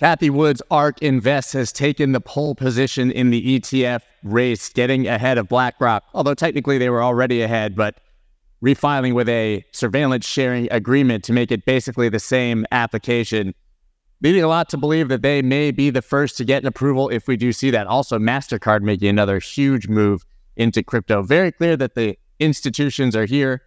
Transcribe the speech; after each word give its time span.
Cathie 0.00 0.30
Wood's 0.30 0.62
ARK 0.70 1.02
Invest 1.02 1.52
has 1.52 1.72
taken 1.72 2.12
the 2.12 2.22
pole 2.22 2.54
position 2.54 3.10
in 3.10 3.28
the 3.28 3.60
ETF 3.60 4.00
race, 4.22 4.70
getting 4.70 5.06
ahead 5.06 5.36
of 5.36 5.46
BlackRock. 5.46 6.04
Although 6.14 6.32
technically 6.32 6.78
they 6.78 6.88
were 6.88 7.02
already 7.02 7.42
ahead, 7.42 7.76
but 7.76 8.00
refiling 8.64 9.12
with 9.12 9.28
a 9.28 9.62
surveillance 9.72 10.24
sharing 10.24 10.72
agreement 10.72 11.22
to 11.24 11.34
make 11.34 11.52
it 11.52 11.66
basically 11.66 12.08
the 12.08 12.18
same 12.18 12.64
application, 12.72 13.54
leading 14.22 14.42
a 14.42 14.48
lot 14.48 14.70
to 14.70 14.78
believe 14.78 15.08
that 15.08 15.20
they 15.20 15.42
may 15.42 15.70
be 15.70 15.90
the 15.90 16.00
first 16.00 16.38
to 16.38 16.46
get 16.46 16.62
an 16.62 16.66
approval 16.66 17.10
if 17.10 17.28
we 17.28 17.36
do 17.36 17.52
see 17.52 17.70
that. 17.70 17.86
Also, 17.86 18.18
MasterCard 18.18 18.80
making 18.80 19.08
another 19.08 19.38
huge 19.38 19.86
move 19.86 20.24
into 20.56 20.82
crypto. 20.82 21.22
Very 21.22 21.52
clear 21.52 21.76
that 21.76 21.94
the 21.94 22.18
institutions 22.38 23.14
are 23.14 23.26
here. 23.26 23.60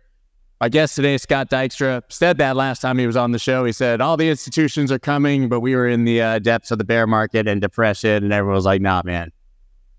My 0.62 0.70
guest 0.70 0.96
today, 0.96 1.18
Scott 1.18 1.50
Dykstra, 1.50 2.04
said 2.10 2.38
that 2.38 2.56
last 2.56 2.82
time 2.82 2.98
he 2.98 3.06
was 3.06 3.18
on 3.18 3.32
the 3.32 3.40
show. 3.40 3.66
He 3.66 3.74
said 3.74 4.00
all 4.00 4.16
the 4.16 4.30
institutions 4.30 4.92
are 4.92 5.00
coming, 5.00 5.50
but 5.50 5.60
we 5.60 5.76
were 5.76 5.88
in 5.88 6.06
the 6.06 6.22
uh, 6.22 6.40
depths 6.40 6.72
of 6.72 6.78
the 6.78 6.86
bear 6.86 7.06
market 7.06 7.48
and 7.48 7.60
depression, 7.60 8.24
and 8.24 8.32
everyone 8.32 8.56
was 8.56 8.66
like, 8.66 8.82
"Nah, 8.82 9.02
man, 9.04 9.32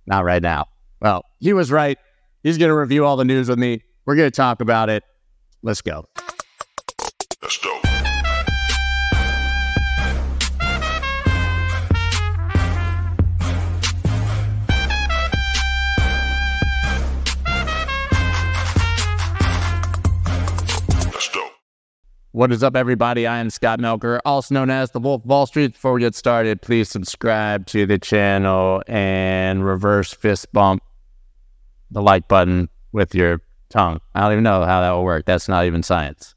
not 0.06 0.24
right 0.24 0.42
now." 0.42 0.66
Well, 1.00 1.24
he 1.38 1.52
was 1.52 1.70
right. 1.70 1.98
He's 2.42 2.56
going 2.56 2.70
to 2.70 2.76
review 2.76 3.04
all 3.04 3.16
the 3.16 3.24
news 3.24 3.48
with 3.48 3.58
me. 3.58 3.82
We're 4.06 4.16
going 4.16 4.30
to 4.30 4.36
talk 4.36 4.60
about 4.60 4.88
it. 4.88 5.04
Let's 5.62 5.82
go. 5.82 6.06
Let's 7.42 7.58
go. 7.58 7.93
What 22.34 22.50
is 22.50 22.64
up, 22.64 22.74
everybody? 22.74 23.28
I 23.28 23.38
am 23.38 23.48
Scott 23.48 23.78
Melker, 23.78 24.18
also 24.24 24.52
known 24.54 24.68
as 24.68 24.90
the 24.90 24.98
Wolf 24.98 25.24
of 25.24 25.30
All 25.30 25.46
Streets. 25.46 25.74
Before 25.74 25.92
we 25.92 26.00
get 26.00 26.16
started, 26.16 26.60
please 26.60 26.88
subscribe 26.88 27.64
to 27.66 27.86
the 27.86 27.96
channel 27.96 28.82
and 28.88 29.64
reverse 29.64 30.12
fist 30.12 30.52
bump 30.52 30.82
the 31.92 32.02
like 32.02 32.26
button 32.26 32.68
with 32.90 33.14
your 33.14 33.40
tongue. 33.68 34.00
I 34.16 34.22
don't 34.22 34.32
even 34.32 34.42
know 34.42 34.64
how 34.64 34.80
that 34.80 34.90
will 34.90 35.04
work. 35.04 35.26
That's 35.26 35.48
not 35.48 35.64
even 35.66 35.84
science. 35.84 36.34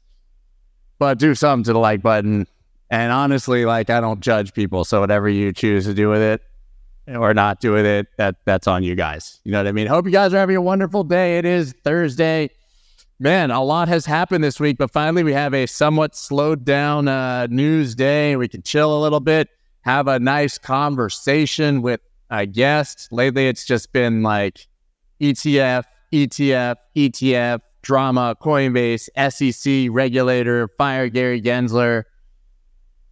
But 1.00 1.18
do 1.18 1.34
something 1.34 1.64
to 1.64 1.72
the 1.72 1.80
like 1.80 2.00
button. 2.00 2.46
And 2.90 3.10
honestly, 3.10 3.64
like 3.64 3.90
I 3.90 4.00
don't 4.00 4.20
judge 4.20 4.54
people. 4.54 4.84
So 4.84 5.00
whatever 5.00 5.28
you 5.28 5.52
choose 5.52 5.84
to 5.86 5.94
do 5.94 6.08
with 6.08 6.22
it 6.22 6.42
or 7.08 7.34
not 7.34 7.60
do 7.60 7.72
with 7.72 7.86
it, 7.86 8.06
that 8.18 8.36
that's 8.44 8.68
on 8.68 8.84
you 8.84 8.94
guys. 8.94 9.40
You 9.42 9.50
know 9.50 9.58
what 9.58 9.66
I 9.66 9.72
mean? 9.72 9.88
Hope 9.88 10.06
you 10.06 10.12
guys 10.12 10.32
are 10.32 10.38
having 10.38 10.54
a 10.54 10.62
wonderful 10.62 11.02
day. 11.02 11.38
It 11.38 11.44
is 11.44 11.74
Thursday 11.82 12.50
Man, 13.20 13.50
a 13.50 13.64
lot 13.64 13.88
has 13.88 14.06
happened 14.06 14.44
this 14.44 14.60
week, 14.60 14.78
but 14.78 14.92
finally 14.92 15.24
we 15.24 15.32
have 15.32 15.52
a 15.52 15.66
somewhat 15.66 16.14
slowed 16.14 16.64
down 16.64 17.08
uh, 17.08 17.48
news 17.50 17.96
day. 17.96 18.36
We 18.36 18.46
can 18.46 18.62
chill 18.62 18.96
a 18.96 19.00
little 19.00 19.18
bit, 19.18 19.48
have 19.80 20.06
a 20.06 20.20
nice 20.20 20.56
conversation 20.56 21.82
with 21.82 22.00
a 22.30 22.46
guest. 22.46 23.08
Lately, 23.10 23.48
it's 23.48 23.64
just 23.64 23.92
been 23.92 24.22
like 24.22 24.68
ETF, 25.20 25.82
ETF, 26.12 26.76
ETF, 26.94 27.60
drama, 27.82 28.36
Coinbase, 28.40 29.08
SEC, 29.32 29.88
regulator, 29.90 30.68
fire 30.78 31.08
Gary 31.08 31.42
Gensler. 31.42 32.04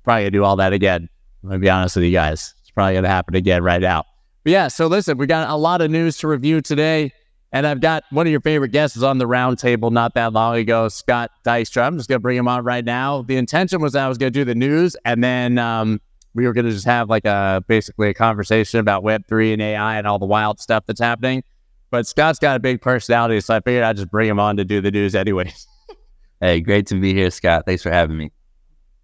Probably 0.05 0.23
gonna 0.23 0.31
do 0.31 0.45
all 0.45 0.55
that 0.55 0.73
again. 0.73 1.09
I'm 1.43 1.49
gonna 1.49 1.59
be 1.59 1.71
honest 1.71 1.97
with 1.97 2.05
you 2.05 2.13
guys. 2.13 2.55
It's 2.61 2.71
probably 2.71 2.95
gonna 2.95 3.09
happen 3.09 3.35
again 3.35 3.65
right 3.65 3.81
now. 3.81 4.05
But 4.45 4.53
yeah, 4.53 4.69
so 4.69 4.87
listen, 4.87 5.19
we 5.19 5.27
got 5.27 5.51
a 5.51 5.57
lot 5.57 5.81
of 5.81 5.91
news 5.91 6.17
to 6.19 6.29
review 6.29 6.61
today. 6.61 7.11
And 7.53 7.67
I've 7.67 7.81
got 7.81 8.05
one 8.11 8.27
of 8.27 8.31
your 8.31 8.41
favorite 8.41 8.71
guests 8.71 9.03
on 9.03 9.19
the 9.19 9.27
roundtable 9.27 9.91
not 9.91 10.15
that 10.15 10.33
long 10.33 10.57
ago, 10.57 10.89
Scott 10.89 11.31
Dykstra. 11.45 11.87
I'm 11.87 11.97
just 11.97 12.09
going 12.09 12.19
to 12.19 12.23
bring 12.23 12.37
him 12.37 12.49
on 12.49 12.65
right 12.65 12.85
now. 12.85 13.23
The 13.23 13.37
intention 13.37 13.81
was 13.81 13.95
I 13.95 14.09
was 14.09 14.19
going 14.19 14.33
to 14.33 14.39
do 14.39 14.45
the 14.45 14.55
news 14.55 14.97
and 15.05 15.23
then 15.23 15.59
um, 15.59 16.01
we 16.35 16.47
were 16.47 16.53
going 16.53 16.67
to 16.67 16.73
just 16.73 16.85
have 16.85 17.09
like 17.09 17.25
a 17.25 17.65
basically 17.67 18.11
a 18.11 18.15
conversation 18.15 18.79
about 18.79 19.03
Web3 19.03 19.55
and 19.55 19.63
AI 19.63 19.97
and 19.97 20.07
all 20.07 20.19
the 20.19 20.27
wild 20.27 20.61
stuff 20.61 20.85
that's 20.87 21.01
happening. 21.01 21.43
But 21.91 22.07
Scott's 22.07 22.39
got 22.39 22.57
a 22.57 22.61
big 22.61 22.83
personality, 22.83 23.41
so 23.41 23.55
I 23.55 23.61
figured 23.61 23.85
I'd 23.85 23.97
just 23.97 24.11
bring 24.11 24.29
him 24.29 24.39
on 24.39 24.57
to 24.57 24.65
do 24.65 24.81
the 24.81 24.91
news 24.91 25.15
anyways. 25.15 25.67
hey, 26.41 26.61
great 26.61 26.87
to 26.89 27.01
be 27.01 27.15
here, 27.15 27.31
Scott. 27.31 27.65
Thanks 27.65 27.83
for 27.83 27.91
having 27.91 28.19
me. 28.19 28.33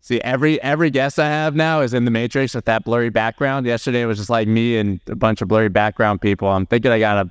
See, 0.01 0.21
every 0.23 0.61
every 0.63 0.91
guest 0.91 1.21
I 1.21 1.29
have 1.29 1.55
now 1.55 1.81
is 1.81 1.95
in 1.95 2.05
the 2.05 2.11
Matrix 2.11 2.55
with 2.55 2.65
that 2.65 2.85
blurry 2.85 3.09
background. 3.09 3.67
Yesterday 3.67 4.03
it 4.03 4.07
was 4.07 4.19
just 4.19 4.31
like 4.31 4.49
me 4.49 4.77
and 4.77 5.01
a 5.07 5.15
bunch 5.15 5.41
of 5.41 5.49
blurry 5.49 5.69
background 5.69 6.21
people. 6.21 6.49
I'm 6.49 6.67
thinking 6.67 6.91
I 6.91 6.99
gotta 6.99 7.31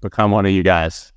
become 0.00 0.30
one 0.30 0.46
of 0.46 0.52
you 0.52 0.62
guys. 0.62 1.12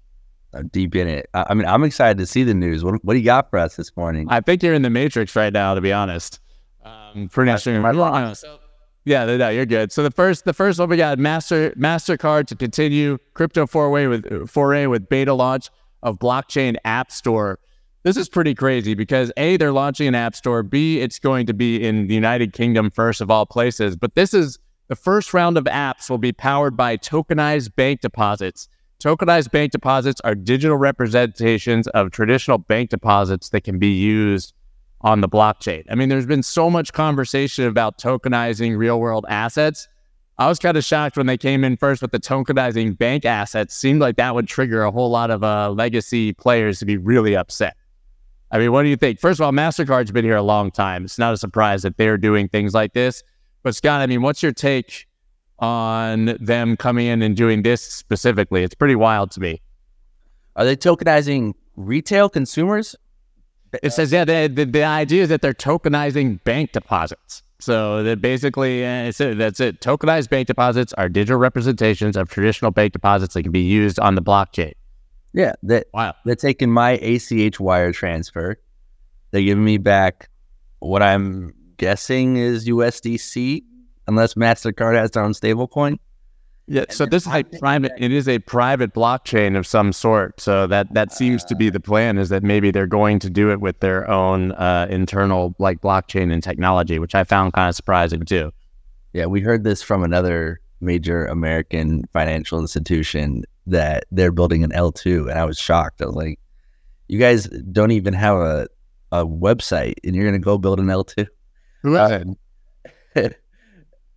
I'm 0.54 0.68
deep 0.68 0.96
in 0.96 1.08
it. 1.08 1.30
I, 1.34 1.48
I 1.50 1.54
mean, 1.54 1.66
I'm 1.68 1.84
excited 1.84 2.18
to 2.20 2.26
see 2.26 2.44
the 2.44 2.54
news. 2.54 2.84
What, 2.84 3.04
what 3.04 3.14
do 3.14 3.20
you 3.20 3.26
got 3.26 3.50
for 3.50 3.58
us 3.58 3.76
this 3.76 3.96
morning? 3.98 4.28
I 4.30 4.42
think 4.42 4.62
you're 4.62 4.74
in 4.74 4.84
the 4.84 4.90
matrix 4.90 5.36
right 5.36 5.52
now, 5.52 5.74
to 5.74 5.82
be 5.82 5.92
honest. 5.92 6.40
Um, 6.84 7.30
pretty 7.30 7.58
sure. 7.58 8.36
So, 8.36 8.60
yeah, 9.06 9.26
no, 9.26 9.50
you're 9.50 9.66
good. 9.66 9.92
So 9.92 10.04
the 10.04 10.12
first, 10.12 10.46
the 10.46 10.54
first 10.54 10.80
one 10.80 10.90
we 10.90 10.98
got 10.98 11.20
Master 11.20 11.72
Mastercard 11.72 12.48
to 12.48 12.56
continue 12.56 13.18
crypto 13.34 13.68
foray 13.68 14.08
with 14.08 14.50
foray 14.50 14.86
with 14.86 15.10
beta 15.10 15.34
launch 15.34 15.70
of 16.04 16.20
blockchain 16.20 16.76
app 16.86 17.12
store. 17.12 17.60
This 18.04 18.18
is 18.18 18.28
pretty 18.28 18.54
crazy 18.54 18.94
because 18.94 19.32
a 19.38 19.58
they're 19.58 19.72
launching 19.72 20.08
an 20.08 20.16
app 20.16 20.36
store. 20.36 20.62
B 20.64 21.00
it's 21.00 21.20
going 21.20 21.46
to 21.48 21.54
be 21.54 21.84
in 21.84 22.08
the 22.08 22.14
United 22.14 22.54
Kingdom 22.54 22.92
first 22.92 23.22
of 23.22 23.32
all 23.32 23.46
places. 23.46 23.96
But 23.96 24.16
this 24.16 24.34
is 24.34 24.60
the 24.88 24.96
first 24.96 25.34
round 25.34 25.58
of 25.58 25.66
apps 25.66 26.10
will 26.10 26.18
be 26.18 26.34
powered 26.34 26.78
by 26.78 26.98
tokenized 26.98 27.76
bank 27.76 28.02
deposits. 28.02 28.68
Tokenized 29.03 29.52
bank 29.52 29.74
deposits 29.74 30.22
are 30.22 30.34
digital 30.34 30.78
representations 30.78 31.88
of 31.88 32.12
traditional 32.12 32.58
bank 32.58 32.90
deposits 32.90 33.50
that 33.50 33.66
can 33.66 33.78
be 33.78 33.91
used 33.91 34.53
on 35.02 35.19
the 35.19 35.28
blockchain. 35.28 35.84
I 35.90 35.96
mean, 35.96 36.08
there's 36.08 36.25
been 36.25 36.41
so 36.41 36.69
much 36.69 36.94
conversation 36.94 37.66
about 37.66 37.97
tokenizing 37.97 38.78
real 38.78 39.02
world 39.02 39.25
assets. 39.28 39.90
I 40.38 40.47
was 40.47 40.58
kind 40.58 40.78
of 40.78 40.86
shocked 40.86 41.18
when 41.18 41.25
they 41.25 41.38
came 41.38 41.66
in 41.66 41.75
first 41.75 42.02
with 42.02 42.12
the 42.12 42.19
tokenizing 42.19 42.97
bank 42.97 43.25
assets. 43.25 43.75
Seemed 43.75 44.00
like 44.00 44.16
that 44.16 44.36
would 44.36 44.47
trigger 44.47 44.84
a 44.84 44.91
whole 44.91 45.09
lot 45.09 45.31
of 45.31 45.44
uh, 45.44 45.70
legacy 45.72 46.31
players 46.31 46.80
to 46.80 46.85
be 46.85 46.96
really 46.96 47.35
upset. 47.35 47.75
I 48.52 48.58
mean, 48.58 48.72
what 48.72 48.84
do 48.84 48.88
you 48.88 48.96
think? 48.96 49.20
First 49.20 49.41
of 49.41 49.44
all, 49.44 49.52
MasterCard's 49.52 50.14
been 50.14 50.24
here 50.24 50.38
a 50.38 50.41
long 50.41 50.72
time. 50.72 51.03
It's 51.03 51.20
not 51.20 51.34
a 51.34 51.38
surprise 51.38 51.81
that 51.81 51.97
they're 51.97 52.18
doing 52.18 52.47
things 52.47 52.74
like 52.74 52.94
this. 52.94 53.22
But 53.64 53.75
Scott, 53.75 54.00
I 54.00 54.08
mean, 54.08 54.22
what's 54.22 54.41
your 54.41 54.53
take 54.53 55.08
on 55.63 56.38
them 56.41 56.75
coming 56.75 57.07
in 57.07 57.22
and 57.22 57.38
doing 57.38 57.62
this 57.63 57.81
specifically? 57.81 58.63
It's 58.63 58.75
pretty 58.75 58.96
wild 58.96 59.31
to 59.31 59.40
me. 59.40 59.62
Are 60.57 60.66
they 60.66 60.75
tokenizing 60.75 61.53
retail 61.78 62.29
consumers? 62.29 62.96
It 63.81 63.91
says, 63.91 64.12
yeah, 64.12 64.25
the, 64.25 64.52
the, 64.53 64.66
the 64.66 64.84
idea 64.84 65.23
is 65.23 65.29
that 65.29 65.41
they're 65.41 65.53
tokenizing 65.53 66.44
bank 66.44 66.73
deposits. 66.73 67.41
So 67.59 68.03
that 68.03 68.22
basically, 68.22 68.85
uh, 68.85 69.12
that's 69.18 69.59
it. 69.62 69.79
Tokenized 69.79 70.29
bank 70.29 70.47
deposits 70.47 70.91
are 70.94 71.07
digital 71.07 71.40
representations 71.40 72.18
of 72.18 72.29
traditional 72.29 72.72
bank 72.72 72.91
deposits 72.91 73.34
that 73.34 73.44
can 73.44 73.53
be 73.53 73.62
used 73.62 74.00
on 74.00 74.16
the 74.16 74.22
blockchain. 74.22 74.73
Yeah, 75.31 75.53
that 75.63 75.88
wow. 75.94 76.13
They're 76.25 76.35
taking 76.35 76.69
my 76.69 76.91
ACH 76.91 77.59
wire 77.59 77.94
transfer. 77.94 78.57
They're 79.31 79.41
giving 79.41 79.63
me 79.63 79.78
back 79.78 80.29
what 80.79 81.02
I'm 81.02 81.53
guessing 81.78 82.35
is 82.35 82.68
USDC, 82.68 83.63
unless 84.08 84.36
Mastercard 84.36 84.96
has 84.96 85.12
their 85.12 85.24
own 85.24 85.34
stablecoin. 85.34 85.97
Yeah, 86.66 86.86
so 86.90 87.06
this 87.06 87.28
is 87.28 87.34
a 87.34 87.44
private. 87.44 87.91
It 87.97 88.14
is 88.14 88.30
a 88.30 88.40
private 88.40 88.94
blockchain 88.94 89.58
of 89.58 89.68
some 89.68 89.91
sort. 89.91 90.40
So 90.40 90.66
that 90.68 90.94
that 90.94 91.12
seems 91.12 91.44
to 91.46 91.56
be 91.56 91.69
the 91.69 91.81
plan. 91.81 92.18
Is 92.18 92.30
that 92.30 92.41
maybe 92.41 92.72
they're 92.72 92.88
going 92.88 93.19
to 93.19 93.30
do 93.30 93.52
it 93.52 93.59
with 93.59 93.81
their 93.81 94.09
own 94.09 94.53
uh, 94.53 94.88
internal 94.90 95.56
like 95.59 95.81
blockchain 95.81 96.31
and 96.31 96.41
technology, 96.41 97.00
which 97.00 97.16
I 97.16 97.25
found 97.25 97.52
kind 97.52 97.68
of 97.68 97.75
surprising 97.75 98.24
too. 98.24 98.52
Yeah, 99.12 99.25
we 99.25 99.41
heard 99.41 99.66
this 99.66 99.84
from 99.84 100.03
another 100.03 100.62
major 100.80 101.25
American 101.25 102.06
financial 102.14 102.59
institution 102.59 103.44
that 103.68 104.06
they're 104.12 104.31
building 104.31 104.64
an 104.64 104.72
L 104.72 104.94
two, 104.94 105.30
and 105.30 105.38
I 105.38 105.44
was 105.44 105.58
shocked. 105.58 106.02
I 106.02 106.06
was 106.06 106.16
like, 106.16 106.40
"You 107.09 107.20
guys 107.20 107.47
don't 107.74 107.91
even 107.91 108.14
have 108.14 108.38
a 108.38 108.68
a 109.12 109.25
website, 109.25 109.96
and 110.06 110.16
you're 110.16 110.24
going 110.24 110.34
to 110.34 110.44
go 110.44 110.58
build 110.58 110.80
an 110.80 110.90
L 110.90 111.03
two? 111.03 111.28
Who 111.81 111.97
is 111.97 112.25
it? 113.16 113.38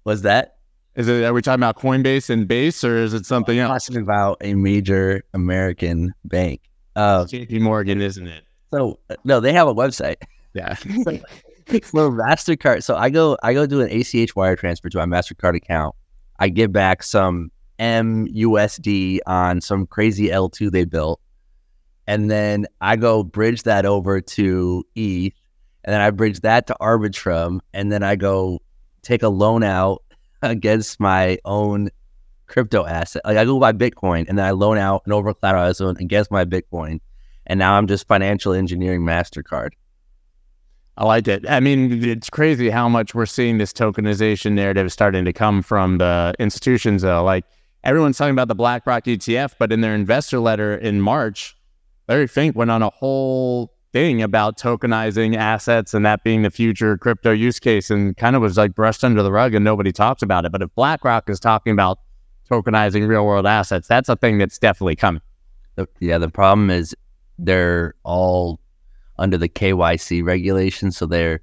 Was 0.07 0.23
that? 0.23 0.59
Is 0.95 1.09
it? 1.09 1.25
Are 1.25 1.33
we 1.35 1.43
talking 1.43 1.61
about 1.61 1.77
Coinbase 1.77 2.31
and 2.31 2.47
Base, 2.47 2.85
or 2.85 2.97
is 2.97 3.13
it 3.13 3.27
something 3.27 3.59
I'm 3.59 3.73
else? 3.73 3.87
Talking 3.87 4.03
about 4.03 4.39
a 4.41 4.55
major 4.55 5.25
American 5.35 6.15
bank. 6.25 6.61
Uh, 6.95 7.27
J.P. 7.27 7.59
Morgan, 7.59 8.01
isn't 8.01 8.29
it? 8.29 8.45
So 8.73 9.01
no, 9.25 9.41
they 9.41 9.53
have 9.53 9.67
a 9.67 9.75
website. 9.75 10.17
Yeah. 10.55 10.75
For 11.83 12.13
Mastercard, 12.13 12.85
so 12.85 12.95
I 12.97 13.11
go 13.11 13.37
I 13.43 13.53
go 13.53 13.67
do 13.67 13.81
an 13.81 13.91
ACH 13.91 14.37
wire 14.37 14.55
transfer 14.55 14.89
to 14.89 15.05
my 15.05 15.07
Mastercard 15.07 15.57
account. 15.57 15.97
I 16.39 16.51
give 16.51 16.73
back 16.73 17.03
some 17.03 17.51
MUSD 17.81 19.19
on 19.27 19.61
some 19.61 19.89
crazy 19.89 20.29
L2 20.29 20.71
they 20.71 20.85
built. 20.85 21.21
And 22.07 22.31
then 22.31 22.67
I 22.81 22.95
go 22.95 23.25
bridge 23.25 23.65
that 23.65 23.85
over 23.85 24.21
to 24.21 24.85
ETH 24.95 25.33
and 25.87 25.93
then 25.93 26.01
I 26.01 26.11
bridge 26.11 26.41
that 26.41 26.67
to 26.67 26.77
Arbitrum, 26.81 27.61
and 27.73 27.93
then 27.93 28.03
I 28.03 28.17
go 28.17 28.61
take 29.07 29.23
a 29.23 29.29
loan 29.29 29.63
out 29.63 30.03
against 30.43 31.01
my 31.01 31.39
own 31.45 31.91
crypto 32.47 32.85
asset. 32.85 33.23
Like 33.25 33.37
I 33.37 33.45
go 33.45 33.59
buy 33.59 33.73
Bitcoin, 33.73 34.27
and 34.29 34.39
then 34.39 34.45
I 34.45 34.51
loan 34.51 34.79
out 34.79 35.03
an 35.07 35.13
over 35.13 35.35
loan 35.43 35.97
against 35.99 36.31
my 36.31 36.45
Bitcoin, 36.45 37.01
and 37.47 37.59
now 37.59 37.75
I'm 37.75 37.87
just 37.87 38.07
financial 38.07 38.53
engineering 38.53 39.03
Mastercard. 39.03 39.71
I 40.99 41.05
like 41.05 41.29
it. 41.29 41.49
I 41.49 41.61
mean, 41.61 42.03
it's 42.05 42.31
crazy 42.31 42.71
how 42.71 42.89
much 42.89 43.15
we're 43.15 43.27
seeing 43.27 43.59
this 43.59 43.73
tokenization 43.73 44.53
narrative 44.53 44.91
starting 44.91 45.27
to 45.27 45.33
come 45.33 45.63
from 45.63 45.99
the 45.99 46.35
institutions, 46.39 47.03
though. 47.03 47.23
Like 47.23 47.45
everyone's 47.85 48.17
talking 48.17 48.33
about 48.33 48.49
the 48.49 48.55
BlackRock 48.55 49.05
ETF, 49.05 49.55
but 49.59 49.73
in 49.73 49.83
their 49.83 49.95
investor 49.95 50.39
letter 50.39 50.75
in 50.75 51.03
March, 51.03 51.55
Larry 52.09 52.27
Fink 52.27 52.57
went 52.57 52.71
on 52.71 52.83
a 52.83 52.89
whole 52.89 53.76
thing 53.97 54.21
about 54.21 54.59
tokenizing 54.59 55.35
assets 55.37 55.95
and 55.95 56.05
that 56.05 56.23
being 56.23 56.43
the 56.43 56.51
future 56.51 56.99
crypto 56.99 57.33
use 57.33 57.59
case 57.59 57.89
and 57.89 58.15
kind 58.19 58.37
of 58.37 58.43
was 58.43 58.59
like 58.59 58.75
brushed 58.75 59.03
under 59.03 59.23
the 59.23 59.33
rug 59.33 59.55
and 59.55 59.65
nobody 59.65 59.91
talks 59.91 60.21
about 60.21 60.45
it. 60.45 60.53
But 60.53 60.61
if 60.61 60.69
BlackRock 60.75 61.31
is 61.31 61.41
talking 61.41 61.73
about 61.73 61.99
tokenizing 62.51 63.09
real 63.09 63.25
world 63.25 63.47
assets, 63.47 63.89
that's 63.89 64.11
a 64.11 64.17
thing 64.17 64.37
that's 64.37 64.59
definitely 64.59 64.97
coming. 64.97 65.23
Yeah, 65.99 66.19
the 66.19 66.29
problem 66.29 66.69
is 66.69 66.95
they're 67.39 67.95
all 68.03 68.61
under 69.19 69.39
the 69.39 69.49
KYC 69.49 70.23
regulation. 70.23 70.93
So 70.93 71.07
they're, 71.07 71.41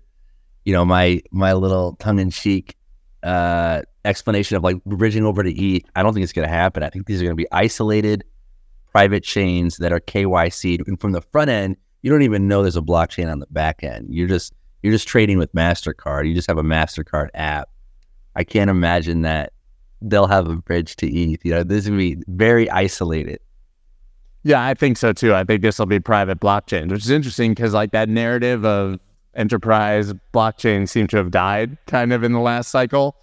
you 0.63 0.73
know, 0.73 0.85
my 0.85 1.23
my 1.31 1.53
little 1.53 1.95
tongue 1.95 2.19
in 2.19 2.29
cheek 2.29 2.77
uh, 3.23 3.81
explanation 4.05 4.57
of 4.57 4.63
like 4.63 4.83
bridging 4.83 5.25
over 5.25 5.41
to 5.41 5.51
ETH. 5.51 5.89
I 5.95 6.03
don't 6.03 6.13
think 6.13 6.23
it's 6.23 6.33
going 6.33 6.47
to 6.47 6.53
happen. 6.53 6.83
I 6.83 6.91
think 6.91 7.07
these 7.07 7.19
are 7.19 7.25
going 7.25 7.35
to 7.35 7.43
be 7.43 7.51
isolated 7.51 8.23
private 8.91 9.23
chains 9.23 9.77
that 9.77 9.91
are 9.91 9.99
KYC. 9.99 10.87
And 10.87 11.01
from 11.01 11.13
the 11.13 11.21
front 11.21 11.49
end, 11.49 11.77
you 12.03 12.11
don't 12.11 12.21
even 12.21 12.47
know 12.47 12.61
there's 12.61 12.77
a 12.77 12.81
blockchain 12.81 13.31
on 13.31 13.39
the 13.39 13.47
back 13.47 13.83
end. 13.83 14.13
You're 14.13 14.27
just 14.27 14.53
you're 14.83 14.93
just 14.93 15.07
trading 15.07 15.39
with 15.39 15.51
Mastercard. 15.53 16.27
You 16.27 16.35
just 16.35 16.47
have 16.47 16.57
a 16.57 16.63
Mastercard 16.63 17.29
app. 17.33 17.69
I 18.35 18.43
can't 18.43 18.69
imagine 18.69 19.21
that 19.21 19.53
they'll 20.01 20.27
have 20.27 20.47
a 20.47 20.57
bridge 20.57 20.97
to 20.97 21.07
ETH. 21.07 21.43
You 21.43 21.51
know, 21.51 21.63
this 21.63 21.89
would 21.89 21.97
be 21.97 22.17
very 22.27 22.69
isolated. 22.69 23.39
Yeah, 24.43 24.63
I 24.63 24.73
think 24.73 24.97
so 24.97 25.13
too. 25.13 25.33
I 25.33 25.45
think 25.45 25.61
this 25.61 25.79
will 25.79 25.85
be 25.85 26.01
private 26.01 26.41
blockchains, 26.41 26.91
which 26.91 27.05
is 27.05 27.09
interesting 27.09 27.51
because 27.51 27.73
like 27.73 27.91
that 27.91 28.09
narrative 28.09 28.65
of 28.65 28.99
enterprise 29.35 30.13
blockchain 30.33 30.87
seemed 30.87 31.09
to 31.11 31.17
have 31.17 31.31
died 31.31 31.77
kind 31.87 32.11
of 32.11 32.23
in 32.23 32.33
the 32.33 32.41
last 32.41 32.69
cycle. 32.69 33.15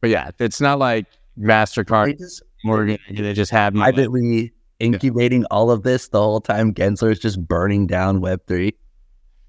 But 0.00 0.10
yeah, 0.10 0.32
it's 0.40 0.60
not 0.60 0.80
like 0.80 1.06
Mastercard, 1.38 2.06
They 2.06 2.14
just 2.14 2.42
Morgan, 2.64 2.98
they 3.08 3.32
just 3.32 3.52
have 3.52 3.74
privately 3.74 4.52
incubating 4.80 5.44
all 5.46 5.70
of 5.70 5.82
this 5.82 6.08
the 6.08 6.20
whole 6.20 6.40
time. 6.40 6.72
Gensler 6.72 7.12
is 7.12 7.18
just 7.18 7.46
burning 7.46 7.86
down 7.86 8.20
Web 8.20 8.40
three. 8.46 8.74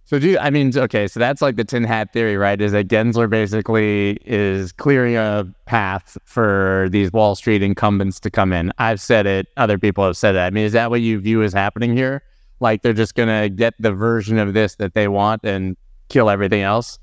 So 0.05 0.19
do 0.19 0.29
you, 0.29 0.39
I 0.39 0.51
mean, 0.51 0.71
okay, 0.77 1.05
so 1.05 1.19
that's 1.19 1.41
like 1.41 1.57
the 1.57 1.65
tin 1.65 1.83
hat 1.83 2.13
theory, 2.13 2.37
right? 2.37 2.61
Is 2.61 2.71
that 2.71 2.87
Gensler 2.87 3.29
basically 3.29 4.17
is 4.25 4.71
clearing 4.71 5.17
a 5.17 5.45
path 5.65 6.17
for 6.23 6.87
these 6.91 7.11
Wall 7.11 7.35
Street 7.35 7.61
incumbents 7.61 8.17
to 8.21 8.31
come 8.31 8.53
in. 8.53 8.71
I've 8.77 9.01
said 9.01 9.25
it, 9.25 9.47
other 9.57 9.77
people 9.77 10.05
have 10.05 10.15
said 10.15 10.31
that. 10.31 10.47
I 10.47 10.49
mean, 10.51 10.63
is 10.63 10.71
that 10.71 10.89
what 10.89 11.01
you 11.01 11.19
view 11.19 11.43
as 11.43 11.51
happening 11.51 11.95
here? 11.95 12.23
Like 12.61 12.83
they're 12.83 12.93
just 12.93 13.15
going 13.15 13.27
to 13.27 13.49
get 13.49 13.73
the 13.79 13.91
version 13.91 14.39
of 14.39 14.53
this 14.53 14.75
that 14.75 14.93
they 14.93 15.09
want 15.09 15.43
and 15.43 15.75
kill 16.07 16.29
everything 16.29 16.61
else? 16.61 16.99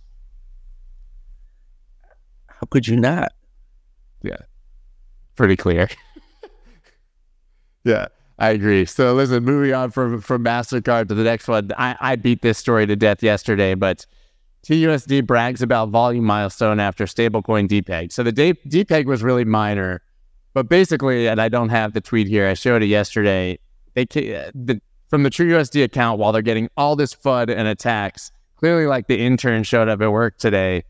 How 2.47 2.67
could 2.71 2.89
you 2.89 2.97
not? 2.97 3.33
Yeah. 4.23 4.39
Pretty 5.37 5.57
clear. 5.57 5.89
yeah. 7.85 8.07
I 8.39 8.51
agree. 8.51 8.85
So 8.85 9.15
listen, 9.15 9.45
moving 9.45 9.73
on 9.75 9.91
from 9.91 10.21
from 10.21 10.45
Mastercard 10.45 11.09
to 11.09 11.15
the 11.15 11.23
next 11.23 11.47
one. 11.47 11.71
I, 11.79 11.97
I 12.01 12.17
beat 12.17 12.43
this 12.43 12.59
story 12.59 12.87
to 12.87 12.97
death 12.97 13.23
yesterday, 13.23 13.75
but 13.75 14.07
TUSD 14.65 15.27
brags 15.27 15.63
about 15.63 15.91
volume 15.91 16.25
milestone 16.25 16.81
after 16.81 17.05
stablecoin 17.05 17.69
depeg. 17.69 18.13
So 18.13 18.23
the 18.23 18.33
D- 18.33 18.55
depeg 18.67 19.05
was 19.05 19.23
really 19.23 19.45
minor, 19.45 20.03
but 20.53 20.69
basically, 20.69 21.29
and 21.29 21.41
I 21.41 21.49
don't 21.49 21.69
have 21.69 21.93
the 21.93 22.01
tweet 22.01 22.27
here. 22.27 22.49
I 22.49 22.55
showed 22.55 22.83
it 22.83 22.87
yesterday. 22.87 23.59
They 23.95 24.07
the, 24.07 24.81
from 25.09 25.23
the 25.23 25.31
TrueUSD 25.31 25.85
account 25.85 26.19
while 26.19 26.33
they're 26.33 26.43
getting 26.43 26.69
all 26.77 26.97
this 26.97 27.15
FUD 27.15 27.55
and 27.55 27.69
attacks. 27.69 28.33
Clearly, 28.57 28.87
like 28.87 29.07
the 29.07 29.19
intern 29.19 29.63
showed 29.63 29.89
up 29.89 30.01
at 30.01 30.11
work 30.11 30.39
today 30.39 30.83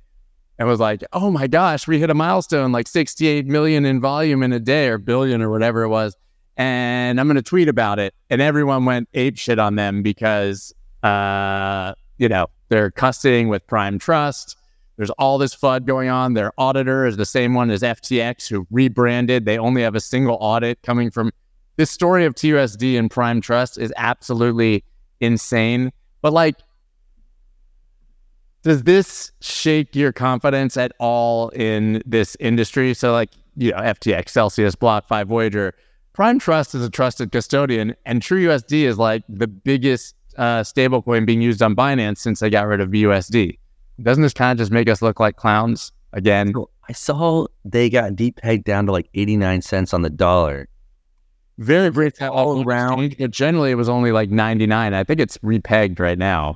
and 0.58 0.66
was 0.68 0.80
like, 0.80 1.02
"Oh 1.12 1.30
my 1.30 1.46
gosh, 1.46 1.86
we 1.86 1.98
hit 1.98 2.08
a 2.08 2.14
milestone, 2.14 2.72
like 2.72 2.88
68 2.88 3.46
million 3.46 3.84
in 3.84 4.00
volume 4.00 4.42
in 4.42 4.52
a 4.52 4.60
day, 4.60 4.88
or 4.88 4.96
billion, 4.96 5.42
or 5.42 5.50
whatever 5.50 5.82
it 5.82 5.88
was." 5.88 6.16
And 6.56 7.18
I'm 7.18 7.26
going 7.26 7.36
to 7.36 7.42
tweet 7.42 7.68
about 7.68 7.98
it, 7.98 8.14
and 8.30 8.40
everyone 8.40 8.84
went 8.84 9.08
ape 9.14 9.36
shit 9.36 9.58
on 9.58 9.74
them 9.74 10.02
because, 10.02 10.72
uh, 11.02 11.94
you 12.18 12.28
know, 12.28 12.46
they're 12.68 12.92
cussing 12.92 13.48
with 13.48 13.66
Prime 13.66 13.98
Trust. 13.98 14.56
There's 14.96 15.10
all 15.10 15.38
this 15.38 15.54
FUD 15.54 15.84
going 15.84 16.08
on. 16.08 16.34
Their 16.34 16.52
auditor 16.56 17.06
is 17.06 17.16
the 17.16 17.26
same 17.26 17.54
one 17.54 17.70
as 17.70 17.82
FTX, 17.82 18.48
who 18.48 18.66
rebranded. 18.70 19.44
They 19.44 19.58
only 19.58 19.82
have 19.82 19.96
a 19.96 20.00
single 20.00 20.36
audit 20.40 20.80
coming 20.82 21.10
from 21.10 21.32
this 21.76 21.90
story 21.90 22.24
of 22.24 22.34
TUSD 22.34 22.98
and 22.98 23.10
Prime 23.10 23.40
Trust 23.40 23.78
is 23.78 23.92
absolutely 23.96 24.84
insane. 25.20 25.92
But 26.22 26.32
like, 26.32 26.56
does 28.62 28.84
this 28.84 29.32
shake 29.40 29.94
your 29.94 30.12
confidence 30.12 30.76
at 30.76 30.92
all 30.98 31.48
in 31.50 32.02
this 32.06 32.36
industry? 32.40 32.94
So, 32.94 33.12
like, 33.12 33.30
you 33.56 33.72
know, 33.72 33.78
FTX, 33.78 34.30
Celsius, 34.30 34.74
BlockFi, 34.74 35.26
Voyager, 35.26 35.74
Prime 36.14 36.38
Trust 36.38 36.76
is 36.76 36.82
a 36.84 36.88
trusted 36.88 37.32
custodian, 37.32 37.94
and 38.06 38.22
TrueUSD 38.22 38.84
is 38.84 38.98
like 38.98 39.24
the 39.28 39.48
biggest 39.48 40.14
uh, 40.36 40.60
stablecoin 40.60 41.26
being 41.26 41.42
used 41.42 41.60
on 41.60 41.74
Binance 41.74 42.18
since 42.18 42.38
they 42.38 42.48
got 42.48 42.68
rid 42.68 42.80
of 42.80 42.90
USD. 42.90 43.58
Doesn't 44.00 44.22
this 44.22 44.32
kind 44.32 44.52
of 44.52 44.62
just 44.62 44.70
make 44.70 44.88
us 44.88 45.02
look 45.02 45.18
like 45.18 45.34
clowns 45.34 45.90
again? 46.12 46.54
I 46.88 46.92
saw 46.92 47.46
they 47.64 47.90
got 47.90 48.14
deep 48.14 48.36
pegged 48.36 48.64
down 48.64 48.86
to 48.86 48.92
like 48.92 49.08
89 49.14 49.62
cents 49.62 49.92
on 49.92 50.02
the 50.02 50.10
dollar. 50.10 50.68
Very, 51.58 51.88
very 51.88 52.12
all 52.20 52.64
around. 52.64 53.16
Generally, 53.30 53.72
it 53.72 53.76
was 53.76 53.88
only 53.88 54.12
like 54.12 54.30
99. 54.30 54.94
I 54.94 55.02
think 55.02 55.18
it's 55.18 55.36
repegged 55.38 55.98
right 55.98 56.18
now. 56.18 56.54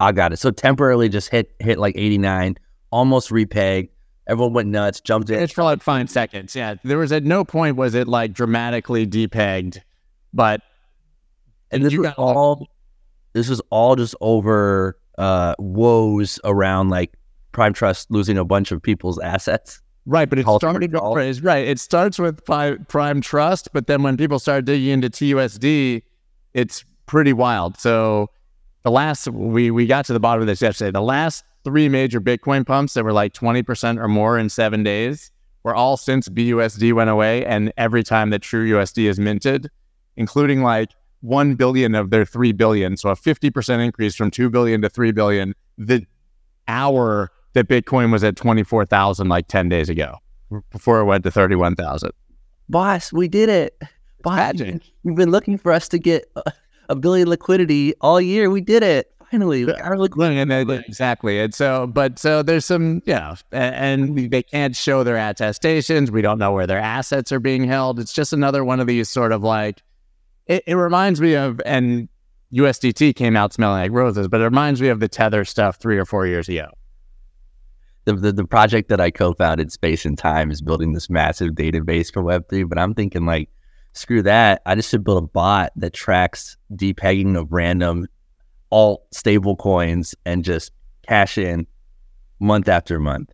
I 0.00 0.10
got 0.10 0.32
it. 0.32 0.38
So 0.38 0.50
temporarily 0.50 1.08
just 1.08 1.28
hit 1.28 1.54
hit 1.60 1.78
like 1.78 1.94
89, 1.96 2.56
almost 2.90 3.30
repegged. 3.30 3.90
Everyone 4.28 4.52
went 4.52 4.68
nuts, 4.68 5.00
jumped 5.00 5.30
in. 5.30 5.42
It's 5.42 5.52
for 5.52 5.64
like 5.64 5.82
five 5.82 6.10
seconds. 6.10 6.54
Yeah. 6.54 6.74
There 6.84 6.98
was 6.98 7.12
at 7.12 7.24
no 7.24 7.44
point 7.44 7.76
was 7.76 7.94
it 7.94 8.06
like 8.06 8.32
dramatically 8.32 9.06
depegged, 9.06 9.78
but 10.32 10.60
And 11.70 11.84
this 11.84 11.96
was 11.96 12.12
all 12.18 12.68
this 13.32 13.48
was 13.48 13.60
all 13.70 13.96
just 13.96 14.14
over 14.20 14.98
uh 15.16 15.54
woes 15.58 16.38
around 16.44 16.90
like 16.90 17.14
Prime 17.52 17.72
Trust 17.72 18.10
losing 18.10 18.36
a 18.38 18.44
bunch 18.44 18.70
of 18.70 18.82
people's 18.82 19.18
assets. 19.18 19.80
Right, 20.06 20.28
but 20.28 20.38
it 20.38 20.46
started 20.46 20.94
is 21.18 21.42
right. 21.42 21.66
It 21.66 21.78
starts 21.78 22.18
with 22.18 22.42
Pri- 22.46 22.78
Prime 22.88 23.20
Trust, 23.20 23.68
but 23.74 23.88
then 23.88 24.02
when 24.02 24.16
people 24.16 24.38
start 24.38 24.64
digging 24.64 24.88
into 24.88 25.10
TUSD, 25.10 26.02
it's 26.54 26.84
pretty 27.04 27.34
wild. 27.34 27.76
So 27.78 28.30
the 28.88 28.92
last 28.92 29.28
we 29.28 29.70
we 29.70 29.84
got 29.84 30.06
to 30.06 30.14
the 30.14 30.20
bottom 30.20 30.40
of 30.40 30.46
this 30.46 30.62
yesterday. 30.62 30.90
The 30.90 31.02
last 31.02 31.44
three 31.62 31.90
major 31.90 32.22
Bitcoin 32.22 32.66
pumps 32.66 32.94
that 32.94 33.04
were 33.04 33.12
like 33.12 33.34
twenty 33.34 33.62
percent 33.62 33.98
or 33.98 34.08
more 34.08 34.38
in 34.38 34.48
seven 34.48 34.82
days 34.82 35.30
were 35.62 35.74
all 35.74 35.98
since 35.98 36.26
BUSD 36.30 36.94
went 36.94 37.10
away, 37.10 37.44
and 37.44 37.70
every 37.76 38.02
time 38.02 38.30
that 38.30 38.40
True 38.40 38.66
USD 38.66 39.04
is 39.04 39.20
minted, 39.20 39.68
including 40.16 40.62
like 40.62 40.88
one 41.20 41.54
billion 41.54 41.94
of 41.94 42.08
their 42.08 42.24
three 42.24 42.52
billion, 42.52 42.96
so 42.96 43.10
a 43.10 43.16
fifty 43.16 43.50
percent 43.50 43.82
increase 43.82 44.14
from 44.14 44.30
two 44.30 44.48
billion 44.48 44.80
to 44.80 44.88
three 44.88 45.12
billion. 45.12 45.54
The 45.76 46.06
hour 46.66 47.30
that 47.52 47.68
Bitcoin 47.68 48.10
was 48.10 48.24
at 48.24 48.36
twenty 48.36 48.62
four 48.62 48.86
thousand 48.86 49.28
like 49.28 49.48
ten 49.48 49.68
days 49.68 49.90
ago 49.90 50.14
before 50.70 51.00
it 51.00 51.04
went 51.04 51.24
to 51.24 51.30
31,000. 51.30 52.10
Boss, 52.70 53.12
we 53.12 53.28
did 53.28 53.50
it. 53.50 53.78
Boss, 54.22 54.38
Imagine. 54.38 54.80
you've 55.04 55.14
been 55.14 55.30
looking 55.30 55.58
for 55.58 55.72
us 55.72 55.88
to 55.88 55.98
get 55.98 56.24
a, 56.36 56.52
a 56.88 56.96
billion 56.96 57.28
liquidity 57.28 57.94
all 58.00 58.20
year. 58.20 58.50
We 58.50 58.60
did 58.60 58.82
it. 58.82 59.12
Finally, 59.30 59.66
we 59.66 59.72
got 59.72 59.82
our 59.82 59.98
liquidity. 59.98 60.38
And 60.38 60.50
then- 60.50 60.70
exactly. 60.86 61.38
And 61.38 61.54
so, 61.54 61.86
but 61.86 62.18
so 62.18 62.42
there's 62.42 62.64
some, 62.64 63.02
you 63.04 63.14
know, 63.14 63.34
and 63.52 64.30
they 64.30 64.42
can't 64.42 64.74
show 64.74 65.04
their 65.04 65.16
attestations. 65.18 66.10
We 66.10 66.22
don't 66.22 66.38
know 66.38 66.52
where 66.52 66.66
their 66.66 66.78
assets 66.78 67.30
are 67.32 67.40
being 67.40 67.64
held. 67.64 67.98
It's 68.00 68.12
just 68.14 68.32
another 68.32 68.64
one 68.64 68.80
of 68.80 68.86
these 68.86 69.08
sort 69.10 69.32
of 69.32 69.42
like, 69.42 69.82
it, 70.46 70.64
it 70.66 70.74
reminds 70.74 71.20
me 71.20 71.34
of, 71.34 71.60
and 71.66 72.08
USDT 72.54 73.14
came 73.16 73.36
out 73.36 73.52
smelling 73.52 73.82
like 73.82 73.90
roses, 73.92 74.28
but 74.28 74.40
it 74.40 74.44
reminds 74.44 74.80
me 74.80 74.88
of 74.88 75.00
the 75.00 75.08
Tether 75.08 75.44
stuff 75.44 75.76
three 75.76 75.98
or 75.98 76.06
four 76.06 76.26
years 76.26 76.48
ago. 76.48 76.68
the, 78.06 78.14
the 78.14 78.32
the 78.32 78.44
project 78.46 78.88
that 78.88 79.00
I 79.02 79.10
co-founded, 79.10 79.70
Space 79.70 80.06
and 80.06 80.16
Time, 80.16 80.50
is 80.50 80.62
building 80.62 80.94
this 80.94 81.10
massive 81.10 81.52
database 81.52 82.10
for 82.10 82.22
Web 82.22 82.48
three. 82.48 82.62
But 82.64 82.78
I'm 82.78 82.94
thinking 82.94 83.26
like, 83.26 83.50
screw 83.98 84.22
that. 84.22 84.62
I 84.66 84.74
just 84.74 84.90
should 84.90 85.04
build 85.04 85.24
a 85.24 85.26
bot 85.26 85.72
that 85.76 85.92
tracks 85.92 86.56
depegging 86.72 87.38
of 87.38 87.52
random 87.52 88.06
alt 88.70 89.02
stable 89.12 89.56
coins 89.56 90.14
and 90.24 90.44
just 90.44 90.72
cash 91.06 91.38
in 91.38 91.66
month 92.40 92.68
after 92.68 92.98
month. 92.98 93.32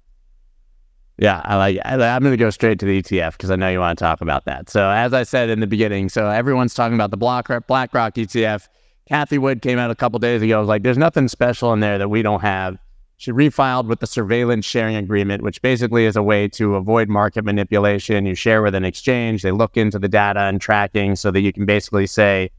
Yeah, 1.19 1.41
I 1.45 1.57
like. 1.57 1.79
I, 1.85 1.95
I'm 1.95 2.23
going 2.23 2.33
to 2.33 2.37
go 2.37 2.51
straight 2.51 2.81
to 2.81 2.87
the 2.87 3.01
ETF 3.01 3.33
because 3.33 3.51
I 3.51 3.57
know 3.57 3.69
you 3.69 3.79
want 3.79 3.99
to 3.99 4.05
talk 4.05 4.21
about 4.21 4.47
that. 4.47 4.69
So, 4.69 4.91
as 4.91 5.13
I 5.13 5.23
said 5.23 5.49
in 5.49 5.61
the 5.61 5.67
beginning, 5.67 6.09
so 6.09 6.29
everyone's 6.29 6.75
talking 6.75 6.95
about 6.95 7.13
the 7.13 7.17
BlackRock, 7.17 7.67
BlackRock 7.67 8.15
ETF. 8.15 8.67
Cathie 9.09 9.39
Wood 9.39 9.63
came 9.63 9.79
out 9.79 9.91
a 9.91 9.95
couple 9.95 10.19
days 10.19 10.43
ago. 10.43 10.59
Was 10.59 10.69
like, 10.69 10.83
"There's 10.83 10.99
nothing 10.99 11.29
special 11.29 11.73
in 11.73 11.81
there 11.81 11.99
that 11.99 12.09
we 12.09 12.23
don't 12.23 12.41
have." 12.41 12.79
She 13.25 13.33
refiled 13.33 13.87
with 13.87 14.01
the 14.01 14.07
surveillance 14.07 14.67
sharing 14.67 14.97
agreement, 14.97 15.43
which 15.43 15.63
basically 15.63 16.05
is 16.05 16.15
a 16.15 16.23
way 16.23 16.47
to 16.49 16.75
avoid 16.75 17.09
market 17.09 17.43
manipulation. 17.43 18.27
You 18.27 18.35
share 18.35 18.61
with 18.61 18.75
an 18.75 18.85
exchange, 18.85 19.41
they 19.41 19.51
look 19.51 19.79
into 19.79 19.99
the 19.99 20.11
data 20.11 20.41
and 20.41 20.61
tracking 20.61 21.17
so 21.17 21.31
that 21.31 21.41
you 21.41 21.51
can 21.51 21.65
basically 21.65 22.07
say, 22.07 22.51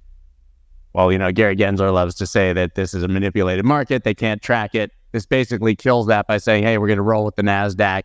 well, 0.93 1.12
you 1.12 1.19
know, 1.19 1.31
Gary 1.31 1.55
Gensler 1.55 1.93
loves 1.93 2.15
to 2.15 2.25
say 2.25 2.51
that 2.53 2.74
this 2.74 2.95
is 2.95 3.03
a 3.03 3.07
manipulated 3.07 3.63
market. 3.63 4.03
They 4.03 4.15
can't 4.15 4.41
track 4.41 4.74
it. 4.74 4.89
This 5.12 5.27
basically 5.27 5.75
kills 5.75 6.07
that 6.07 6.25
by 6.25 6.39
saying, 6.39 6.63
hey, 6.63 6.79
we're 6.79 6.88
going 6.88 6.98
to 6.98 7.03
roll 7.03 7.25
with 7.25 7.36
the 7.36 7.43
NASDAQ 7.43 8.01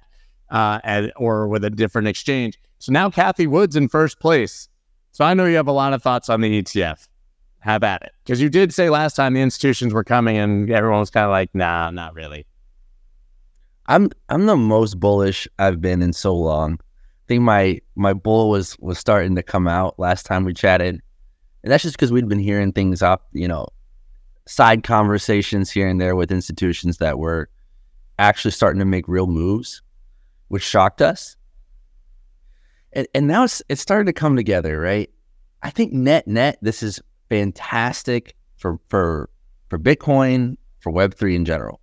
uh, 0.51 0.81
and, 0.85 1.11
or 1.17 1.49
with 1.49 1.65
a 1.65 1.71
different 1.71 2.09
exchange. 2.09 2.61
So 2.79 2.93
now 2.93 3.09
Cathie 3.09 3.47
Wood's 3.47 3.75
in 3.75 3.89
first 3.89 4.21
place. 4.21 4.69
So 5.13 5.25
I 5.25 5.33
know 5.33 5.47
you 5.47 5.57
have 5.57 5.67
a 5.67 5.73
lot 5.73 5.95
of 5.95 6.03
thoughts 6.03 6.29
on 6.29 6.43
the 6.43 6.63
ETF. 6.63 7.09
Have 7.61 7.83
at 7.85 8.03
it. 8.03 8.13
Because 8.23 8.43
you 8.43 8.51
did 8.51 8.75
say 8.75 8.91
last 8.91 9.17
time 9.17 9.33
the 9.33 9.41
institutions 9.41 9.95
were 9.95 10.05
coming 10.05 10.37
and 10.37 10.71
everyone 10.71 11.01
was 11.01 11.09
kind 11.09 11.25
of 11.25 11.31
like, 11.31 11.55
nah, 11.55 11.91
not 11.91 12.13
really. 12.13 12.45
I'm 13.87 14.11
I'm 14.29 14.47
the 14.47 14.57
most 14.57 15.01
bullish 15.01 15.49
I've 15.59 15.81
been 15.81 16.03
in 16.03 16.13
so 16.13 16.35
long. 16.35 16.75
I 16.75 17.27
think 17.29 17.43
my 17.43 17.81
my 17.97 18.13
bull 18.13 18.51
was 18.51 18.79
was 18.79 18.99
starting 18.99 19.35
to 19.37 19.43
come 19.43 19.67
out 19.67 19.99
last 19.99 20.27
time 20.27 20.45
we 20.45 20.55
chatted. 20.55 21.01
And 21.63 21.71
that's 21.71 21.83
just 21.83 21.97
because 21.97 22.11
we'd 22.13 22.29
been 22.29 22.39
hearing 22.39 22.73
things 22.73 23.03
up, 23.03 23.29
you 23.33 23.47
know, 23.47 23.69
side 24.47 24.83
conversations 24.83 25.71
here 25.71 25.89
and 25.89 26.01
there 26.01 26.17
with 26.17 26.33
institutions 26.33 26.99
that 26.99 27.19
were 27.19 27.49
actually 28.19 28.51
starting 28.51 28.79
to 28.79 28.85
make 28.85 29.07
real 29.09 29.27
moves, 29.27 29.83
which 30.49 30.63
shocked 30.63 31.03
us. 31.03 31.37
And 32.93 33.07
and 33.15 33.27
now 33.27 33.45
it's 33.45 33.63
it 33.69 33.79
started 33.79 34.07
to 34.07 34.13
come 34.13 34.37
together, 34.37 34.81
right? 34.81 35.11
I 35.63 35.71
think 35.71 35.93
net 35.93 36.27
net 36.27 36.59
this 36.63 36.83
is 36.83 37.01
fantastic 37.29 38.35
for 38.57 38.79
for 38.89 39.31
for 39.69 39.79
Bitcoin, 39.79 40.57
for 40.81 40.93
Web3 40.93 41.37
in 41.37 41.45
general. 41.45 41.80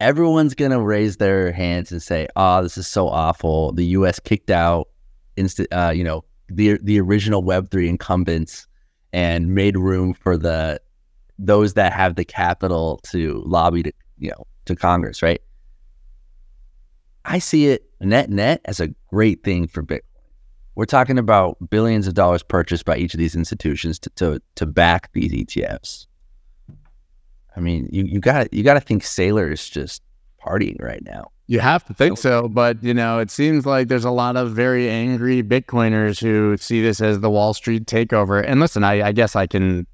Everyone's 0.00 0.54
gonna 0.54 0.80
raise 0.80 1.18
their 1.18 1.52
hands 1.52 1.92
and 1.92 2.02
say, 2.02 2.26
"Oh, 2.34 2.62
this 2.62 2.78
is 2.78 2.86
so 2.86 3.08
awful. 3.08 3.72
The 3.72 3.84
U.S. 3.86 4.18
kicked 4.18 4.50
out, 4.50 4.88
uh, 5.72 5.92
you 5.94 6.02
know, 6.04 6.24
the 6.48 6.78
the 6.82 6.98
original 7.00 7.42
Web3 7.42 7.86
incumbents 7.88 8.66
and 9.12 9.54
made 9.54 9.76
room 9.76 10.14
for 10.14 10.36
the 10.36 10.80
those 11.38 11.74
that 11.74 11.92
have 11.92 12.16
the 12.16 12.24
capital 12.24 13.00
to 13.04 13.42
lobby 13.46 13.82
to 13.82 13.92
you 14.18 14.30
know 14.30 14.46
to 14.64 14.74
Congress." 14.74 15.22
Right? 15.22 15.42
I 17.26 17.38
see 17.38 17.66
it 17.66 17.84
net 18.00 18.30
net 18.30 18.62
as 18.64 18.80
a 18.80 18.88
great 19.08 19.44
thing 19.44 19.66
for 19.66 19.82
Bitcoin. 19.82 20.00
We're 20.76 20.86
talking 20.86 21.18
about 21.18 21.58
billions 21.68 22.06
of 22.06 22.14
dollars 22.14 22.42
purchased 22.42 22.86
by 22.86 22.96
each 22.96 23.12
of 23.12 23.18
these 23.18 23.36
institutions 23.36 23.98
to 23.98 24.10
to, 24.16 24.42
to 24.54 24.66
back 24.66 25.12
these 25.12 25.32
ETFs. 25.32 26.06
I 27.56 27.60
mean, 27.60 27.88
you 27.92 28.04
you 28.04 28.20
got 28.20 28.52
you 28.52 28.62
got 28.62 28.74
to 28.74 28.80
think 28.80 29.02
Saylor 29.02 29.52
is 29.52 29.68
just 29.68 30.02
partying 30.44 30.80
right 30.80 31.02
now. 31.04 31.30
You 31.46 31.58
have 31.58 31.84
to 31.86 31.94
think 31.94 32.16
so, 32.16 32.46
but 32.48 32.82
you 32.82 32.94
know, 32.94 33.18
it 33.18 33.30
seems 33.30 33.66
like 33.66 33.88
there's 33.88 34.04
a 34.04 34.10
lot 34.10 34.36
of 34.36 34.52
very 34.52 34.88
angry 34.88 35.42
Bitcoiners 35.42 36.20
who 36.20 36.56
see 36.56 36.80
this 36.80 37.00
as 37.00 37.20
the 37.20 37.30
Wall 37.30 37.54
Street 37.54 37.86
takeover. 37.86 38.44
And 38.46 38.60
listen, 38.60 38.84
I, 38.84 39.08
I 39.08 39.12
guess 39.12 39.34
I 39.34 39.48
can 39.48 39.84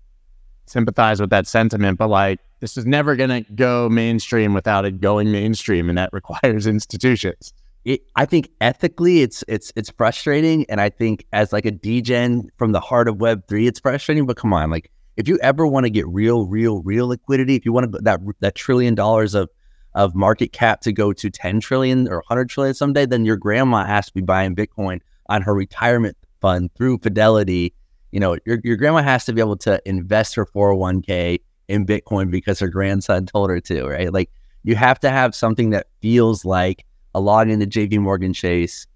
sympathize 0.66 1.18
with 1.18 1.30
that 1.30 1.46
sentiment, 1.46 1.96
but 1.96 2.08
like 2.08 2.40
this 2.60 2.76
is 2.76 2.84
never 2.84 3.16
going 3.16 3.30
to 3.30 3.52
go 3.54 3.88
mainstream 3.88 4.52
without 4.52 4.84
it 4.84 5.00
going 5.00 5.32
mainstream, 5.32 5.88
and 5.88 5.96
that 5.96 6.10
requires 6.12 6.66
institutions. 6.66 7.54
It, 7.86 8.02
I 8.16 8.26
think 8.26 8.50
ethically, 8.60 9.22
it's 9.22 9.44
it's 9.48 9.72
it's 9.76 9.90
frustrating, 9.90 10.66
and 10.68 10.80
I 10.80 10.90
think 10.90 11.25
as 11.32 11.52
like 11.52 11.64
a 11.64 11.70
degen 11.70 12.50
from 12.56 12.72
the 12.72 12.80
heart 12.80 13.08
of 13.08 13.20
Web 13.20 13.46
three, 13.48 13.66
it's 13.66 13.80
frustrating. 13.80 14.26
But 14.26 14.36
come 14.36 14.52
on, 14.52 14.70
like 14.70 14.90
if 15.16 15.28
you 15.28 15.38
ever 15.42 15.66
want 15.66 15.85
to 15.85 15.90
get 15.90 16.06
real, 16.08 16.46
real, 16.46 16.82
real 16.82 17.08
liquidity, 17.08 17.56
if 17.56 17.64
you 17.64 17.73
want 17.73 17.92
to 17.92 17.99
that 18.02 18.20
that 18.40 18.54
trillion 18.54 18.94
dollars 18.94 19.35
of 19.35 19.49
of 19.94 20.14
market 20.14 20.52
cap 20.52 20.82
to 20.82 20.92
go 20.92 21.12
to 21.12 21.30
10 21.30 21.58
trillion 21.61 22.06
or 22.06 22.16
100 22.16 22.50
trillion 22.50 22.75
someday, 22.75 23.06
then 23.06 23.25
your 23.25 23.37
grandma 23.37 23.85
has 23.85 24.06
to 24.06 24.12
be 24.12 24.20
buying 24.20 24.54
Bitcoin 24.54 25.00
on 25.30 25.40
her 25.40 25.54
retirement 25.54 26.16
fund 26.42 26.70
through 26.75 26.99
Fidelity. 26.99 27.73
You 28.12 28.20
know, 28.20 28.37
your, 28.44 28.58
your 28.62 28.76
grandma 28.76 29.02
has 29.02 29.25
to 29.25 29.32
be 29.32 29.40
able 29.40 29.56
to 29.58 29.80
invest 29.87 30.35
her 30.35 30.44
401k 30.44 31.40
in 31.68 31.87
Bitcoin 31.87 32.30
because 32.30 32.58
her 32.61 32.68
grandson 32.68 33.25
told 33.35 33.49
her 33.49 33.61
to, 33.62 33.87
right? 33.87 34.12
Like 34.12 34.30
you 34.64 34.75
have 34.76 35.00
to 35.00 35.11
have 35.11 35.35
something 35.35 35.70
that 35.70 35.87
feels 36.02 36.44
like 36.44 36.85
a 37.14 37.20
login 37.20 37.58
to 37.61 37.66
JP 37.66 38.00
Morgan 38.00 38.35
Chase, 38.35 38.87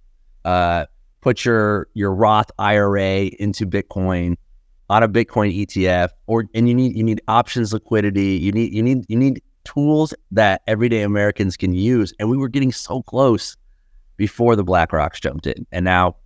uh, 0.44 0.84
put 1.22 1.46
your 1.46 1.88
your 1.94 2.14
Roth 2.14 2.50
IRA 2.58 3.30
into 3.38 3.66
Bitcoin 3.66 4.36
on 4.90 5.04
a 5.04 5.09
Bitcoin 5.09 5.56
ETF, 5.56 6.11
or 6.26 6.47
and 6.52 6.68
you 6.68 6.75
need 6.75 6.97
you 6.97 7.04
need 7.04 7.23
options 7.28 7.73
liquidity. 7.73 8.37
You 8.37 8.50
need 8.50 8.75
you 8.75 8.82
need 8.82 9.06
you 9.09 9.16
need 9.16 9.40
tools 9.64 10.12
that 10.32 10.62
everyday 10.66 11.02
Americans 11.02 11.56
can 11.56 11.73
use. 11.73 12.12
And 12.18 12.28
we 12.28 12.37
were 12.37 12.49
getting 12.49 12.73
so 12.73 13.00
close 13.02 13.56
before 14.16 14.56
the 14.56 14.64
Black 14.64 14.92
Rocks 14.92 15.20
jumped 15.20 15.47
in. 15.47 15.64
And 15.70 15.85
now 15.85 16.16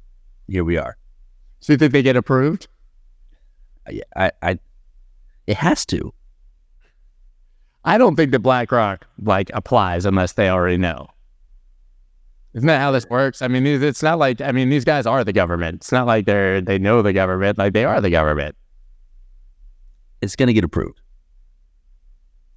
here 0.48 0.64
we 0.64 0.78
are. 0.78 0.96
So 1.60 1.74
you 1.74 1.76
think 1.76 1.92
they 1.92 2.02
get 2.02 2.16
approved? 2.16 2.66
Uh, 3.86 3.92
I, 4.16 4.30
I, 4.42 4.50
I 4.50 4.58
it 5.46 5.58
has 5.58 5.84
to. 5.86 6.12
I 7.84 7.98
don't 7.98 8.16
think 8.16 8.32
the 8.32 8.38
BlackRock 8.38 9.06
like 9.22 9.50
applies 9.52 10.06
unless 10.06 10.32
they 10.32 10.48
already 10.48 10.78
know. 10.78 11.06
Isn't 12.54 12.68
that 12.68 12.80
how 12.80 12.92
this 12.92 13.06
works? 13.06 13.42
I 13.42 13.48
mean, 13.48 13.66
it's 13.66 14.02
not 14.02 14.18
like 14.18 14.40
I 14.40 14.52
mean 14.52 14.68
these 14.68 14.84
guys 14.84 15.06
are 15.06 15.24
the 15.24 15.32
government. 15.32 15.76
It's 15.76 15.92
not 15.92 16.06
like 16.06 16.26
they're 16.26 16.60
they 16.60 16.78
know 16.78 17.02
the 17.02 17.12
government. 17.12 17.58
Like 17.58 17.72
they 17.72 17.84
are 17.84 18.00
the 18.00 18.10
government. 18.10 18.56
It's 20.22 20.36
going 20.36 20.46
to 20.46 20.52
get 20.52 20.64
approved. 20.64 21.00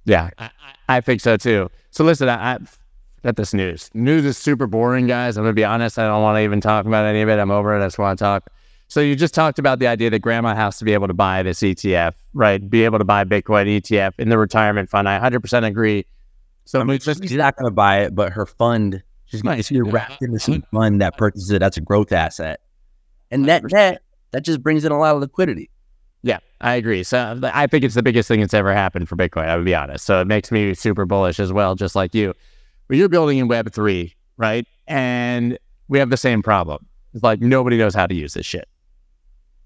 Yeah, 0.04 0.30
I, 0.38 0.50
I 0.88 1.00
think 1.00 1.20
so 1.20 1.36
too. 1.36 1.68
So 1.90 2.04
listen, 2.04 2.28
I, 2.28 2.54
I 2.54 2.58
got 3.22 3.36
this 3.36 3.52
news. 3.52 3.90
News 3.92 4.24
is 4.24 4.38
super 4.38 4.66
boring, 4.66 5.06
guys. 5.06 5.36
I'm 5.36 5.44
gonna 5.44 5.52
be 5.52 5.64
honest. 5.64 5.98
I 5.98 6.06
don't 6.06 6.22
want 6.22 6.36
to 6.36 6.42
even 6.42 6.60
talk 6.60 6.86
about 6.86 7.04
any 7.04 7.20
of 7.20 7.28
it. 7.28 7.38
I'm 7.38 7.50
over 7.50 7.74
it. 7.76 7.82
I 7.82 7.86
just 7.86 7.98
want 7.98 8.18
to 8.18 8.24
talk. 8.24 8.50
So 8.90 9.00
you 9.00 9.16
just 9.16 9.34
talked 9.34 9.58
about 9.58 9.80
the 9.80 9.86
idea 9.86 10.08
that 10.08 10.20
grandma 10.20 10.54
has 10.54 10.78
to 10.78 10.84
be 10.84 10.94
able 10.94 11.08
to 11.08 11.14
buy 11.14 11.42
this 11.42 11.60
ETF, 11.60 12.14
right? 12.32 12.70
Be 12.70 12.84
able 12.84 12.98
to 12.98 13.04
buy 13.04 13.24
Bitcoin 13.24 13.80
ETF 13.80 14.14
in 14.18 14.30
the 14.30 14.38
retirement 14.38 14.88
fund. 14.88 15.06
I 15.06 15.20
100% 15.20 15.66
agree. 15.66 16.06
So 16.64 16.80
I 16.80 16.84
mean, 16.84 16.98
just, 16.98 17.22
she's 17.22 17.34
not 17.34 17.54
going 17.56 17.70
to 17.70 17.74
buy 17.74 18.00
it, 18.00 18.14
but 18.14 18.32
her 18.32 18.46
fund, 18.46 19.02
she's 19.28 19.42
going 19.42 19.62
to 19.62 19.74
be 19.74 19.80
wrapped 19.80 20.22
into 20.22 20.38
some 20.38 20.54
mm-hmm. 20.54 20.76
fund 20.76 21.00
that 21.00 21.16
purchases 21.16 21.50
it. 21.50 21.60
That's 21.60 21.76
a 21.76 21.80
growth 21.80 22.12
asset, 22.12 22.60
and 23.30 23.46
that 23.46 23.62
that 23.70 24.02
that 24.32 24.44
just 24.44 24.62
brings 24.62 24.84
in 24.84 24.92
a 24.92 24.98
lot 24.98 25.14
of 25.14 25.20
liquidity. 25.20 25.70
Yeah, 26.22 26.38
I 26.60 26.74
agree. 26.74 27.04
So 27.04 27.40
I 27.44 27.66
think 27.66 27.84
it's 27.84 27.94
the 27.94 28.02
biggest 28.02 28.26
thing 28.28 28.40
that's 28.40 28.54
ever 28.54 28.74
happened 28.74 29.08
for 29.08 29.16
Bitcoin. 29.16 29.46
I 29.48 29.56
would 29.56 29.64
be 29.64 29.74
honest. 29.74 30.04
So 30.04 30.20
it 30.20 30.26
makes 30.26 30.50
me 30.50 30.74
super 30.74 31.04
bullish 31.04 31.38
as 31.38 31.52
well, 31.52 31.74
just 31.76 31.94
like 31.94 32.14
you. 32.14 32.34
But 32.88 32.96
you're 32.96 33.08
building 33.08 33.38
in 33.38 33.48
Web 33.48 33.72
three, 33.72 34.16
right? 34.36 34.66
And 34.86 35.58
we 35.88 35.98
have 35.98 36.10
the 36.10 36.16
same 36.16 36.42
problem. 36.42 36.86
It's 37.14 37.22
like 37.22 37.40
nobody 37.40 37.78
knows 37.78 37.94
how 37.94 38.06
to 38.06 38.14
use 38.14 38.34
this 38.34 38.46
shit. 38.46 38.68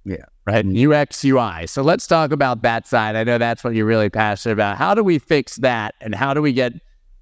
Yeah. 0.05 0.17
Right. 0.47 0.67
Mm-hmm. 0.67 0.93
UX, 0.93 1.25
UI. 1.25 1.67
So 1.67 1.83
let's 1.83 2.07
talk 2.07 2.33
about 2.33 2.63
that 2.63 2.87
side. 2.87 3.15
I 3.15 3.23
know 3.23 3.39
that's 3.39 3.63
what 3.63 3.75
you're 3.75 3.87
really 3.87 4.11
passionate 4.11 4.55
about. 4.55 4.77
How 4.77 4.95
do 4.95 5.05
we 5.05 5.19
fix 5.19 5.57
that? 5.57 5.95
And 6.01 6.15
how 6.15 6.35
do 6.35 6.43
we 6.43 6.53
get 6.53 6.73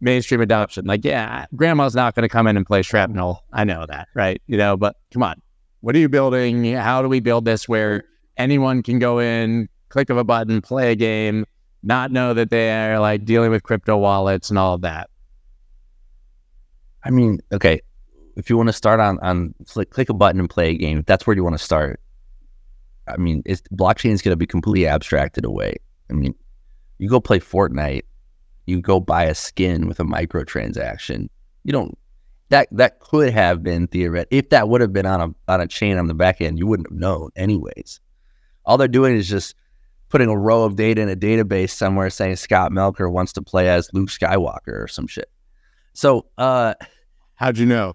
mainstream 0.00 0.40
adoption? 0.40 0.86
Like, 0.86 1.04
yeah, 1.04 1.46
grandma's 1.54 1.94
not 1.94 2.14
going 2.14 2.22
to 2.22 2.28
come 2.28 2.46
in 2.46 2.56
and 2.56 2.66
play 2.66 2.82
shrapnel. 2.82 3.44
I 3.52 3.64
know 3.64 3.86
that. 3.86 4.08
Right. 4.14 4.40
You 4.46 4.56
know, 4.56 4.76
but 4.76 4.96
come 5.12 5.22
on. 5.22 5.40
What 5.80 5.94
are 5.94 5.98
you 5.98 6.08
building? 6.08 6.64
How 6.74 7.00
do 7.02 7.08
we 7.08 7.20
build 7.20 7.44
this 7.44 7.68
where 7.68 8.04
anyone 8.36 8.82
can 8.82 8.98
go 8.98 9.18
in, 9.18 9.68
click 9.88 10.10
of 10.10 10.16
a 10.16 10.24
button, 10.24 10.60
play 10.60 10.92
a 10.92 10.96
game, 10.96 11.46
not 11.82 12.10
know 12.10 12.34
that 12.34 12.50
they're 12.50 12.98
like 12.98 13.24
dealing 13.24 13.50
with 13.50 13.62
crypto 13.62 13.96
wallets 13.96 14.50
and 14.50 14.58
all 14.58 14.74
of 14.74 14.82
that. 14.82 15.08
I 17.04 17.10
mean, 17.10 17.40
okay, 17.52 17.80
if 18.36 18.50
you 18.50 18.56
want 18.56 18.68
to 18.68 18.72
start 18.74 19.00
on 19.00 19.18
on 19.20 19.54
click, 19.66 19.90
click 19.90 20.08
a 20.08 20.14
button 20.14 20.40
and 20.40 20.50
play 20.50 20.70
a 20.70 20.74
game, 20.74 21.04
that's 21.06 21.26
where 21.26 21.34
you 21.34 21.42
want 21.42 21.56
to 21.56 21.64
start. 21.64 22.00
I 23.08 23.16
mean, 23.16 23.42
blockchain 23.42 24.12
is 24.12 24.22
going 24.22 24.32
to 24.32 24.36
be 24.36 24.46
completely 24.46 24.86
abstracted 24.86 25.44
away. 25.44 25.76
I 26.10 26.12
mean, 26.12 26.34
you 26.98 27.08
go 27.08 27.20
play 27.20 27.40
Fortnite, 27.40 28.02
you 28.70 28.80
go 28.80 29.00
buy 29.00 29.24
a 29.24 29.34
skin 29.34 29.86
with 29.88 30.00
a 30.00 30.04
microtransaction. 30.04 31.28
You 31.64 31.72
don't 31.72 31.98
that 32.50 32.68
that 32.72 33.00
could 33.00 33.32
have 33.32 33.62
been 33.62 33.86
theoretic. 33.86 34.28
If 34.30 34.50
that 34.50 34.68
would 34.68 34.80
have 34.80 34.92
been 34.92 35.06
on 35.06 35.20
a 35.20 35.52
on 35.52 35.60
a 35.60 35.66
chain 35.66 35.98
on 35.98 36.06
the 36.06 36.14
back 36.14 36.40
end, 36.40 36.58
you 36.58 36.66
wouldn't 36.66 36.90
have 36.90 36.98
known 36.98 37.30
anyways. 37.36 38.00
All 38.64 38.76
they're 38.76 38.88
doing 38.88 39.16
is 39.16 39.28
just 39.28 39.54
putting 40.08 40.28
a 40.28 40.36
row 40.36 40.64
of 40.64 40.76
data 40.76 41.00
in 41.00 41.08
a 41.08 41.16
database 41.16 41.70
somewhere 41.70 42.10
saying 42.10 42.36
Scott 42.36 42.72
Melker 42.72 43.10
wants 43.10 43.32
to 43.34 43.42
play 43.42 43.68
as 43.68 43.88
Luke 43.92 44.10
Skywalker 44.10 44.84
or 44.84 44.88
some 44.88 45.06
shit. 45.06 45.30
So, 45.92 46.26
uh, 46.36 46.74
how'd 47.34 47.58
you 47.58 47.66
know? 47.66 47.94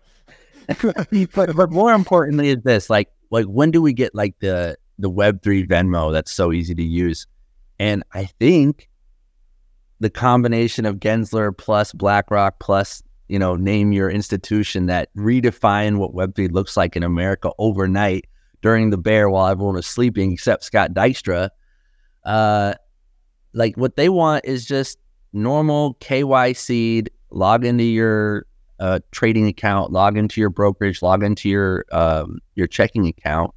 but, 0.82 1.56
but 1.56 1.72
more 1.72 1.94
importantly 1.94 2.50
is 2.50 2.64
this 2.64 2.90
like 2.90 3.10
like 3.30 3.46
when 3.46 3.70
do 3.70 3.82
we 3.82 3.94
get 3.94 4.16
like 4.16 4.34
the 4.40 4.76
the 4.98 5.10
web 5.10 5.44
3 5.44 5.68
venmo 5.68 6.12
that's 6.12 6.32
so 6.32 6.52
easy 6.52 6.74
to 6.74 6.82
use 6.82 7.28
and 7.78 8.04
i 8.14 8.26
think 8.26 8.90
the 10.00 10.10
combination 10.10 10.86
of 10.86 10.98
gensler 10.98 11.56
plus 11.58 11.94
blackrock 11.94 12.60
plus 12.60 13.02
you 13.28 13.40
know 13.40 13.56
name 13.56 13.92
your 13.92 14.10
institution 14.10 14.86
that 14.88 15.10
redefine 15.16 15.98
what 15.98 16.14
web 16.14 16.36
3 16.36 16.50
looks 16.50 16.76
like 16.76 16.96
in 16.96 17.04
america 17.04 17.52
overnight 17.58 18.26
during 18.66 18.90
the 18.90 18.98
bear 18.98 19.30
while 19.30 19.46
everyone 19.46 19.76
was 19.76 19.86
sleeping 19.86 20.32
except 20.32 20.64
Scott 20.64 20.92
Dykstra. 20.92 21.52
Uh, 22.24 22.74
like 23.54 23.78
what 23.78 23.96
they 23.96 24.10
want 24.10 24.44
is 24.44 24.66
just 24.66 24.98
normal 25.34 25.94
KYC, 26.02 27.08
log 27.30 27.64
into 27.64 27.84
your 27.84 28.48
uh, 28.80 29.02
trading 29.12 29.46
account, 29.46 29.92
log 29.92 30.18
into 30.18 30.42
your 30.42 30.50
brokerage, 30.50 31.04
log 31.04 31.22
into 31.22 31.48
your 31.48 31.86
um, 31.92 32.40
your 32.56 32.66
checking 32.66 33.06
account, 33.06 33.54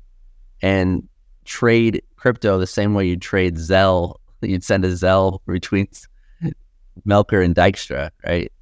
and 0.60 1.08
trade 1.46 2.02
crypto 2.16 2.58
the 2.58 2.66
same 2.66 2.92
way 2.92 3.06
you 3.06 3.16
trade 3.16 3.56
Zelle. 3.56 4.16
You'd 4.42 4.62
send 4.62 4.84
a 4.84 4.88
Zelle 4.88 5.38
between 5.46 5.88
Melker 7.06 7.44
and 7.44 7.54
Dykstra, 7.54 8.10
right? 8.26 8.52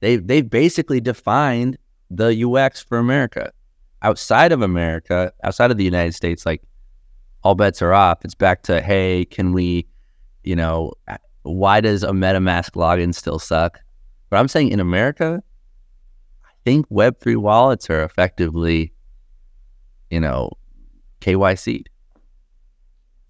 They 0.00 0.16
they've 0.16 0.48
basically 0.48 1.00
defined 1.00 1.78
the 2.10 2.44
UX 2.44 2.82
for 2.82 2.98
America. 2.98 3.52
Outside 4.02 4.52
of 4.52 4.60
America, 4.62 5.32
outside 5.42 5.70
of 5.70 5.76
the 5.76 5.84
United 5.84 6.14
States, 6.14 6.44
like 6.44 6.62
all 7.42 7.54
bets 7.54 7.80
are 7.82 7.92
off. 7.92 8.24
It's 8.24 8.34
back 8.34 8.62
to 8.64 8.80
hey, 8.80 9.24
can 9.26 9.52
we, 9.52 9.86
you 10.42 10.56
know, 10.56 10.92
why 11.42 11.80
does 11.80 12.02
a 12.02 12.10
MetaMask 12.10 12.72
login 12.72 13.14
still 13.14 13.38
suck? 13.38 13.80
But 14.30 14.38
I'm 14.38 14.48
saying 14.48 14.70
in 14.70 14.80
America, 14.80 15.42
I 16.44 16.52
think 16.64 16.88
Web3 16.88 17.36
wallets 17.36 17.88
are 17.90 18.02
effectively, 18.02 18.92
you 20.10 20.20
know, 20.20 20.50
KYC. 21.20 21.84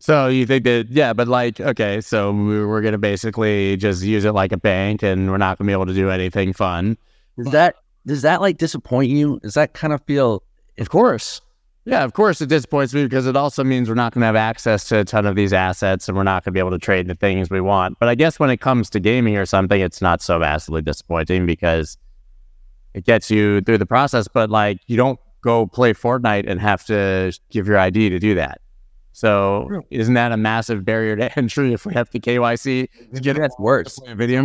So 0.05 0.29
you 0.29 0.45
think 0.45 0.65
that, 0.65 0.89
yeah, 0.91 1.15
but 1.15 1.29
like, 1.29 1.59
okay, 1.59 2.03
so 2.03 2.31
we're 2.31 2.83
going 2.83 2.93
to 2.93 2.99
basically 2.99 3.79
just 3.79 4.03
use 4.03 4.27
it 4.27 4.33
like 4.33 4.53
a 4.53 4.59
bank 4.59 5.03
and 5.03 5.31
we're 5.31 5.39
not 5.39 5.57
going 5.57 5.65
to 5.65 5.71
be 5.71 5.73
able 5.73 5.87
to 5.87 5.95
do 5.95 6.11
anything 6.11 6.53
fun. 6.53 6.99
Does 7.39 7.51
that, 7.53 7.77
does 8.05 8.21
that 8.21 8.43
like 8.43 8.59
disappoint 8.59 9.09
you? 9.09 9.41
Does 9.41 9.55
that 9.55 9.73
kind 9.73 9.95
of 9.95 10.03
feel, 10.03 10.43
of 10.77 10.91
course. 10.91 11.41
Yeah, 11.87 12.05
of 12.05 12.13
course 12.13 12.43
it 12.43 12.51
disappoints 12.51 12.93
me 12.93 13.05
because 13.05 13.27
it 13.27 13.35
also 13.35 13.65
means 13.65 13.89
we're 13.89 13.95
not 13.95 14.13
going 14.13 14.21
to 14.21 14.27
have 14.27 14.37
access 14.37 14.87
to 14.91 14.99
a 14.99 15.05
ton 15.07 15.25
of 15.25 15.37
these 15.37 15.55
assets 15.55 16.07
and 16.07 16.19
we're 16.19 16.23
not 16.23 16.45
going 16.45 16.53
to 16.53 16.55
be 16.55 16.59
able 16.59 16.73
to 16.73 16.79
trade 16.79 17.09
the 17.09 17.15
things 17.15 17.49
we 17.49 17.63
want. 17.63 17.99
But 17.99 18.11
I 18.11 18.15
guess 18.15 18.39
when 18.39 18.51
it 18.51 18.59
comes 18.59 18.91
to 18.91 19.01
gaming 19.01 19.39
or 19.39 19.47
something, 19.47 19.81
it's 19.81 20.03
not 20.03 20.21
so 20.21 20.39
vastly 20.39 20.83
disappointing 20.83 21.47
because 21.47 21.97
it 22.93 23.07
gets 23.07 23.31
you 23.31 23.63
through 23.63 23.79
the 23.79 23.87
process. 23.87 24.29
But 24.29 24.51
like, 24.51 24.81
you 24.87 24.99
don't 24.99 25.19
go 25.41 25.67
play 25.67 25.95
Fortnite 25.95 26.45
and 26.47 26.61
have 26.61 26.85
to 26.89 27.33
give 27.49 27.67
your 27.67 27.79
ID 27.79 28.11
to 28.11 28.19
do 28.19 28.35
that. 28.35 28.61
So 29.15 29.83
isn't 29.91 30.15
that 30.15 30.33
a 30.33 30.37
massive 30.37 30.85
barrier 30.85 31.15
to 31.15 31.39
entry 31.39 31.73
if 31.73 31.87
we 31.87 31.95
have 31.95 32.11
to 32.11 32.19
KYC 32.19 32.89
to 33.15 33.21
get 33.21 33.37
that's 33.37 33.57
worse? 33.61 33.99
Video 34.09 34.43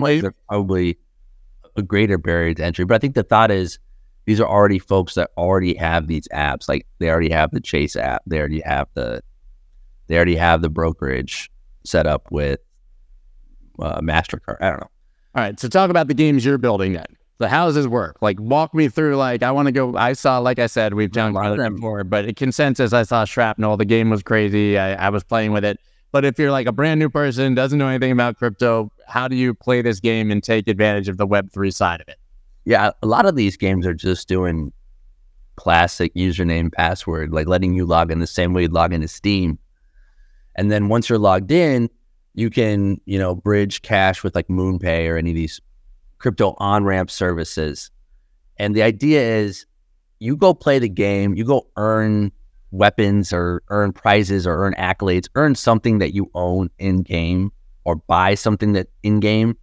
probably 0.48 0.96
a 1.76 1.82
greater 1.82 2.20
barrier 2.20 2.54
to 2.54 2.64
entry. 2.64 2.86
But 2.86 2.94
I 2.96 2.98
think 3.00 3.16
the 3.16 3.24
thought 3.24 3.50
is 3.50 3.80
these 4.26 4.40
are 4.40 4.48
already 4.48 4.78
folks 4.78 5.16
that 5.16 5.32
already 5.38 5.74
have 5.74 6.06
these 6.06 6.28
apps. 6.28 6.70
Like 6.70 6.86
they 7.00 7.10
already 7.10 7.32
have 7.32 7.50
the 7.50 7.60
Chase 7.60 7.96
app. 7.96 8.22
They 8.28 8.38
already 8.38 8.62
have 8.62 8.88
the 8.94 9.24
they 10.06 10.16
already 10.16 10.36
have 10.36 10.62
the 10.62 10.70
brokerage 10.70 11.52
set 11.84 12.06
up 12.06 12.32
with 12.32 12.60
uh, 13.80 14.02
Mastercard. 14.02 14.58
I 14.62 14.70
don't 14.70 14.82
know. 14.82 14.92
All 15.36 15.44
right. 15.44 15.60
So 15.60 15.68
talk 15.68 15.90
about 15.90 16.08
the 16.08 16.14
games 16.14 16.46
you're 16.46 16.60
building 16.60 16.94
then. 16.94 17.08
So 17.40 17.48
how 17.48 17.66
does 17.68 17.76
this 17.76 17.88
work? 17.88 18.18
Like 18.22 18.38
walk 18.40 18.74
me 18.74 18.90
through. 18.90 19.16
Like 19.16 19.44
I 19.44 19.52
want 19.52 19.68
to 19.68 19.72
go. 19.72 19.96
I 19.96 20.14
saw, 20.14 20.40
like 20.40 20.60
I 20.60 20.68
said, 20.68 20.94
we've 20.94 21.12
done 21.12 21.36
a 21.36 21.56
them 21.56 21.76
before, 21.76 22.04
but 22.04 22.36
consensus, 22.36 22.92
I 22.92 23.04
saw 23.04 23.24
Shrapnel. 23.24 23.78
The 23.78 23.86
game 23.86 24.10
was 24.10 24.22
crazy. 24.22 24.78
I, 24.78 25.08
I 25.08 25.10
was 25.10 25.24
playing 25.24 25.54
with 25.54 25.64
it. 25.64 25.80
But 26.12 26.26
if 26.26 26.38
you're 26.38 26.52
like 26.52 26.68
a 26.68 26.72
brand 26.72 27.00
new 27.00 27.10
person, 27.10 27.56
doesn't 27.56 27.80
know 27.80 27.88
anything 27.88 28.12
about 28.12 28.38
crypto, 28.38 28.92
how 29.08 29.28
do 29.28 29.36
you 29.36 29.54
play 29.54 29.82
this 29.82 30.00
game 30.00 30.32
and 30.32 30.44
take 30.44 30.68
advantage 30.68 31.08
of 31.08 31.18
the 31.18 31.26
Web 31.26 31.52
three 31.52 31.72
side 31.72 32.02
of 32.02 32.10
it? 32.10 32.18
Yeah, 32.66 32.92
a 33.02 33.08
lot 33.08 33.26
of 33.26 33.36
these 33.36 33.56
games 33.56 33.86
are 33.86 33.94
just 33.94 34.28
doing 34.28 34.74
classic 35.56 36.14
username 36.16 36.74
password, 36.74 37.32
like 37.32 37.48
letting 37.48 37.74
you 37.74 37.86
log 37.86 38.12
in 38.12 38.20
the 38.20 38.28
same 38.28 38.54
way 38.54 38.64
you 38.64 38.68
log 38.68 38.92
into 38.92 39.08
Steam. 39.08 39.60
And 40.56 40.72
then 40.72 40.90
once 40.90 41.08
you're 41.08 41.20
logged 41.20 41.52
in, 41.52 41.90
you 42.34 42.50
can, 42.50 43.00
you 43.06 43.18
know, 43.18 43.36
bridge 43.36 43.82
cash 43.82 44.24
with 44.24 44.36
like 44.36 44.48
MoonPay 44.48 45.08
or 45.10 45.18
any 45.18 45.30
of 45.30 45.36
these 45.36 45.62
crypto 46.20 46.56
on 46.58 46.84
ramp 46.84 47.10
services. 47.10 47.92
And 48.58 48.76
the 48.76 48.84
idea 48.84 49.22
is 49.22 49.66
you 50.20 50.36
go 50.36 50.54
play 50.54 50.80
the 50.80 50.90
game, 50.90 51.34
you 51.36 51.46
go 51.46 51.68
earn 51.78 52.32
weapons 52.72 53.34
or 53.34 53.64
earn 53.70 53.94
prizes 53.94 54.46
or 54.46 54.66
earn 54.66 54.74
accolades, 54.76 55.28
earn 55.36 55.56
something 55.56 56.00
that 56.00 56.14
you 56.14 56.30
own 56.36 56.70
in 56.78 57.02
game 57.02 57.52
or 57.86 57.96
buy 57.96 58.36
something 58.36 58.74
that 58.74 58.88
in 59.02 59.20
game 59.20 59.58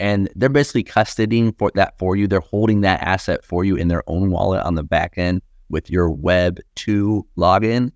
and 0.00 0.28
they're 0.34 0.48
basically 0.48 0.84
custodying 0.84 1.56
for 1.58 1.70
that 1.74 1.98
for 1.98 2.16
you. 2.16 2.26
They're 2.26 2.40
holding 2.40 2.80
that 2.80 3.00
asset 3.02 3.44
for 3.44 3.64
you 3.64 3.76
in 3.76 3.88
their 3.88 4.02
own 4.06 4.30
wallet 4.30 4.62
on 4.64 4.74
the 4.74 4.82
back 4.82 5.14
end 5.16 5.42
with 5.68 5.88
your 5.88 6.10
Web 6.10 6.58
two 6.74 7.26
login. 7.36 7.92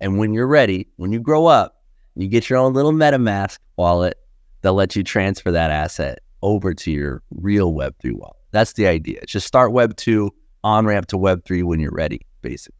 And 0.00 0.18
when 0.18 0.32
you're 0.32 0.46
ready, 0.46 0.88
when 0.96 1.12
you 1.12 1.20
grow 1.20 1.46
up, 1.46 1.82
you 2.14 2.28
get 2.28 2.48
your 2.48 2.58
own 2.58 2.74
little 2.74 2.92
MetaMask 2.92 3.58
wallet. 3.76 4.18
They'll 4.62 4.74
let 4.74 4.96
you 4.96 5.02
transfer 5.02 5.50
that 5.50 5.70
asset 5.70 6.20
over 6.42 6.74
to 6.74 6.90
your 6.90 7.22
real 7.30 7.72
Web 7.72 7.94
three 8.00 8.12
wallet. 8.12 8.36
That's 8.52 8.74
the 8.74 8.86
idea. 8.86 9.24
Just 9.26 9.46
start 9.46 9.72
Web 9.72 9.96
two 9.96 10.30
on 10.64 10.86
ramp 10.86 11.06
to 11.08 11.18
Web 11.18 11.44
three 11.44 11.62
when 11.62 11.80
you're 11.80 11.92
ready, 11.92 12.20
basically. 12.42 12.76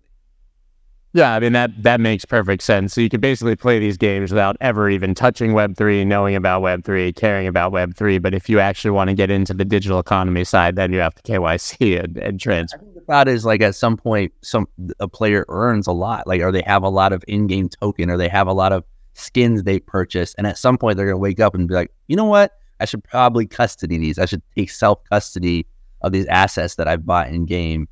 Yeah, 1.16 1.33
I 1.33 1.40
mean 1.40 1.55
that 1.55 1.83
that 1.83 1.99
makes 1.99 2.27
perfect 2.27 2.62
sense. 2.62 2.92
So 2.92 3.01
you 3.01 3.09
can 3.09 3.23
basically 3.23 3.57
play 3.57 3.79
these 3.79 3.97
games 3.97 4.31
without 4.31 4.55
ever 4.61 4.90
even 4.90 5.14
touching 5.14 5.55
Web 5.55 5.75
three, 5.75 6.05
knowing 6.05 6.37
about 6.37 6.61
Web 6.61 6.85
three, 6.85 7.11
caring 7.11 7.47
about 7.47 7.73
Web 7.73 7.97
three. 7.97 8.19
But 8.19 8.35
if 8.35 8.51
you 8.51 8.61
actually 8.61 8.90
want 8.90 9.09
to 9.09 9.14
get 9.14 9.31
into 9.31 9.55
the 9.55 9.64
digital 9.64 9.99
economy 9.99 10.45
side, 10.45 10.77
then 10.77 10.92
you 10.92 10.99
have 10.99 11.14
to 11.14 11.23
KYC 11.23 11.99
and, 12.05 12.19
and 12.19 12.38
transfer. 12.38 12.83
the 12.95 13.01
thought 13.01 13.29
is 13.29 13.47
like 13.47 13.62
at 13.62 13.75
some 13.75 13.97
point, 13.97 14.31
some 14.42 14.69
a 15.01 15.09
player 15.09 15.47
earns 15.49 15.87
a 15.87 15.92
lot, 15.92 16.27
like 16.27 16.42
or 16.42 16.53
they 16.53 16.62
have 16.66 16.83
a 16.83 16.90
lot 16.90 17.14
of 17.14 17.25
in-game 17.27 17.71
token, 17.71 18.11
or 18.11 18.19
they 18.19 18.29
have 18.29 18.47
a 18.47 18.53
lot 18.53 18.73
of 18.73 18.85
skins 19.14 19.62
they 19.62 19.81
purchase, 19.81 20.35
and 20.35 20.47
at 20.47 20.59
some 20.59 20.77
point 20.77 20.99
they're 20.99 21.07
gonna 21.07 21.16
wake 21.16 21.40
up 21.40 21.55
and 21.55 21.66
be 21.66 21.73
like, 21.73 21.90
you 22.09 22.16
know 22.16 22.27
what? 22.27 22.53
I 22.81 22.85
should 22.85 23.05
probably 23.05 23.47
custody 23.47 23.99
these. 23.99 24.19
I 24.19 24.27
should 24.27 24.43
take 24.55 24.71
self 24.71 25.03
custody 25.05 25.67
of 26.03 26.12
these 26.12 26.27
assets 26.27 26.75
that 26.77 26.89
I've 26.89 27.07
bought 27.07 27.29
in 27.29 27.47
game 27.47 27.89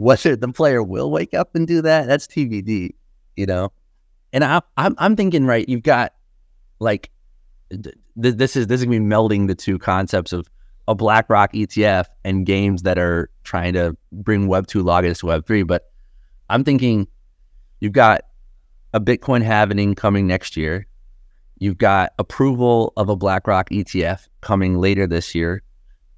whether 0.00 0.34
the 0.34 0.48
player 0.48 0.82
will 0.82 1.10
wake 1.10 1.34
up 1.34 1.54
and 1.54 1.68
do 1.68 1.82
that, 1.82 2.06
that's 2.06 2.26
TBD, 2.26 2.94
you 3.36 3.44
know? 3.44 3.70
And 4.32 4.42
I, 4.42 4.62
I'm, 4.78 4.94
I'm 4.96 5.14
thinking, 5.14 5.44
right, 5.44 5.68
you've 5.68 5.82
got 5.82 6.14
like, 6.78 7.10
th- 7.70 7.94
this 8.16 8.56
is, 8.56 8.66
this 8.66 8.80
is 8.80 8.86
to 8.86 8.90
be 8.90 8.98
melding 8.98 9.46
the 9.46 9.54
two 9.54 9.78
concepts 9.78 10.32
of 10.32 10.48
a 10.88 10.94
BlackRock 10.94 11.52
ETF 11.52 12.06
and 12.24 12.46
games 12.46 12.80
that 12.84 12.98
are 12.98 13.28
trying 13.44 13.74
to 13.74 13.94
bring 14.10 14.48
Web2 14.48 14.82
logins 14.82 15.20
to 15.20 15.26
Web3. 15.26 15.66
But 15.66 15.90
I'm 16.48 16.64
thinking 16.64 17.06
you've 17.80 17.92
got 17.92 18.22
a 18.94 19.00
Bitcoin 19.00 19.42
halving 19.42 19.94
coming 19.96 20.26
next 20.26 20.56
year. 20.56 20.86
You've 21.60 21.78
got 21.78 22.14
approval 22.18 22.94
of 22.96 23.10
a 23.10 23.16
BlackRock 23.16 23.68
ETF 23.68 24.28
coming 24.40 24.78
later 24.78 25.06
this 25.06 25.34
year. 25.34 25.62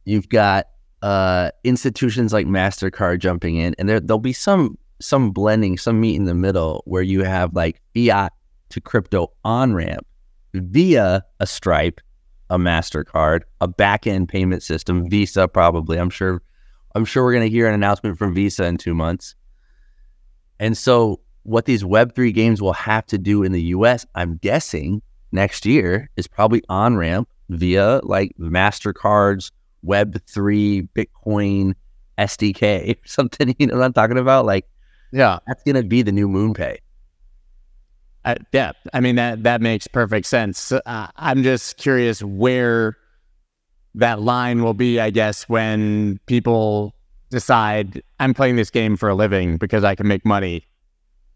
You've 0.04 0.28
got 0.28 0.68
uh, 1.02 1.50
institutions 1.64 2.32
like 2.32 2.46
Mastercard 2.46 3.18
jumping 3.18 3.56
in, 3.56 3.74
and 3.76 3.88
there 3.88 3.98
there'll 3.98 4.20
be 4.20 4.32
some 4.32 4.78
some 5.00 5.32
blending, 5.32 5.76
some 5.76 6.00
meet 6.00 6.14
in 6.14 6.26
the 6.26 6.34
middle 6.34 6.82
where 6.86 7.02
you 7.02 7.24
have 7.24 7.54
like 7.54 7.80
fiat 7.92 8.32
to 8.68 8.80
crypto 8.80 9.32
on 9.44 9.74
ramp 9.74 10.06
via 10.54 11.24
a 11.40 11.46
Stripe, 11.46 12.00
a 12.48 12.56
Mastercard, 12.56 13.42
a 13.60 13.66
back 13.66 14.06
end 14.06 14.28
payment 14.28 14.62
system, 14.62 15.10
Visa 15.10 15.48
probably. 15.48 15.98
I'm 15.98 16.10
sure 16.10 16.40
I'm 16.94 17.04
sure 17.04 17.24
we're 17.24 17.32
gonna 17.32 17.46
hear 17.46 17.66
an 17.66 17.74
announcement 17.74 18.16
from 18.16 18.32
Visa 18.32 18.64
in 18.64 18.76
two 18.76 18.94
months. 18.94 19.34
And 20.60 20.78
so 20.78 21.18
what 21.42 21.64
these 21.64 21.82
Web3 21.82 22.32
games 22.32 22.62
will 22.62 22.74
have 22.74 23.06
to 23.06 23.18
do 23.18 23.42
in 23.42 23.50
the 23.50 23.62
US, 23.62 24.06
I'm 24.14 24.36
guessing 24.36 25.02
next 25.32 25.66
year, 25.66 26.10
is 26.16 26.26
probably 26.26 26.62
on 26.68 26.96
ramp 26.96 27.28
via 27.48 28.00
like 28.02 28.32
MasterCard's 28.38 29.50
Web3 29.84 30.88
Bitcoin 30.94 31.74
SDK 32.18 32.96
or 32.96 33.00
something. 33.06 33.54
You 33.58 33.66
know 33.66 33.76
what 33.76 33.84
I'm 33.84 33.92
talking 33.92 34.18
about? 34.18 34.46
Like, 34.46 34.66
yeah, 35.12 35.38
that's 35.46 35.62
going 35.64 35.76
to 35.76 35.82
be 35.82 36.02
the 36.02 36.12
new 36.12 36.28
MoonPay. 36.28 36.78
Uh, 38.24 38.36
yeah, 38.52 38.70
I 38.92 39.00
mean 39.00 39.16
that 39.16 39.42
that 39.42 39.60
makes 39.60 39.88
perfect 39.88 40.26
sense. 40.26 40.70
Uh, 40.70 41.08
I'm 41.16 41.42
just 41.42 41.76
curious 41.76 42.22
where 42.22 42.96
that 43.96 44.20
line 44.20 44.62
will 44.62 44.74
be. 44.74 45.00
I 45.00 45.10
guess 45.10 45.48
when 45.48 46.20
people 46.26 46.94
decide 47.30 48.00
I'm 48.20 48.32
playing 48.32 48.56
this 48.56 48.70
game 48.70 48.96
for 48.96 49.08
a 49.08 49.14
living 49.14 49.56
because 49.56 49.82
I 49.82 49.96
can 49.96 50.06
make 50.06 50.24
money, 50.24 50.64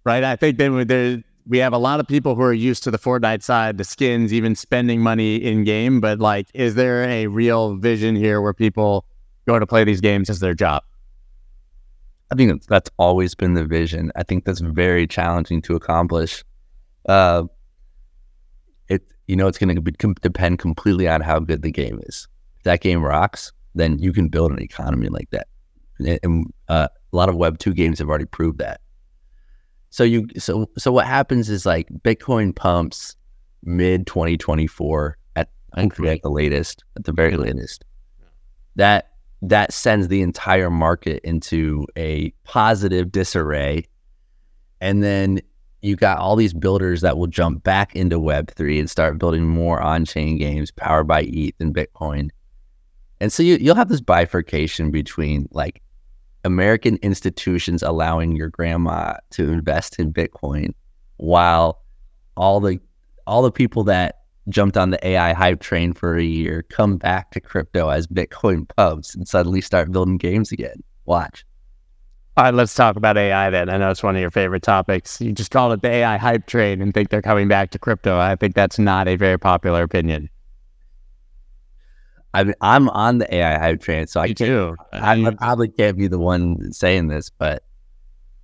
right? 0.05 0.23
I 0.23 0.37
think 0.37 0.59
then 0.59 0.87
there 0.87 1.25
we 1.47 1.59
have 1.59 1.73
a 1.73 1.79
lot 1.79 2.01
of 2.01 2.07
people 2.07 2.35
who 2.35 2.43
are 2.43 2.53
used 2.53 2.83
to 2.85 2.91
the 2.91 2.99
Fortnite 2.99 3.43
side, 3.43 3.79
the 3.79 3.85
skins, 3.85 4.33
even 4.33 4.55
spending 4.55 5.01
money 5.01 5.37
in 5.37 5.65
game. 5.65 6.01
But 6.01 6.19
like, 6.19 6.49
is 6.55 6.75
there 6.75 7.05
a 7.05 7.29
real 7.29 7.77
vision 7.77 8.17
here 8.17 8.41
where 8.41 8.53
people 8.53 9.07
go 9.47 9.59
to 9.59 9.67
play 9.67 9.85
these 9.85 10.01
games 10.01 10.29
as 10.29 10.41
their 10.41 10.55
job? 10.55 10.83
I 12.33 12.35
think 12.35 12.65
that's 12.67 12.91
always 12.99 13.35
been 13.35 13.55
the 13.55 13.65
vision. 13.65 14.11
I 14.17 14.25
think 14.25 14.45
that's 14.45 14.61
very 14.61 15.07
challenging 15.07 15.63
to 15.63 15.77
accomplish. 15.77 16.45
Uh, 17.09 17.45
it 18.89 19.03
you 19.29 19.37
know 19.37 19.47
it's 19.47 19.59
going 19.59 19.75
to 19.75 20.13
depend 20.21 20.59
completely 20.59 21.09
on 21.09 21.21
how 21.21 21.39
good 21.39 21.63
the 21.63 21.71
game 21.71 22.01
is. 22.05 22.27
If 22.59 22.65
that 22.65 22.81
game 22.81 23.03
rocks, 23.03 23.53
then 23.77 24.01
you 24.01 24.13
can 24.13 24.29
build 24.29 24.51
an 24.51 24.61
economy 24.61 25.09
like 25.09 25.31
that. 25.31 25.47
And, 26.01 26.19
and 26.25 26.53
uh, 26.69 26.89
a 27.13 27.17
lot 27.17 27.29
of 27.29 27.37
Web 27.37 27.59
two 27.59 27.73
games 27.73 28.01
have 28.01 28.09
already 28.09 28.25
proved 28.25 28.59
that. 28.59 28.81
So 29.91 30.05
you 30.05 30.29
so 30.39 30.69
so 30.77 30.93
what 30.93 31.07
happens 31.07 31.49
is 31.49 31.65
like 31.65 31.89
Bitcoin 32.03 32.55
pumps 32.55 33.17
mid 33.63 34.07
2024 34.07 35.17
at 35.37 35.49
I 35.75 35.89
forget 35.89 36.23
the 36.23 36.31
latest, 36.31 36.85
at 36.97 37.05
the 37.05 37.13
very 37.13 37.37
latest. 37.37 37.85
That 38.77 39.11
that 39.43 39.73
sends 39.73 40.09
the 40.09 40.23
entire 40.23 40.71
market 40.71 41.21
into 41.25 41.87
a 41.97 42.31
positive 42.45 43.13
disarray. 43.13 43.85
And 44.81 45.03
then 45.03 45.41
you 45.83 45.97
got 45.97 46.19
all 46.19 46.37
these 46.37 46.55
builders 46.55 47.03
that 47.03 47.17
will 47.17 47.27
jump 47.27 47.63
back 47.63 47.95
into 47.95 48.19
Web3 48.19 48.81
and 48.81 48.91
start 48.91 49.19
building 49.19 49.47
more 49.47 49.81
on 49.81 50.05
chain 50.05 50.39
games 50.39 50.71
powered 50.71 51.07
by 51.07 51.23
ETH 51.23 51.55
and 51.61 51.75
Bitcoin. 51.75 52.31
And 53.21 53.33
so 53.33 53.43
you, 53.43 53.57
you'll 53.57 53.77
have 53.77 53.89
this 53.89 54.01
bifurcation 54.01 54.91
between 54.91 55.49
like 55.53 55.83
American 56.47 56.97
institutions 57.03 57.83
allowing 57.83 58.37
your 58.37 58.49
grandma 58.49 59.15
to 59.31 59.51
invest 59.51 59.99
in 59.99 60.13
Bitcoin 60.13 60.71
while 61.19 61.83
all 62.37 62.61
the 62.61 62.79
all 63.27 63.43
the 63.43 63.51
people 63.51 63.85
that 63.85 64.21
jumped 64.49 64.77
on 64.77 64.91
the 64.91 65.07
AI 65.07 65.33
hype 65.33 65.61
train 65.61 65.93
for 65.93 66.17
a 66.17 66.23
year 66.23 66.63
come 66.71 66.97
back 66.97 67.33
to 67.33 67.41
crypto 67.41 67.89
as 67.89 68.07
Bitcoin 68.07 68.69
pubs 68.77 69.15
and 69.15 69.27
suddenly 69.27 69.61
start 69.61 69.91
building 69.91 70.17
games 70.17 70.53
again. 70.53 70.83
Watch. 71.05 71.45
All 72.37 72.45
right, 72.45 72.55
let's 72.55 72.75
talk 72.75 72.97
about 72.97 73.17
AI 73.17 73.51
then. 73.51 73.71
I 73.71 73.79
know 73.79 73.91
it's 73.91 74.03
one 74.03 74.15
of 74.15 74.21
your 74.21 74.31
favorite 74.31 74.63
topics. 74.63 75.21
You 75.21 75.33
just 75.33 75.51
call 75.51 75.73
it 75.73 75.83
the 75.83 75.89
AI 75.89 76.19
hype 76.19 76.47
train 76.47 76.83
and 76.83 76.93
think 76.93 77.09
they're 77.09 77.23
coming 77.23 77.49
back 77.49 77.71
to 77.71 77.79
crypto. 77.79 78.19
I 78.19 78.37
think 78.37 78.55
that's 78.55 78.79
not 78.79 79.09
a 79.09 79.17
very 79.17 79.39
popular 79.39 79.83
opinion. 79.83 80.29
I 82.37 82.45
mean, 82.45 82.55
I'm 82.61 82.91
on 82.91 83.17
the 83.17 83.35
AI 83.35 83.59
hype 83.59 83.81
train, 83.81 84.07
so 84.09 84.21
I 84.21 84.27
can't, 84.27 84.37
too. 84.37 84.77
I, 84.93 85.25
I 85.25 85.31
probably 85.31 85.69
can't 85.69 85.97
be 85.97 86.07
the 86.07 86.19
one 86.19 86.71
saying 86.71 87.09
this, 87.09 87.31
but 87.31 87.63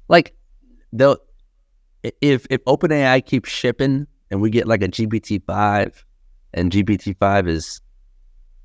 like, 0.08 0.34
they'll 0.94 1.18
if 2.02 2.46
if 2.48 2.64
OpenAI 2.64 3.24
keeps 3.26 3.50
shipping 3.50 4.06
and 4.30 4.40
we 4.40 4.48
get 4.48 4.66
like 4.66 4.80
a 4.82 4.88
GPT 4.88 5.42
five, 5.46 6.06
and 6.54 6.72
GPT 6.72 7.18
five 7.18 7.46
is 7.46 7.82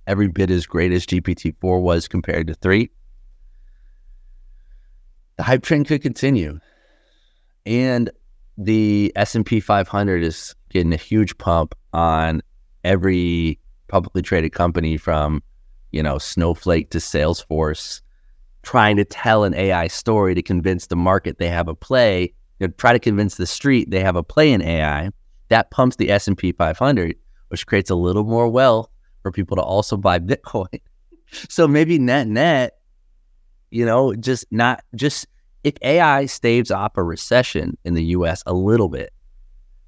every 0.08 0.30
bit 0.30 0.50
as 0.50 0.66
great 0.66 0.94
as 0.94 1.06
GPT 1.06 1.54
four 1.60 1.82
was 1.82 2.08
compared 2.08 2.48
to 2.48 2.54
three, 2.54 2.90
the 5.36 5.44
hype 5.44 5.62
train 5.62 5.84
could 5.84 6.02
continue, 6.02 6.58
and 7.66 8.10
the 8.58 9.12
S 9.18 9.36
and 9.36 9.46
P 9.46 9.60
500 9.60 10.24
is 10.24 10.56
getting 10.70 10.94
a 10.94 10.98
huge 10.98 11.38
pump 11.38 11.76
on 11.92 12.42
every 12.86 13.60
publicly 13.88 14.22
traded 14.22 14.52
company 14.52 14.98
from 14.98 15.42
you 15.92 16.04
know 16.04 16.18
Snowflake 16.18 16.90
to 16.92 16.98
Salesforce, 16.98 18.02
trying 18.64 18.98
to 18.98 19.06
tell 19.06 19.44
an 19.44 19.54
AI 19.54 19.88
story 19.88 20.36
to 20.36 20.42
convince 20.42 20.88
the 20.88 20.96
market 20.96 21.38
they 21.38 21.48
have 21.48 21.68
a 21.68 21.76
play. 21.76 22.34
You 22.60 22.68
know, 22.68 22.74
try 22.78 22.94
to 22.94 23.00
convince 23.00 23.36
the 23.36 23.46
street 23.46 23.92
they 23.92 24.00
have 24.02 24.16
a 24.16 24.24
play 24.24 24.52
in 24.52 24.62
AI. 24.62 25.10
That 25.50 25.72
pumps 25.72 25.96
the 25.96 26.10
S 26.10 26.28
and 26.28 26.38
P 26.38 26.52
500, 26.52 27.16
which 27.50 27.66
creates 27.68 27.90
a 27.90 27.96
little 27.96 28.24
more 28.24 28.50
wealth 28.50 28.90
for 29.22 29.32
people 29.32 29.56
to 29.58 29.64
also 29.64 29.98
buy 29.98 30.20
Bitcoin. 30.32 30.82
So 31.50 31.68
maybe 31.68 32.00
net 32.00 32.28
net, 32.28 32.80
you 33.70 33.86
know, 33.86 34.14
just 34.16 34.46
not 34.52 34.84
just 34.96 35.28
if 35.64 35.76
AI 35.82 36.26
staves 36.26 36.72
off 36.72 36.96
a 36.96 37.04
recession 37.04 37.78
in 37.84 37.94
the 37.94 38.04
US 38.06 38.44
a 38.46 38.54
little 38.54 38.90
bit, 38.90 39.12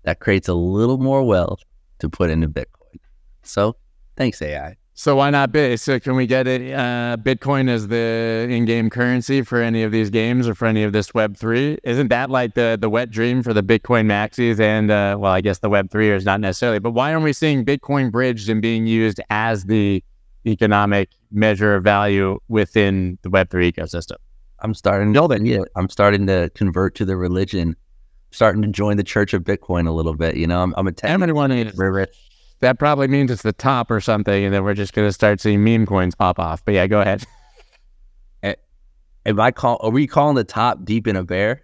that 0.03 0.19
creates 0.19 0.47
a 0.47 0.53
little 0.53 0.97
more 0.97 1.23
wealth 1.23 1.61
to 1.99 2.09
put 2.09 2.29
into 2.29 2.47
Bitcoin. 2.47 2.99
So 3.43 3.75
thanks, 4.19 4.41
AI. 4.41 4.75
So 4.93 5.15
why 5.15 5.29
not 5.29 5.53
Bit? 5.53 5.79
So 5.79 5.97
can 5.97 6.17
we 6.17 6.27
get 6.27 6.45
it 6.45 6.73
uh, 6.73 7.15
Bitcoin 7.21 7.69
as 7.69 7.87
the 7.87 8.47
in-game 8.49 8.89
currency 8.89 9.41
for 9.43 9.61
any 9.61 9.81
of 9.83 9.93
these 9.93 10.09
games 10.09 10.45
or 10.45 10.53
for 10.53 10.65
any 10.65 10.83
of 10.83 10.91
this 10.91 11.13
Web 11.13 11.37
three? 11.37 11.77
Isn't 11.85 12.09
that 12.09 12.29
like 12.29 12.53
the 12.53 12.77
the 12.79 12.89
wet 12.89 13.09
dream 13.09 13.41
for 13.41 13.53
the 13.53 13.63
Bitcoin 13.63 14.07
maxis 14.07 14.59
and 14.59 14.91
uh, 14.91 15.15
well, 15.17 15.31
I 15.31 15.39
guess 15.39 15.59
the 15.59 15.69
Web 15.69 15.89
three 15.89 16.11
is 16.11 16.25
not 16.25 16.41
necessarily. 16.41 16.79
But 16.79 16.91
why 16.91 17.13
aren't 17.13 17.23
we 17.23 17.31
seeing 17.31 17.63
Bitcoin 17.63 18.11
bridged 18.11 18.49
and 18.49 18.61
being 18.61 18.87
used 18.87 19.21
as 19.29 19.63
the 19.63 20.03
economic 20.45 21.11
measure 21.31 21.75
of 21.75 21.83
value 21.85 22.37
within 22.49 23.17
the 23.21 23.29
Web 23.29 23.49
three 23.49 23.71
ecosystem? 23.71 24.17
I'm 24.59 24.73
starting 24.73 25.13
Build 25.13 25.31
it. 25.31 25.45
Yeah, 25.45 25.59
I'm 25.77 25.87
starting 25.87 26.27
to 26.27 26.51
convert 26.55 26.95
to 26.95 27.05
the 27.05 27.15
religion, 27.15 27.77
starting 28.31 28.61
to 28.63 28.67
join 28.67 28.97
the 28.97 29.05
Church 29.05 29.33
of 29.33 29.43
Bitcoin 29.43 29.87
a 29.87 29.91
little 29.91 30.13
bit. 30.13 30.35
You 30.35 30.47
know, 30.47 30.61
I'm, 30.61 30.73
I'm 30.75 30.87
a 30.87 30.91
tech 30.91 31.09
Everyone 31.09 31.53
is. 31.53 31.77
river. 31.77 32.05
That 32.61 32.77
probably 32.77 33.07
means 33.07 33.31
it's 33.31 33.41
the 33.41 33.53
top 33.53 33.89
or 33.89 34.01
something, 34.01 34.43
and 34.43 34.53
then 34.53 34.63
we're 34.63 34.73
just 34.73 34.93
gonna 34.93 35.13
start 35.13 35.39
seeing 35.39 35.63
meme 35.63 35.85
coins 35.85 36.15
pop 36.15 36.39
off. 36.39 36.63
But 36.65 36.73
yeah, 36.73 36.87
go 36.87 37.01
ahead. 37.01 37.23
Eh, 38.41 38.55
am 39.25 39.37
I 39.39 39.51
call? 39.51 39.77
Are 39.81 39.89
we 39.91 40.07
calling 40.07 40.35
the 40.35 40.45
top 40.45 40.85
deep 40.85 41.07
in 41.07 41.17
a 41.17 41.23
bear? 41.25 41.61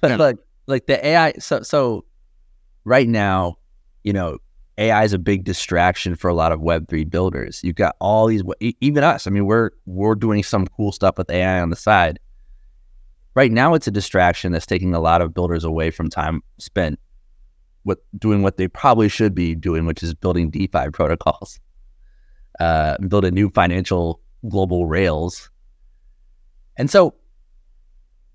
But 0.00 0.10
Yeah. 0.10 0.16
like, 0.16 0.36
like 0.68 0.86
the 0.86 1.04
AI. 1.04 1.32
So, 1.40 1.62
so 1.62 2.04
right 2.84 3.08
now, 3.08 3.56
you 4.04 4.12
know, 4.12 4.38
AI 4.78 5.02
is 5.02 5.12
a 5.12 5.18
big 5.18 5.42
distraction 5.42 6.14
for 6.14 6.28
a 6.28 6.34
lot 6.34 6.52
of 6.52 6.60
Web 6.60 6.88
three 6.88 7.02
builders. 7.04 7.60
You've 7.64 7.74
got 7.74 7.96
all 7.98 8.28
these, 8.28 8.44
even 8.60 9.02
us. 9.02 9.26
I 9.26 9.30
mean, 9.30 9.46
we're 9.46 9.70
we're 9.86 10.14
doing 10.14 10.44
some 10.44 10.68
cool 10.68 10.92
stuff 10.92 11.18
with 11.18 11.28
AI 11.30 11.60
on 11.60 11.70
the 11.70 11.76
side. 11.76 12.20
Right 13.34 13.50
now, 13.50 13.74
it's 13.74 13.88
a 13.88 13.90
distraction 13.90 14.52
that's 14.52 14.66
taking 14.66 14.94
a 14.94 15.00
lot 15.00 15.20
of 15.20 15.34
builders 15.34 15.64
away 15.64 15.90
from 15.90 16.08
time 16.08 16.42
spent 16.58 17.00
what 17.88 17.98
doing 18.18 18.42
what 18.42 18.58
they 18.58 18.68
probably 18.68 19.08
should 19.08 19.34
be 19.34 19.54
doing, 19.54 19.86
which 19.86 20.02
is 20.02 20.14
building 20.14 20.50
DeFi 20.50 20.90
protocols, 20.92 21.58
uh, 22.60 22.98
building 22.98 23.34
new 23.34 23.48
financial 23.50 24.20
global 24.48 24.86
rails. 24.86 25.50
And 26.76 26.90
so, 26.90 27.14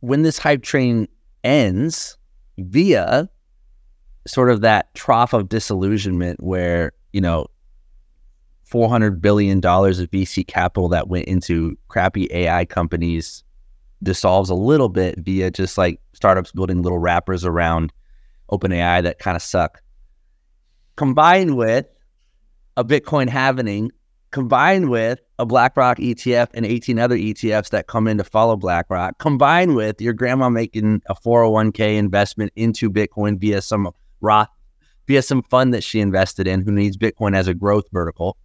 when 0.02 0.24
this 0.24 0.38
hype 0.38 0.64
train 0.64 1.08
ends 1.44 2.18
via 2.58 3.30
sort 4.28 4.50
of 4.50 4.62
that 4.62 4.94
trough 4.96 5.34
of 5.34 5.50
disillusionment 5.50 6.42
where, 6.44 6.92
you 7.14 7.22
know, 7.22 7.46
$400 8.70 9.22
billion 9.22 9.60
of 9.60 9.64
VC 9.64 10.48
capital 10.48 10.90
that 10.90 11.08
went 11.08 11.26
into 11.28 11.78
crappy 11.90 12.28
AI 12.32 12.66
companies 12.66 13.44
dissolves 14.02 14.50
a 14.50 14.56
little 14.56 14.90
bit 14.90 15.20
via 15.20 15.52
just 15.52 15.78
like 15.78 16.02
startups 16.14 16.52
building 16.52 16.82
little 16.82 16.98
wrappers 16.98 17.46
around 17.46 17.94
OpenAI 18.60 19.04
that 19.04 19.20
kind 19.20 19.36
of 19.36 19.42
suck. 19.42 19.82
Combined 20.96 21.58
with 21.58 21.88
a 22.78 22.86
Bitcoin 22.86 23.28
halvening, 23.28 23.90
combined 24.32 24.90
with 24.90 25.20
a 25.40 25.46
BlackRock 25.46 25.98
ETF 25.98 26.50
and 26.54 26.66
18 26.66 27.00
other 27.00 27.18
ETFs 27.18 27.70
that 27.70 27.88
come 27.88 28.08
in 28.08 28.18
to 28.18 28.24
follow 28.24 28.56
BlackRock, 28.56 29.18
combined 29.20 29.76
with 29.76 30.02
your 30.02 30.14
grandma 30.14 30.50
making 30.50 31.02
a 31.08 31.16
401k 31.16 31.98
investment 31.98 32.52
into 32.56 32.90
Bitcoin 32.90 33.40
via 33.40 33.62
some 33.62 33.90
Roth, 34.22 34.48
via 35.08 35.22
some 35.22 35.44
fund 35.44 35.74
that 35.74 35.84
she 35.84 36.00
invested 36.00 36.48
in 36.48 36.62
who 36.62 36.72
needs 36.72 36.98
Bitcoin 36.98 37.36
as 37.36 37.48
a 37.48 37.54
growth 37.54 37.86
vertical. 37.92 38.38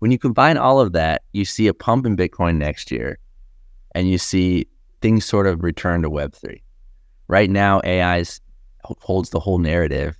When 0.00 0.10
you 0.10 0.18
combine 0.18 0.56
all 0.56 0.80
of 0.80 0.92
that, 0.92 1.22
you 1.32 1.44
see 1.44 1.66
a 1.66 1.74
pump 1.74 2.06
in 2.06 2.16
Bitcoin 2.16 2.56
next 2.56 2.90
year 2.90 3.18
and 3.94 4.08
you 4.08 4.18
see 4.18 4.68
things 5.00 5.24
sort 5.24 5.46
of 5.46 5.62
return 5.62 6.02
to 6.02 6.10
Web3. 6.10 6.60
Right 7.28 7.50
now, 7.50 7.80
AI 7.84 8.24
holds 8.84 9.30
the 9.30 9.40
whole 9.40 9.58
narrative 9.58 10.16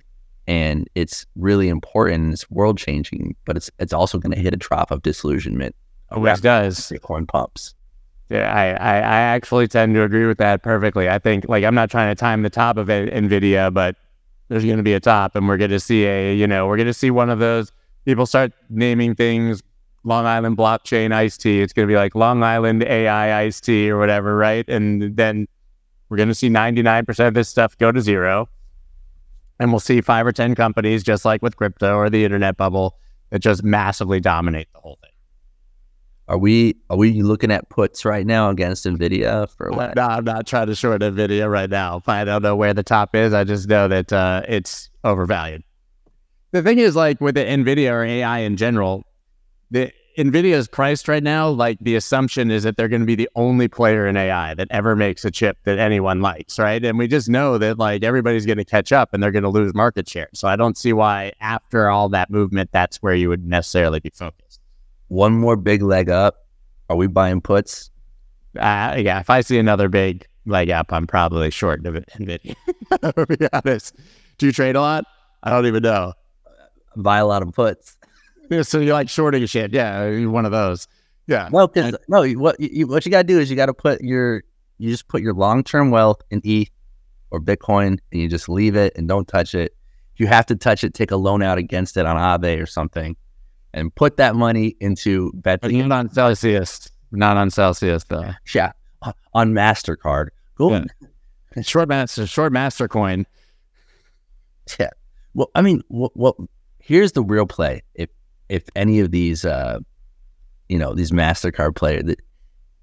and 0.49 0.89
it's 0.95 1.27
really 1.35 1.69
important 1.69 2.33
it's 2.33 2.49
world 2.49 2.79
changing, 2.79 3.35
but 3.45 3.55
it's 3.55 3.69
it's 3.77 3.93
also 3.93 4.17
going 4.17 4.33
to 4.33 4.39
hit 4.39 4.51
a 4.51 4.57
trough 4.57 4.89
of 4.89 5.03
disillusionment. 5.03 5.75
Oh, 6.09 6.15
Always 6.15 6.41
does. 6.41 6.79
Bitcoin 6.89 7.27
pumps. 7.27 7.75
Yeah, 8.29 8.51
I, 8.51 8.69
I, 8.69 8.95
I 8.97 9.19
actually 9.21 9.67
tend 9.67 9.93
to 9.93 10.03
agree 10.03 10.25
with 10.25 10.39
that 10.39 10.63
perfectly. 10.63 11.09
I 11.09 11.17
think, 11.17 11.47
like, 11.49 11.63
I'm 11.63 11.73
not 11.73 11.89
trying 11.89 12.11
to 12.11 12.19
time 12.19 12.43
the 12.43 12.49
top 12.49 12.77
of 12.77 12.89
it, 12.89 13.11
NVIDIA, 13.11 13.73
but 13.73 13.95
there's 14.49 14.63
going 14.63 14.77
to 14.77 14.83
be 14.83 14.93
a 14.93 14.99
top, 14.99 15.35
and 15.35 15.47
we're 15.47 15.57
going 15.57 15.71
to 15.71 15.79
see 15.79 16.05
a, 16.05 16.35
you 16.35 16.45
know, 16.45 16.67
we're 16.67 16.77
going 16.77 16.87
to 16.87 16.93
see 16.93 17.09
one 17.09 17.29
of 17.29 17.39
those 17.39 17.71
people 18.05 18.25
start 18.25 18.51
naming 18.69 19.15
things 19.15 19.61
Long 20.03 20.25
Island 20.25 20.57
blockchain 20.57 21.11
iced 21.11 21.41
tea. 21.41 21.61
It's 21.61 21.73
going 21.73 21.87
to 21.87 21.91
be 21.91 21.95
like 21.97 22.15
Long 22.15 22.43
Island 22.43 22.83
AI 22.83 23.41
iced 23.41 23.65
tea 23.65 23.89
or 23.89 23.97
whatever, 23.97 24.35
right? 24.35 24.67
And 24.67 25.15
then 25.15 25.47
we're 26.09 26.17
going 26.17 26.29
to 26.29 26.35
see 26.35 26.49
99% 26.49 27.27
of 27.27 27.33
this 27.33 27.47
stuff 27.47 27.77
go 27.77 27.91
to 27.91 28.01
zero. 28.01 28.49
And 29.59 29.71
we'll 29.71 29.79
see 29.79 30.01
five 30.01 30.25
or 30.25 30.31
10 30.31 30.55
companies, 30.55 31.03
just 31.03 31.25
like 31.25 31.41
with 31.41 31.57
crypto 31.57 31.95
or 31.95 32.09
the 32.09 32.23
internet 32.23 32.57
bubble, 32.57 32.97
that 33.29 33.39
just 33.39 33.63
massively 33.63 34.19
dominate 34.19 34.71
the 34.73 34.79
whole 34.79 34.97
thing. 35.01 35.11
Are 36.29 36.37
we 36.37 36.77
are 36.91 36.97
we 36.97 37.23
looking 37.23 37.51
at 37.51 37.69
puts 37.69 38.05
right 38.05 38.25
now 38.25 38.51
against 38.51 38.85
Nvidia 38.85 39.49
for 39.49 39.71
what? 39.71 39.95
not, 39.95 40.11
I'm 40.11 40.23
not 40.23 40.45
trying 40.45 40.67
to 40.67 40.75
short 40.75 41.01
Nvidia 41.01 41.49
right 41.49 41.69
now. 41.69 42.03
I 42.05 42.23
don't 42.23 42.43
know 42.43 42.55
where 42.55 42.71
the 42.73 42.83
top 42.83 43.15
is. 43.15 43.33
I 43.33 43.43
just 43.43 43.67
know 43.67 43.87
that 43.87 44.13
uh, 44.13 44.43
it's 44.47 44.91
overvalued. 45.03 45.63
The 46.51 46.61
thing 46.61 46.77
is, 46.77 46.95
like 46.95 47.19
with 47.19 47.33
the 47.33 47.43
Nvidia 47.43 47.91
or 47.91 48.03
AI 48.03 48.39
in 48.39 48.57
general, 48.57 49.03
the 49.71 49.91
Nvidia 50.19 50.51
is 50.51 50.67
priced 50.67 51.07
right 51.07 51.23
now. 51.23 51.47
Like 51.47 51.77
the 51.79 51.95
assumption 51.95 52.51
is 52.51 52.63
that 52.63 52.75
they're 52.75 52.89
going 52.89 53.01
to 53.01 53.05
be 53.05 53.15
the 53.15 53.29
only 53.35 53.69
player 53.69 54.05
in 54.05 54.17
AI 54.17 54.53
that 54.53 54.67
ever 54.69 54.93
makes 54.93 55.23
a 55.23 55.31
chip 55.31 55.57
that 55.63 55.79
anyone 55.79 56.21
likes, 56.21 56.59
right? 56.59 56.83
And 56.83 56.97
we 56.97 57.07
just 57.07 57.29
know 57.29 57.57
that 57.57 57.79
like 57.79 58.03
everybody's 58.03 58.45
going 58.45 58.57
to 58.57 58.65
catch 58.65 58.91
up 58.91 59.13
and 59.13 59.23
they're 59.23 59.31
going 59.31 59.43
to 59.43 59.49
lose 59.49 59.73
market 59.73 60.09
share. 60.09 60.27
So 60.33 60.49
I 60.49 60.57
don't 60.57 60.77
see 60.77 60.91
why 60.91 61.31
after 61.39 61.89
all 61.89 62.09
that 62.09 62.29
movement, 62.29 62.69
that's 62.73 62.97
where 62.97 63.15
you 63.15 63.29
would 63.29 63.45
necessarily 63.45 64.01
be 64.01 64.11
focused. 64.13 64.59
One 65.07 65.33
more 65.33 65.55
big 65.55 65.81
leg 65.81 66.09
up. 66.09 66.45
Are 66.89 66.97
we 66.97 67.07
buying 67.07 67.39
puts? 67.39 67.89
Uh, 68.57 68.97
yeah, 68.99 69.21
if 69.21 69.29
I 69.29 69.39
see 69.39 69.57
another 69.57 69.87
big 69.87 70.27
leg 70.45 70.69
up, 70.69 70.91
I'm 70.91 71.07
probably 71.07 71.49
short 71.49 71.85
of. 71.85 71.95
Nvidia. 71.95 72.55
to 73.15 73.37
be 73.37 73.47
honest, 73.53 73.95
do 74.37 74.47
you 74.47 74.51
trade 74.51 74.75
a 74.75 74.81
lot? 74.81 75.05
I 75.43 75.51
don't 75.51 75.65
even 75.65 75.83
know. 75.83 76.13
Buy 76.97 77.19
a 77.19 77.25
lot 77.25 77.41
of 77.41 77.53
puts. 77.53 77.95
Yeah, 78.49 78.61
So 78.63 78.79
you 78.79 78.93
like 78.93 79.09
shorting 79.09 79.45
shit? 79.45 79.73
Yeah, 79.73 80.07
you're 80.07 80.29
one 80.29 80.45
of 80.45 80.51
those. 80.51 80.87
Yeah, 81.27 81.49
Well, 81.51 81.67
because 81.67 81.95
no. 82.07 82.27
What 82.27 82.59
you, 82.59 82.87
what 82.87 83.05
you 83.05 83.11
got 83.11 83.19
to 83.19 83.27
do 83.27 83.39
is 83.39 83.51
you 83.51 83.55
got 83.55 83.67
to 83.67 83.73
put 83.73 84.01
your 84.01 84.43
you 84.79 84.89
just 84.89 85.07
put 85.07 85.21
your 85.21 85.33
long 85.33 85.63
term 85.63 85.91
wealth 85.91 86.21
in 86.31 86.41
ETH 86.43 86.71
or 87.29 87.39
Bitcoin 87.39 87.99
and 88.11 88.21
you 88.21 88.27
just 88.27 88.49
leave 88.49 88.75
it 88.75 88.93
and 88.95 89.07
don't 89.07 89.27
touch 89.27 89.53
it. 89.53 89.75
If 90.13 90.19
you 90.19 90.27
have 90.27 90.47
to 90.47 90.55
touch 90.55 90.83
it, 90.83 90.93
take 90.95 91.11
a 91.11 91.15
loan 91.15 91.43
out 91.43 91.59
against 91.59 91.97
it 91.97 92.05
on 92.05 92.15
Aave 92.15 92.61
or 92.61 92.65
something 92.65 93.15
and 93.73 93.93
put 93.93 94.17
that 94.17 94.35
money 94.35 94.75
into 94.79 95.31
bet 95.35 95.61
But 95.61 95.71
not 95.71 95.91
on 95.91 96.09
Celsius. 96.09 96.89
Not 97.11 97.37
on 97.37 97.49
Celsius 97.49 98.03
though. 98.05 98.31
yeah, 98.53 98.71
on 99.33 99.53
MasterCard. 99.53 100.29
Go 100.55 100.71
Yeah. 100.71 100.85
Short 101.63 101.89
master, 101.89 102.27
short 102.27 102.53
master 102.53 102.87
coin. 102.87 103.25
Yeah. 104.79 104.91
Well, 105.33 105.49
I 105.55 105.63
mean, 105.63 105.81
what, 105.87 106.15
what 106.15 106.35
here's 106.79 107.13
the 107.13 107.23
real 107.23 107.47
play. 107.47 107.81
If 107.95 108.09
if 108.49 108.63
any 108.75 108.99
of 108.99 109.11
these, 109.11 109.45
uh, 109.45 109.79
you 110.67 110.77
know, 110.77 110.93
these 110.93 111.11
Mastercard 111.11 111.75
players, 111.75 112.03
that 112.05 112.19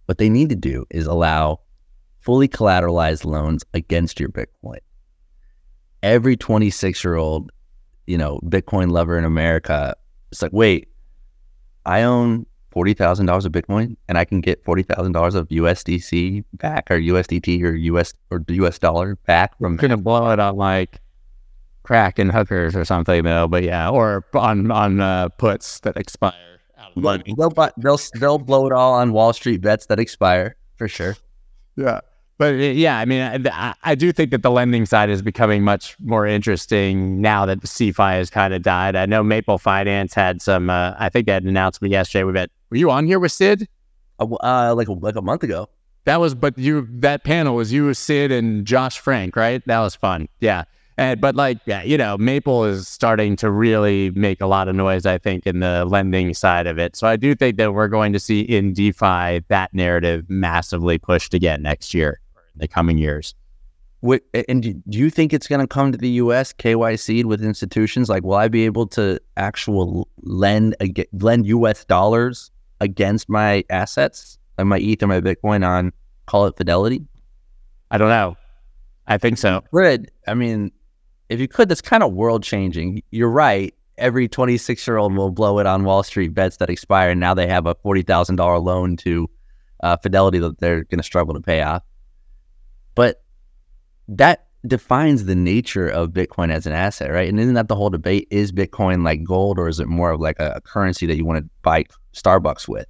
what 0.07 0.19
they 0.19 0.29
need 0.29 0.49
to 0.49 0.57
do 0.57 0.85
is 0.91 1.07
allow 1.07 1.61
fully 2.21 2.49
collateralized 2.49 3.25
loans 3.25 3.65
against 3.75 4.19
your 4.19 4.29
Bitcoin. 4.29 4.79
Every 6.03 6.37
26 6.37 7.03
year 7.05 7.17
old, 7.17 7.51
you 8.07 8.17
know, 8.17 8.41
Bitcoin 8.45 8.91
lover 8.91 9.19
in 9.19 9.25
America, 9.25 9.97
it's 10.31 10.43
like, 10.43 10.53
wait, 10.53 10.89
I 11.85 12.03
own 12.03 12.47
forty 12.71 12.93
thousand 12.93 13.27
dollars 13.27 13.47
of 13.47 13.53
Bitcoin, 13.53 13.97
and 14.09 14.19
I 14.19 14.25
can 14.25 14.41
get 14.41 14.63
forty 14.65 14.83
thousand 14.83 15.13
dollars 15.13 15.35
of 15.35 15.49
USDC 15.49 16.45
back, 16.55 16.91
or 16.91 16.99
USDT, 16.99 17.63
or 17.63 17.75
US 17.75 18.13
or 18.31 18.45
US 18.49 18.79
dollar 18.79 19.17
back 19.27 19.57
from 19.59 19.73
I'm 19.73 19.77
gonna 19.77 19.97
blow 19.97 20.31
it 20.31 20.39
on 20.39 20.57
like 20.57 21.01
crack 21.87 22.19
and 22.19 22.31
hookers 22.33 22.77
or 22.77 22.85
something 22.85 23.25
though. 23.25 23.49
But 23.49 23.63
yeah, 23.63 23.89
or 23.89 24.25
on 24.35 24.71
on 24.71 25.01
uh, 25.01 25.29
puts 25.31 25.81
that 25.81 25.97
expire 25.97 26.35
out 26.79 26.91
of 26.97 27.03
money. 27.03 27.35
They'll, 27.37 27.51
they'll 27.79 27.99
they'll 28.15 28.39
blow 28.39 28.67
it 28.67 28.73
all 28.73 28.95
on 28.95 29.13
Wall 29.13 29.33
Street 29.33 29.61
bets 29.61 29.87
that 29.87 29.99
expire 29.99 30.57
for 30.77 30.89
sure. 30.89 31.17
Yeah. 31.77 32.01
But 32.39 32.55
uh, 32.55 32.59
yeah, 32.59 32.99
I 32.99 33.07
mean, 33.07 33.47
I, 33.51 33.75
I 33.83 33.95
do 33.95 34.13
think 34.13 34.31
that 34.31 34.43
the 34.43 34.51
lending 34.51 34.85
side 34.85 35.09
is 35.09 35.23
becoming 35.23 35.63
much 35.63 35.97
more 36.01 36.27
interesting 36.27 37.23
now 37.23 37.47
that 37.47 37.63
the 37.63 37.67
CeFi 37.67 38.13
has 38.19 38.29
kind 38.29 38.53
of 38.53 38.63
died. 38.63 38.95
I 38.95 39.07
know 39.07 39.23
Maple 39.23 39.57
Finance 39.57 40.13
had 40.13 40.43
some. 40.43 40.69
Uh, 40.69 40.95
I 40.99 41.09
think 41.09 41.27
they 41.27 41.33
had 41.33 41.45
an 41.45 41.49
announcement 41.49 41.93
yesterday. 41.93 42.25
We 42.25 42.33
bet. 42.33 42.51
Were 42.69 42.77
you 42.77 42.91
on 42.91 43.07
here 43.07 43.19
with 43.19 43.33
Sid? 43.33 43.67
Uh, 44.19 44.75
like 44.77 44.89
like 44.89 45.17
a 45.17 45.23
month 45.23 45.43
ago. 45.45 45.69
That 46.05 46.21
was, 46.21 46.35
but 46.35 46.57
you 46.57 46.87
that 47.01 47.25
panel 47.25 47.57
was 47.57 47.73
you, 47.73 47.93
Sid, 47.93 48.31
and 48.31 48.65
Josh 48.65 48.99
Frank, 48.99 49.35
right? 49.35 49.63
That 49.67 49.81
was 49.81 49.97
fun. 49.97 50.29
Yeah. 50.41 50.65
And, 50.99 51.21
but 51.21 51.35
like, 51.35 51.59
yeah, 51.67 51.83
you 51.83 51.99
know, 51.99 52.17
Maple 52.17 52.65
is 52.65 52.89
starting 52.89 53.37
to 53.37 53.51
really 53.51 54.11
make 54.11 54.41
a 54.41 54.47
lot 54.47 54.67
of 54.67 54.75
noise, 54.75 55.05
I 55.05 55.19
think, 55.19 55.47
in 55.47 55.61
the 55.61 55.85
lending 55.85 56.33
side 56.33 56.67
of 56.67 56.79
it. 56.79 56.97
So 56.97 57.07
I 57.07 57.17
do 57.17 57.35
think 57.35 57.59
that 57.59 57.75
we're 57.75 57.89
going 57.89 58.15
to 58.15 58.19
see 58.19 58.41
in 58.41 58.73
DeFi 58.73 59.45
that 59.49 59.75
narrative 59.75 60.25
massively 60.29 60.97
pushed 60.97 61.35
again 61.35 61.63
next 61.63 61.93
year, 61.93 62.21
or 62.35 62.43
in 62.55 62.61
the 62.61 62.69
coming 62.69 62.97
years. 62.97 63.35
What, 64.01 64.23
and 64.49 64.63
do 64.63 64.99
you 64.99 65.11
think 65.11 65.33
it's 65.33 65.49
going 65.49 65.61
to 65.61 65.67
come 65.67 65.93
to 65.93 65.99
the 65.99 66.09
U.S. 66.11 66.53
KYC 66.53 67.25
with 67.25 67.43
institutions? 67.43 68.09
Like, 68.09 68.23
will 68.23 68.35
I 68.35 68.49
be 68.49 68.65
able 68.65 68.87
to 68.89 69.19
actual 69.37 70.09
lend 70.23 70.77
lend 71.13 71.47
U.S. 71.47 71.85
dollars 71.85 72.51
against 72.81 73.29
my 73.29 73.65
assets, 73.69 74.39
like 74.57 74.67
my 74.67 74.79
ETH 74.79 75.03
or 75.03 75.09
my 75.09 75.21
Bitcoin 75.21 75.67
on 75.67 75.93
call 76.27 76.47
it 76.47 76.57
Fidelity? 76.57 77.05
I 77.91 77.99
don't 77.99 78.09
know. 78.09 78.37
I 79.07 79.19
think 79.19 79.39
so. 79.39 79.63
Good. 79.73 80.11
I 80.27 80.35
mean, 80.35 80.73
if 81.29 81.41
you 81.41 81.49
could, 81.49 81.69
that's 81.69 81.81
kind 81.81 82.03
of 82.03 82.13
world 82.13 82.43
changing. 82.43 83.03
You're 83.11 83.31
right. 83.31 83.75
Every 83.99 84.29
26 84.29 84.87
year 84.87 84.99
old 84.99 85.15
will 85.17 85.31
blow 85.31 85.59
it 85.59 85.67
on 85.67 85.85
Wall 85.85 86.03
Street 86.03 86.35
bets 86.35 86.59
that 86.59 86.71
expire. 86.71 87.11
And 87.11 87.21
now 87.21 87.35
they 87.35 87.47
have 87.47 87.67
a 87.67 87.75
$40,000 87.75 88.63
loan 88.63 88.97
to 88.99 89.31
uh, 89.83 89.97
Fidelity 89.97 90.39
that 90.39 90.59
they're 90.59 90.85
going 90.85 90.99
to 90.99 91.05
struggle 91.05 91.35
to 91.35 91.41
pay 91.41 91.63
off. 91.63 91.83
But 92.95 93.23
that 94.09 94.47
defines 94.67 95.25
the 95.25 95.35
nature 95.35 95.89
of 95.89 96.11
Bitcoin 96.11 96.51
as 96.51 96.67
an 96.67 96.73
asset, 96.73 97.11
right? 97.11 97.29
And 97.29 97.39
isn't 97.39 97.55
that 97.55 97.69
the 97.69 97.77
whole 97.77 97.91
debate? 97.91 98.27
Is 98.31 98.53
Bitcoin 98.53 99.05
like 99.05 99.23
gold 99.25 99.59
or 99.59 99.69
is 99.69 99.81
it 99.81 99.87
more 99.87 100.11
of 100.11 100.21
like 100.21 100.39
a, 100.39 100.55
a 100.57 100.61
currency 100.61 101.07
that 101.07 101.17
you 101.17 101.25
want 101.25 101.45
to 101.45 101.51
buy 101.63 101.85
Starbucks 102.15 102.69
with? 102.69 102.87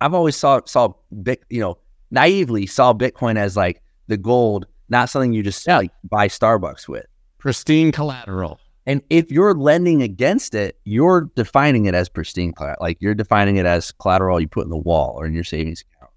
I've 0.00 0.14
always 0.14 0.36
saw 0.36 0.60
saw 0.64 0.94
Bit, 1.22 1.44
you 1.48 1.60
know, 1.60 1.78
naively 2.10 2.66
saw 2.66 2.92
Bitcoin 2.92 3.36
as 3.36 3.56
like 3.56 3.82
the 4.08 4.16
gold, 4.16 4.66
not 4.88 5.08
something 5.08 5.32
you 5.32 5.42
just 5.42 5.66
like 5.66 5.92
buy 6.04 6.28
Starbucks 6.28 6.88
with. 6.88 7.06
Pristine 7.42 7.90
collateral. 7.90 8.60
And 8.86 9.02
if 9.10 9.32
you're 9.32 9.52
lending 9.52 10.00
against 10.00 10.54
it, 10.54 10.78
you're 10.84 11.28
defining 11.34 11.86
it 11.86 11.94
as 11.94 12.08
pristine 12.08 12.52
collateral. 12.52 12.78
Like 12.80 12.98
you're 13.00 13.16
defining 13.16 13.56
it 13.56 13.66
as 13.66 13.90
collateral 13.90 14.40
you 14.40 14.46
put 14.46 14.62
in 14.62 14.70
the 14.70 14.76
wall 14.76 15.16
or 15.18 15.26
in 15.26 15.34
your 15.34 15.42
savings 15.42 15.82
account. 15.82 16.12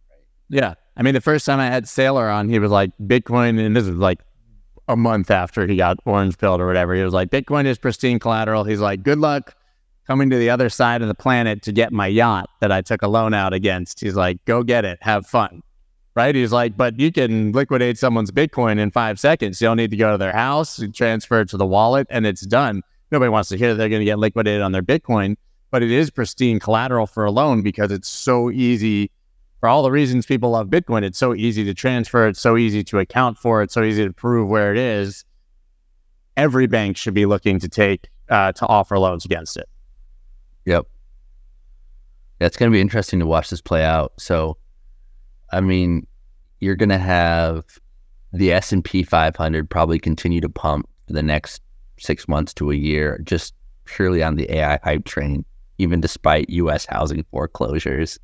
Yeah. 0.49 0.75
I 0.95 1.01
mean, 1.01 1.15
the 1.15 1.21
first 1.21 1.47
time 1.47 1.59
I 1.59 1.65
had 1.65 1.85
Saylor 1.85 2.31
on, 2.31 2.47
he 2.47 2.59
was 2.59 2.69
like, 2.69 2.91
Bitcoin, 3.01 3.59
and 3.59 3.75
this 3.75 3.87
is 3.87 3.95
like 3.95 4.19
a 4.87 4.95
month 4.95 5.31
after 5.31 5.65
he 5.65 5.77
got 5.77 5.97
orange 6.05 6.37
pilled 6.37 6.61
or 6.61 6.67
whatever. 6.67 6.93
He 6.93 7.01
was 7.01 7.13
like, 7.13 7.31
Bitcoin 7.31 7.65
is 7.65 7.79
pristine 7.79 8.19
collateral. 8.19 8.63
He's 8.63 8.79
like, 8.79 9.01
good 9.01 9.17
luck 9.17 9.55
coming 10.05 10.29
to 10.29 10.37
the 10.37 10.51
other 10.51 10.69
side 10.69 11.01
of 11.01 11.07
the 11.07 11.15
planet 11.15 11.63
to 11.63 11.71
get 11.71 11.91
my 11.91 12.05
yacht 12.05 12.51
that 12.61 12.71
I 12.71 12.83
took 12.83 13.01
a 13.01 13.07
loan 13.07 13.33
out 13.33 13.51
against. 13.51 13.99
He's 13.99 14.15
like, 14.15 14.45
go 14.45 14.61
get 14.61 14.85
it, 14.85 14.99
have 15.01 15.25
fun. 15.25 15.63
Right? 16.15 16.33
He's 16.33 16.53
like, 16.53 16.77
but 16.77 16.97
you 16.97 17.11
can 17.11 17.51
liquidate 17.51 17.97
someone's 17.97 18.31
Bitcoin 18.31 18.79
in 18.79 18.89
five 18.89 19.19
seconds. 19.19 19.59
You 19.59 19.67
don't 19.67 19.77
need 19.77 19.91
to 19.91 19.97
go 19.97 20.11
to 20.11 20.17
their 20.17 20.31
house, 20.31 20.79
you 20.79 20.89
transfer 20.89 21.41
it 21.41 21.49
to 21.49 21.57
the 21.57 21.65
wallet, 21.65 22.07
and 22.09 22.25
it's 22.25 22.45
done. 22.45 22.83
Nobody 23.11 23.29
wants 23.29 23.49
to 23.49 23.57
hear 23.57 23.75
they're 23.75 23.89
going 23.89 23.99
to 23.99 24.05
get 24.05 24.17
liquidated 24.17 24.61
on 24.61 24.71
their 24.71 24.81
Bitcoin, 24.81 25.35
but 25.71 25.83
it 25.83 25.91
is 25.91 26.09
pristine 26.09 26.59
collateral 26.59 27.05
for 27.05 27.25
a 27.25 27.31
loan 27.31 27.61
because 27.61 27.91
it's 27.91 28.07
so 28.07 28.49
easy 28.49 29.11
for 29.59 29.69
all 29.69 29.83
the 29.83 29.91
reasons 29.91 30.25
people 30.25 30.51
love 30.51 30.67
Bitcoin. 30.67 31.03
It's 31.03 31.17
so 31.17 31.35
easy 31.35 31.63
to 31.65 31.73
transfer, 31.73 32.27
it's 32.27 32.39
so 32.39 32.55
easy 32.55 32.83
to 32.85 32.99
account 32.99 33.37
for, 33.37 33.61
it's 33.61 33.73
so 33.73 33.83
easy 33.83 34.05
to 34.05 34.13
prove 34.13 34.47
where 34.47 34.71
it 34.71 34.77
is. 34.77 35.25
Every 36.37 36.67
bank 36.67 36.97
should 36.97 37.13
be 37.13 37.25
looking 37.25 37.59
to 37.59 37.67
take 37.67 38.09
uh, 38.29 38.51
to 38.53 38.67
offer 38.67 38.97
loans 38.99 39.25
against 39.25 39.57
it. 39.57 39.67
Yep. 40.65 40.85
Yeah, 42.39 42.47
it's 42.47 42.57
going 42.57 42.71
to 42.71 42.75
be 42.75 42.81
interesting 42.81 43.19
to 43.19 43.25
watch 43.25 43.49
this 43.49 43.61
play 43.61 43.83
out. 43.83 44.13
So, 44.17 44.57
I 45.51 45.61
mean, 45.61 46.07
you're 46.59 46.75
going 46.75 46.89
to 46.89 46.97
have 46.97 47.63
the 48.33 48.51
S 48.51 48.71
and 48.71 48.83
P 48.83 49.03
500 49.03 49.69
probably 49.69 49.99
continue 49.99 50.41
to 50.41 50.49
pump 50.49 50.89
for 51.07 51.13
the 51.13 51.23
next 51.23 51.61
six 51.99 52.27
months 52.27 52.53
to 52.55 52.71
a 52.71 52.75
year, 52.75 53.21
just 53.23 53.53
purely 53.85 54.21
on 54.23 54.35
the 54.35 54.51
AI 54.51 54.79
hype 54.83 55.05
train, 55.05 55.45
even 55.77 56.01
despite 56.01 56.49
U.S. 56.49 56.85
housing 56.85 57.23
foreclosures. 57.31 58.19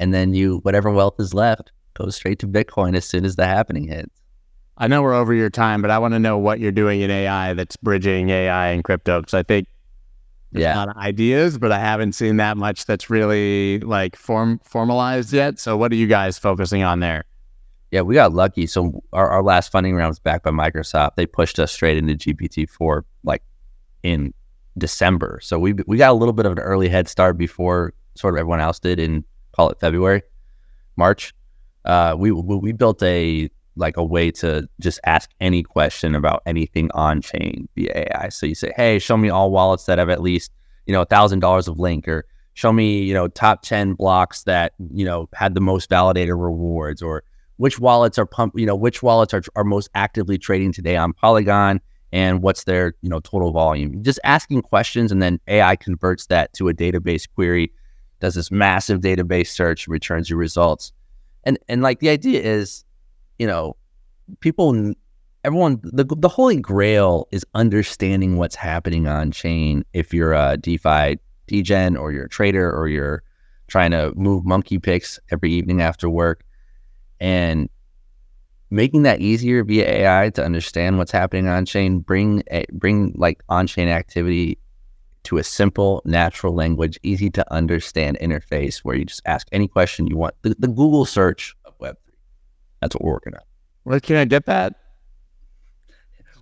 And 0.00 0.14
then 0.14 0.34
you, 0.34 0.58
whatever 0.58 0.90
wealth 0.90 1.16
is 1.18 1.34
left, 1.34 1.72
goes 1.94 2.16
straight 2.16 2.38
to 2.40 2.48
Bitcoin 2.48 2.96
as 2.96 3.04
soon 3.04 3.24
as 3.24 3.36
the 3.36 3.44
halvening 3.44 3.88
hits. 3.88 4.22
I 4.76 4.88
know 4.88 5.02
we're 5.02 5.14
over 5.14 5.32
your 5.32 5.50
time, 5.50 5.82
but 5.82 5.90
I 5.90 5.98
want 5.98 6.14
to 6.14 6.18
know 6.18 6.36
what 6.36 6.58
you're 6.58 6.72
doing 6.72 7.00
in 7.00 7.10
AI 7.10 7.54
that's 7.54 7.76
bridging 7.76 8.30
AI 8.30 8.68
and 8.68 8.82
crypto 8.82 9.20
because 9.20 9.34
I 9.34 9.44
think 9.44 9.68
Yeah. 10.60 10.74
a 10.74 10.76
lot 10.76 10.88
of 10.88 10.96
ideas, 10.96 11.58
but 11.58 11.72
I 11.72 11.78
haven't 11.78 12.12
seen 12.12 12.36
that 12.36 12.56
much 12.56 12.86
that's 12.86 13.10
really 13.10 13.80
like 13.80 14.16
form 14.16 14.60
formalized 14.64 15.32
yet. 15.32 15.58
So, 15.58 15.76
what 15.76 15.92
are 15.92 15.96
you 15.96 16.06
guys 16.06 16.38
focusing 16.38 16.82
on 16.82 17.00
there? 17.00 17.24
Yeah, 17.90 18.00
we 18.00 18.14
got 18.14 18.32
lucky. 18.32 18.66
So 18.66 19.04
our, 19.12 19.28
our 19.28 19.42
last 19.42 19.70
funding 19.70 19.94
round 19.94 20.10
was 20.10 20.18
backed 20.18 20.44
by 20.44 20.50
Microsoft. 20.50 21.14
They 21.14 21.26
pushed 21.26 21.60
us 21.60 21.70
straight 21.70 21.96
into 21.96 22.14
GPT 22.14 22.68
four 22.68 23.04
like 23.22 23.42
in 24.02 24.34
December. 24.76 25.38
So 25.42 25.58
we 25.58 25.74
we 25.86 25.96
got 25.96 26.10
a 26.10 26.14
little 26.14 26.32
bit 26.32 26.46
of 26.46 26.52
an 26.52 26.58
early 26.58 26.88
head 26.88 27.08
start 27.08 27.38
before 27.38 27.94
sort 28.16 28.34
of 28.34 28.38
everyone 28.38 28.60
else 28.60 28.80
did 28.80 28.98
in 28.98 29.24
call 29.52 29.70
it 29.70 29.78
February, 29.78 30.22
March. 30.96 31.34
Uh, 31.84 32.16
we 32.18 32.32
we 32.32 32.56
we 32.56 32.72
built 32.72 33.00
a 33.02 33.48
like 33.76 33.96
a 33.96 34.04
way 34.04 34.30
to 34.30 34.68
just 34.80 35.00
ask 35.04 35.30
any 35.40 35.62
question 35.62 36.14
about 36.14 36.42
anything 36.46 36.90
on 36.94 37.20
chain 37.20 37.68
via 37.74 37.92
AI. 37.94 38.28
So 38.28 38.46
you 38.46 38.54
say, 38.54 38.72
hey, 38.76 38.98
show 38.98 39.16
me 39.16 39.28
all 39.28 39.50
wallets 39.50 39.84
that 39.86 39.98
have 39.98 40.10
at 40.10 40.22
least 40.22 40.52
you 40.86 40.92
know 40.92 41.04
thousand 41.04 41.40
dollars 41.40 41.68
of 41.68 41.78
link 41.78 42.06
or 42.08 42.26
show 42.54 42.72
me 42.72 43.02
you 43.02 43.14
know 43.14 43.28
top 43.28 43.62
10 43.62 43.94
blocks 43.94 44.44
that 44.44 44.72
you 44.92 45.04
know 45.04 45.28
had 45.34 45.54
the 45.54 45.60
most 45.60 45.90
validator 45.90 46.40
rewards 46.40 47.02
or 47.02 47.22
which 47.56 47.78
wallets 47.78 48.18
are 48.18 48.26
pump 48.26 48.52
you 48.56 48.66
know 48.66 48.76
which 48.76 49.02
wallets 49.02 49.34
are, 49.34 49.42
are 49.56 49.64
most 49.64 49.88
actively 49.94 50.38
trading 50.38 50.72
today 50.72 50.96
on 50.96 51.12
polygon 51.12 51.80
and 52.12 52.42
what's 52.42 52.64
their 52.64 52.94
you 53.02 53.08
know 53.08 53.20
total 53.20 53.52
volume 53.52 54.02
just 54.02 54.20
asking 54.24 54.62
questions 54.62 55.10
and 55.10 55.22
then 55.22 55.38
ai 55.48 55.76
converts 55.76 56.26
that 56.26 56.52
to 56.52 56.68
a 56.68 56.74
database 56.74 57.26
query 57.34 57.72
does 58.20 58.34
this 58.34 58.50
massive 58.50 59.00
database 59.00 59.48
search 59.48 59.88
returns 59.88 60.30
you 60.30 60.36
results 60.36 60.92
and 61.44 61.58
and 61.68 61.82
like 61.82 62.00
the 62.00 62.08
idea 62.08 62.40
is 62.40 62.84
you 63.38 63.46
know 63.46 63.76
people 64.40 64.94
everyone 65.44 65.80
the, 65.82 66.04
the 66.04 66.28
holy 66.28 66.56
grail 66.56 67.28
is 67.30 67.44
understanding 67.54 68.36
what's 68.36 68.54
happening 68.54 69.06
on 69.06 69.30
chain 69.30 69.84
if 69.92 70.14
you're 70.14 70.32
a 70.32 70.56
defi 70.56 71.18
degen 71.46 71.96
or 71.96 72.12
you're 72.12 72.24
a 72.24 72.28
trader 72.28 72.70
or 72.70 72.88
you're 72.88 73.22
trying 73.68 73.90
to 73.90 74.12
move 74.14 74.44
monkey 74.44 74.78
picks 74.78 75.18
every 75.30 75.52
evening 75.52 75.82
after 75.82 76.08
work 76.08 76.44
and 77.20 77.68
making 78.70 79.04
that 79.04 79.20
easier 79.20 79.62
via 79.62 79.88
AI 79.88 80.30
to 80.30 80.44
understand 80.44 80.98
what's 80.98 81.12
happening 81.12 81.46
on 81.46 81.64
chain, 81.64 82.00
bring 82.00 82.42
a, 82.50 82.64
bring 82.72 83.14
like 83.16 83.42
on 83.48 83.66
chain 83.66 83.88
activity 83.88 84.58
to 85.24 85.38
a 85.38 85.44
simple, 85.44 86.02
natural 86.04 86.54
language, 86.54 86.98
easy 87.02 87.30
to 87.30 87.52
understand 87.52 88.18
interface 88.20 88.78
where 88.78 88.96
you 88.96 89.04
just 89.04 89.22
ask 89.24 89.48
any 89.52 89.68
question 89.68 90.06
you 90.06 90.16
want. 90.16 90.34
The, 90.42 90.54
the 90.58 90.68
Google 90.68 91.04
search. 91.04 91.54
That's 92.84 92.94
what 92.96 93.02
we're 93.04 93.12
working 93.12 93.34
on. 93.34 93.40
Where 93.84 93.98
can 93.98 94.16
I 94.16 94.26
get 94.26 94.44
that? 94.44 94.74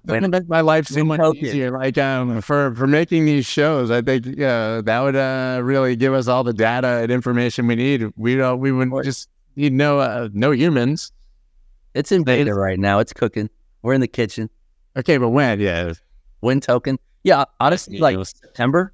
That 0.04 0.20
would 0.22 0.30
make 0.32 0.48
my 0.48 0.60
life 0.60 0.88
so 0.88 1.04
much 1.04 1.20
token. 1.20 1.44
easier. 1.46 1.70
Like 1.70 1.96
um, 1.98 2.40
for 2.40 2.74
for 2.74 2.88
making 2.88 3.24
these 3.26 3.46
shows, 3.46 3.92
I 3.92 4.02
think 4.02 4.26
uh, 4.40 4.82
that 4.82 5.00
would 5.00 5.14
uh, 5.14 5.60
really 5.62 5.94
give 5.94 6.12
us 6.12 6.26
all 6.26 6.42
the 6.42 6.52
data 6.52 6.88
and 7.02 7.12
information 7.12 7.68
we 7.68 7.76
need. 7.76 8.12
We 8.16 8.34
don't. 8.34 8.58
We 8.58 8.72
would 8.72 9.04
just 9.04 9.28
need 9.54 9.72
no 9.72 10.00
uh, 10.00 10.28
no 10.32 10.50
humans. 10.50 11.12
It's 11.94 12.10
in 12.10 12.24
They- 12.24 12.38
beta 12.38 12.52
right 12.54 12.80
now. 12.80 12.98
It's 12.98 13.12
cooking. 13.12 13.48
We're 13.82 13.94
in 13.94 14.00
the 14.00 14.08
kitchen. 14.08 14.50
Okay, 14.96 15.18
but 15.18 15.28
when? 15.28 15.60
Yeah, 15.60 15.92
Win 16.40 16.60
token. 16.60 16.98
Yeah, 17.22 17.44
honestly, 17.60 17.98
like 17.98 18.16
Yeah. 18.16 18.24
September. 18.24 18.92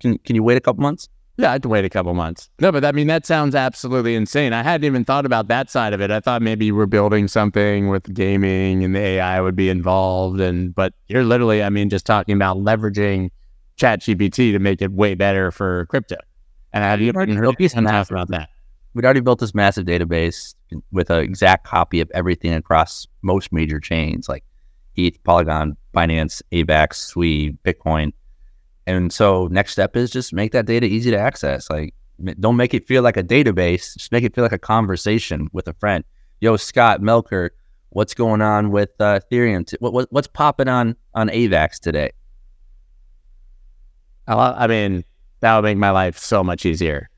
Can 0.00 0.16
can 0.24 0.36
you 0.36 0.42
wait 0.42 0.56
a 0.56 0.60
couple 0.62 0.80
months? 0.80 1.10
Yeah. 1.36 1.48
I 1.48 1.52
had 1.52 1.62
to 1.62 1.68
wait 1.68 1.84
a 1.84 1.90
couple 1.90 2.12
months. 2.14 2.48
No, 2.60 2.70
but 2.72 2.84
I 2.84 2.92
mean 2.92 3.06
that 3.06 3.26
sounds 3.26 3.54
absolutely 3.54 4.14
insane. 4.14 4.52
I 4.52 4.62
hadn't 4.62 4.84
even 4.84 5.04
thought 5.04 5.26
about 5.26 5.48
that 5.48 5.70
side 5.70 5.92
of 5.92 6.00
it. 6.00 6.10
I 6.10 6.20
thought 6.20 6.42
maybe 6.42 6.66
you 6.66 6.74
were 6.74 6.86
building 6.86 7.28
something 7.28 7.88
with 7.88 8.12
gaming 8.14 8.84
and 8.84 8.94
the 8.94 9.00
AI 9.00 9.40
would 9.40 9.56
be 9.56 9.68
involved. 9.68 10.40
And 10.40 10.74
but 10.74 10.92
you're 11.08 11.24
literally, 11.24 11.62
I 11.62 11.70
mean, 11.70 11.88
just 11.90 12.06
talking 12.06 12.34
about 12.34 12.58
leveraging 12.58 13.30
ChatGPT 13.78 14.52
to 14.52 14.58
make 14.58 14.82
it 14.82 14.92
way 14.92 15.14
better 15.14 15.50
for 15.50 15.86
crypto. 15.86 16.16
And 16.72 16.84
I 16.84 16.90
hadn't 16.90 17.06
even 17.06 17.14
heard 17.14 17.28
Nobody's 17.28 17.74
anyone 17.74 17.92
talk 17.92 17.98
massive. 17.98 18.14
about 18.14 18.28
that. 18.28 18.48
We'd 18.94 19.04
already 19.04 19.20
built 19.20 19.40
this 19.40 19.54
massive 19.54 19.86
database 19.86 20.54
with 20.90 21.10
an 21.10 21.20
exact 21.20 21.64
copy 21.66 22.00
of 22.00 22.10
everything 22.12 22.52
across 22.52 23.06
most 23.22 23.52
major 23.52 23.80
chains 23.80 24.28
like 24.28 24.44
ETH, 24.96 25.22
Polygon, 25.24 25.76
Binance, 25.94 26.42
AVAX, 26.52 26.94
Sui, 26.94 27.56
Bitcoin. 27.64 28.12
And 28.86 29.12
so 29.12 29.46
next 29.48 29.72
step 29.72 29.96
is 29.96 30.10
just 30.10 30.32
make 30.32 30.52
that 30.52 30.66
data 30.66 30.86
easy 30.86 31.10
to 31.10 31.18
access. 31.18 31.70
Like 31.70 31.94
don't 32.40 32.56
make 32.56 32.74
it 32.74 32.86
feel 32.86 33.02
like 33.02 33.16
a 33.16 33.22
database, 33.22 33.94
just 33.94 34.12
make 34.12 34.24
it 34.24 34.34
feel 34.34 34.44
like 34.44 34.52
a 34.52 34.58
conversation 34.58 35.48
with 35.52 35.68
a 35.68 35.74
friend. 35.74 36.04
Yo, 36.40 36.56
Scott 36.56 37.00
Melker, 37.00 37.50
what's 37.90 38.14
going 38.14 38.42
on 38.42 38.70
with 38.70 38.90
uh, 39.00 39.20
Ethereum? 39.20 39.66
T- 39.66 39.76
what, 39.80 39.92
what, 39.92 40.12
what's 40.12 40.26
popping 40.26 40.68
on 40.68 40.96
on 41.14 41.28
AVAX 41.28 41.78
today? 41.78 42.12
I 44.28 44.66
mean, 44.66 45.04
that 45.40 45.56
would 45.56 45.64
make 45.64 45.76
my 45.76 45.90
life 45.90 46.16
so 46.16 46.44
much 46.44 46.64
easier. 46.64 47.08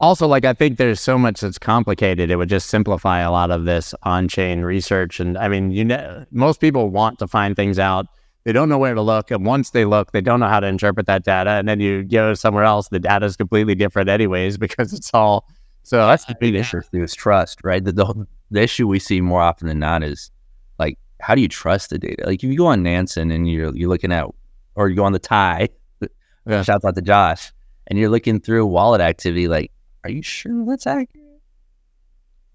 Also, 0.00 0.28
like 0.28 0.44
I 0.44 0.52
think 0.52 0.78
there's 0.78 1.00
so 1.00 1.18
much 1.18 1.40
that's 1.40 1.58
complicated. 1.58 2.30
It 2.30 2.36
would 2.36 2.48
just 2.48 2.68
simplify 2.68 3.20
a 3.20 3.32
lot 3.32 3.50
of 3.50 3.64
this 3.64 3.94
on-chain 4.04 4.60
research. 4.60 5.18
And 5.18 5.36
I 5.36 5.48
mean, 5.48 5.72
you 5.72 5.84
know, 5.84 6.24
most 6.30 6.60
people 6.60 6.90
want 6.90 7.18
to 7.18 7.26
find 7.26 7.56
things 7.56 7.80
out. 7.80 8.06
They 8.44 8.52
don't 8.52 8.68
know 8.68 8.78
where 8.78 8.94
to 8.94 9.02
look, 9.02 9.30
and 9.30 9.44
once 9.44 9.70
they 9.70 9.84
look, 9.84 10.12
they 10.12 10.20
don't 10.20 10.40
know 10.40 10.48
how 10.48 10.60
to 10.60 10.66
interpret 10.66 11.06
that 11.06 11.24
data. 11.24 11.50
And 11.50 11.68
then 11.68 11.80
you 11.80 12.02
go 12.04 12.34
somewhere 12.34 12.64
else, 12.64 12.88
the 12.88 12.98
data 12.98 13.26
is 13.26 13.36
completely 13.36 13.74
different, 13.74 14.08
anyways, 14.08 14.56
because 14.66 14.92
it's 14.92 15.10
all. 15.12 15.46
So 15.82 16.06
That's 16.06 16.24
the 16.26 16.36
big 16.38 16.54
issue 16.54 16.80
is 16.92 17.14
trust, 17.14 17.60
right? 17.64 17.82
The, 17.82 17.92
the 17.92 18.26
the 18.50 18.60
issue 18.62 18.86
we 18.86 18.98
see 18.98 19.20
more 19.20 19.40
often 19.40 19.68
than 19.68 19.78
not 19.78 20.02
is 20.02 20.30
like, 20.78 20.98
how 21.20 21.34
do 21.34 21.40
you 21.40 21.48
trust 21.48 21.90
the 21.90 21.98
data? 21.98 22.24
Like 22.26 22.42
if 22.42 22.50
you 22.50 22.56
go 22.56 22.66
on 22.66 22.82
Nansen 22.82 23.30
and 23.30 23.48
you're 23.50 23.74
you're 23.74 23.88
looking 23.88 24.12
at, 24.12 24.26
or 24.74 24.88
you 24.88 24.96
go 24.96 25.04
on 25.04 25.12
the 25.12 25.18
Tie, 25.18 25.68
Yeah. 26.46 26.62
shouts 26.62 26.84
out 26.84 26.94
to 26.94 27.02
Josh, 27.02 27.52
and 27.86 27.98
you're 27.98 28.08
looking 28.10 28.38
through 28.40 28.66
wallet 28.66 29.00
activity, 29.00 29.48
like, 29.48 29.70
are 30.04 30.10
you 30.10 30.22
sure 30.22 30.64
that's 30.66 30.86
accurate? 30.86 31.24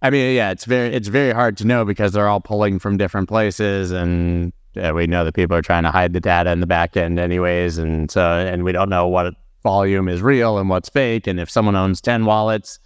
I 0.02 0.10
mean, 0.10 0.36
yeah, 0.36 0.52
it's 0.52 0.66
very 0.66 0.94
it's 0.94 1.08
very 1.08 1.32
hard 1.34 1.58
to 1.58 1.66
know 1.66 1.86
because 1.86 2.12
they're 2.14 2.28
all 2.28 2.42
pulling 2.42 2.78
from 2.80 2.98
different 2.98 3.30
places, 3.30 3.92
and 3.92 4.52
yeah, 4.76 4.92
we 4.92 5.08
know 5.08 5.24
that 5.24 5.34
people 5.34 5.56
are 5.56 5.62
trying 5.62 5.84
to 5.84 5.92
hide 5.92 6.14
the 6.14 6.20
data 6.20 6.52
in 6.52 6.60
the 6.60 6.68
back 6.68 6.98
end, 6.98 7.20
anyways, 7.20 7.78
and 7.78 8.10
so 8.10 8.22
and 8.22 8.64
we 8.64 8.72
don't 8.72 8.90
know 8.90 9.08
what 9.08 9.34
volume 9.62 10.08
is 10.08 10.22
real 10.22 10.58
and 10.58 10.70
what's 10.70 10.90
fake, 10.90 11.28
and 11.28 11.40
if 11.40 11.50
someone 11.50 11.76
owns 11.76 12.02
ten 12.02 12.26
wallets, 12.26 12.80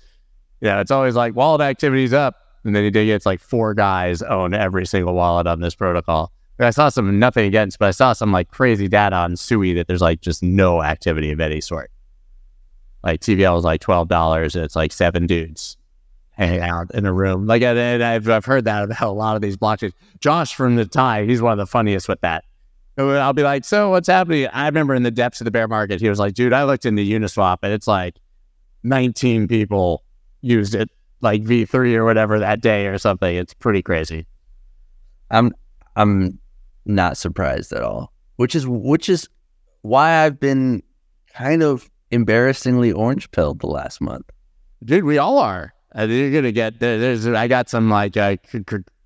yeah, 0.61 0.81
it's 0.81 0.91
always 0.91 1.15
like 1.15 1.35
wallet 1.35 1.61
activity's 1.61 2.13
up, 2.13 2.35
and 2.63 2.75
then 2.75 2.83
you 2.83 2.91
dig 2.91 3.07
it's 3.07 3.25
like 3.25 3.39
four 3.39 3.73
guys 3.73 4.21
own 4.21 4.53
every 4.53 4.85
single 4.85 5.13
wallet 5.13 5.47
on 5.47 5.61
this 5.61 5.75
protocol. 5.75 6.31
I 6.59 6.71
saw 6.71 6.89
some 6.89 7.19
nothing 7.19 7.45
against, 7.45 7.77
but 7.77 7.87
I 7.87 7.91
saw 7.91 8.13
some 8.13 8.31
like 8.31 8.49
crazy 8.49 8.87
data 8.87 9.15
on 9.15 9.35
Sui 9.37 9.73
that 9.73 9.87
there's 9.87 10.01
like 10.01 10.21
just 10.21 10.41
no 10.41 10.81
activity 10.83 11.31
of 11.31 11.39
any 11.39 11.61
sort. 11.61 11.91
Like 13.03 13.21
TVL 13.21 13.57
is 13.59 13.63
like 13.63 13.79
twelve 13.79 14.09
dollars, 14.09 14.55
and 14.55 14.65
it's 14.65 14.75
like 14.75 14.91
seven 14.91 15.27
dudes 15.27 15.76
hanging 16.37 16.61
out 16.61 16.93
in 16.93 17.05
a 17.05 17.11
room. 17.11 17.47
Like, 17.47 17.63
and 17.63 18.03
I've, 18.03 18.29
I've 18.29 18.45
heard 18.45 18.65
that 18.65 18.83
about 18.83 19.01
a 19.01 19.09
lot 19.09 19.35
of 19.35 19.41
these 19.41 19.57
blockchains. 19.57 19.93
Josh 20.19 20.53
from 20.53 20.75
the 20.75 20.85
tie, 20.85 21.25
he's 21.25 21.41
one 21.41 21.51
of 21.51 21.57
the 21.57 21.65
funniest 21.65 22.07
with 22.07 22.21
that. 22.21 22.45
I'll 22.97 23.33
be 23.33 23.43
like, 23.43 23.65
so 23.65 23.89
what's 23.89 24.07
happening? 24.07 24.47
I 24.47 24.65
remember 24.65 24.95
in 24.95 25.03
the 25.03 25.11
depths 25.11 25.41
of 25.41 25.45
the 25.45 25.51
bear 25.51 25.67
market, 25.67 25.99
he 25.99 26.09
was 26.09 26.19
like, 26.19 26.33
dude, 26.33 26.53
I 26.53 26.63
looked 26.63 26.85
into 26.85 27.03
Uniswap 27.03 27.59
and 27.61 27.71
it's 27.71 27.87
like 27.87 28.15
19 28.83 29.47
people 29.47 30.03
used 30.41 30.73
it, 30.73 30.89
like 31.21 31.43
V3 31.43 31.93
or 31.95 32.05
whatever 32.05 32.39
that 32.39 32.61
day 32.61 32.87
or 32.87 32.97
something. 32.97 33.35
It's 33.35 33.53
pretty 33.53 33.81
crazy. 33.83 34.25
I'm 35.29 35.51
I'm 35.95 36.39
not 36.85 37.17
surprised 37.17 37.73
at 37.73 37.83
all. 37.83 38.13
Which 38.37 38.55
is 38.55 38.65
which 38.67 39.09
is 39.09 39.27
why 39.81 40.23
I've 40.23 40.39
been 40.39 40.81
kind 41.33 41.61
of 41.61 41.89
embarrassingly 42.09 42.91
orange 42.91 43.29
pilled 43.31 43.59
the 43.59 43.67
last 43.67 44.01
month. 44.01 44.29
Dude, 44.83 45.03
we 45.03 45.17
all 45.17 45.37
are. 45.37 45.73
Uh, 45.97 46.05
you're 46.05 46.31
gonna 46.31 46.51
get 46.51 46.79
there, 46.79 46.99
there's. 46.99 47.25
I 47.25 47.47
got 47.47 47.69
some 47.69 47.89
like 47.89 48.15
uh, 48.15 48.37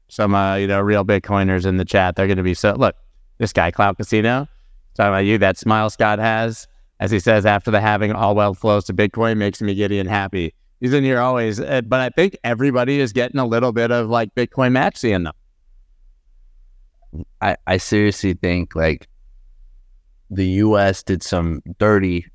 some 0.10 0.36
uh, 0.36 0.56
you 0.56 0.67
know 0.67 0.82
real 0.82 1.06
Bitcoiners 1.06 1.65
in 1.65 1.77
the 1.77 1.86
chat. 1.86 2.15
They're 2.15 2.27
gonna 2.27 2.43
be 2.43 2.54
so. 2.54 2.73
Look, 2.73 2.95
this 3.38 3.54
guy 3.54 3.71
Cloud 3.71 3.97
Casino 3.97 4.47
talking 4.95 5.10
about 5.10 5.19
you. 5.19 5.38
That 5.38 5.58
smile 5.58 5.89
Scott 5.89 6.19
has, 6.19 6.67
as 6.99 7.12
he 7.12 7.19
says 7.19 7.45
after 7.45 7.71
the 7.71 7.80
halving 7.80 8.12
all 8.12 8.36
wealth 8.36 8.60
flows 8.60 8.84
to 8.86 8.93
Bitcoin 8.93 9.38
makes 9.38 9.62
me 9.62 9.73
giddy 9.73 9.99
and 9.99 10.10
happy. 10.10 10.54
He's 10.82 10.93
in 10.93 11.04
here 11.04 11.19
always, 11.19 11.60
uh, 11.60 11.82
but 11.82 11.99
I 11.99 12.10
think 12.10 12.36
everybody 12.43 12.99
is 12.99 13.13
getting 13.13 13.39
a 13.39 13.45
little 13.45 13.71
bit 13.71 13.91
of 13.91 14.10
like 14.10 14.34
Bitcoin 14.36 14.71
maxi 14.71 15.13
in 15.13 15.23
them. 15.23 15.34
I, 17.39 17.56
I 17.67 17.77
seriously 17.77 18.34
think 18.34 18.75
like 18.75 19.08
the 20.30 20.47
U.S. 20.47 21.04
did 21.04 21.23
some 21.23 21.62
dirty, 21.77 22.25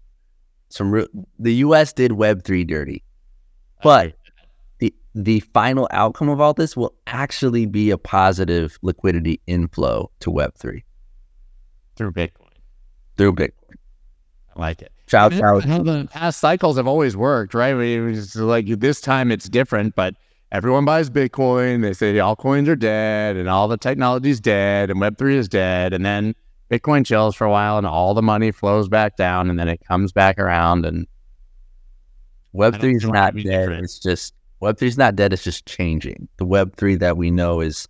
some 0.68 0.92
re- 0.92 1.08
the 1.38 1.54
U.S. 1.54 1.92
did 1.92 2.12
Web 2.12 2.44
three 2.44 2.64
dirty, 2.64 3.02
but 3.82 4.14
the 5.16 5.40
final 5.40 5.88
outcome 5.92 6.28
of 6.28 6.42
all 6.42 6.52
this 6.52 6.76
will 6.76 6.94
actually 7.06 7.64
be 7.64 7.90
a 7.90 7.96
positive 7.96 8.78
liquidity 8.82 9.40
inflow 9.46 10.10
to 10.20 10.30
Web 10.30 10.54
three 10.56 10.84
through 11.96 12.12
Bitcoin, 12.12 12.52
through 13.16 13.32
Bitcoin. 13.32 13.76
I 14.54 14.60
like 14.60 14.82
it. 14.82 14.92
Shout 15.08 15.30
That's 15.30 15.42
out, 15.42 15.64
how 15.64 15.82
the 15.82 16.06
past 16.12 16.38
cycles 16.38 16.76
have 16.76 16.86
always 16.86 17.16
worked, 17.16 17.54
right? 17.54 17.70
I 17.70 17.74
mean, 17.74 18.10
it's 18.10 18.36
like 18.36 18.66
this 18.66 19.00
time 19.00 19.32
it's 19.32 19.48
different, 19.48 19.94
but 19.94 20.14
everyone 20.52 20.84
buys 20.84 21.08
Bitcoin. 21.08 21.80
They 21.80 21.94
say 21.94 22.18
all 22.18 22.36
coins 22.36 22.68
are 22.68 22.76
dead 22.76 23.36
and 23.36 23.48
all 23.48 23.68
the 23.68 23.78
technology's 23.78 24.40
dead 24.40 24.90
and 24.90 25.00
Web3 25.00 25.34
is 25.34 25.48
dead. 25.48 25.94
And 25.94 26.04
then 26.04 26.34
Bitcoin 26.70 27.06
chills 27.06 27.34
for 27.34 27.44
a 27.46 27.50
while 27.50 27.78
and 27.78 27.86
all 27.86 28.12
the 28.12 28.22
money 28.22 28.50
flows 28.50 28.88
back 28.88 29.16
down 29.16 29.48
and 29.48 29.58
then 29.58 29.68
it 29.68 29.80
comes 29.86 30.12
back 30.12 30.38
around. 30.38 30.84
And 30.84 31.06
Web 32.52 32.72
don't 32.72 32.80
three 32.82 32.96
is 32.96 33.04
not 33.04 33.34
dead. 33.34 33.44
different. 33.44 33.84
It's 33.84 33.98
just 33.98 34.34
Web 34.60 34.78
three 34.78 34.88
is 34.88 34.98
not 34.98 35.16
dead. 35.16 35.32
It's 35.32 35.44
just 35.44 35.66
changing. 35.66 36.28
The 36.38 36.44
Web 36.46 36.76
three 36.76 36.96
that 36.96 37.16
we 37.16 37.30
know 37.30 37.60
is 37.60 37.86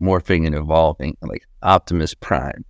morphing 0.00 0.46
and 0.46 0.54
evolving, 0.54 1.16
like 1.22 1.46
Optimus 1.62 2.14
Prime. 2.14 2.64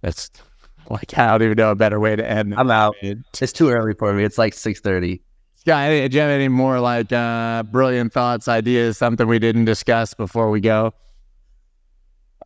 that's 0.00 0.30
like, 0.90 1.16
I 1.18 1.32
don't 1.32 1.42
even 1.42 1.56
know 1.56 1.70
a 1.70 1.74
better 1.76 2.00
way 2.00 2.16
to 2.16 2.28
end. 2.28 2.54
I'm 2.56 2.70
out. 2.70 2.96
It's 3.02 3.52
too 3.52 3.70
early 3.70 3.94
for 3.94 4.12
me. 4.12 4.24
It's 4.24 4.38
like 4.38 4.54
six 4.54 4.80
thirty. 4.80 5.22
Scott, 5.56 5.90
any- 5.90 6.08
do 6.08 6.16
you 6.16 6.22
have 6.22 6.30
any 6.30 6.48
more 6.48 6.80
like 6.80 7.12
uh, 7.12 7.62
brilliant 7.64 8.12
thoughts, 8.12 8.48
ideas, 8.48 8.96
something 8.96 9.26
we 9.28 9.38
didn't 9.38 9.66
discuss 9.66 10.14
before 10.14 10.50
we 10.50 10.60
go? 10.60 10.94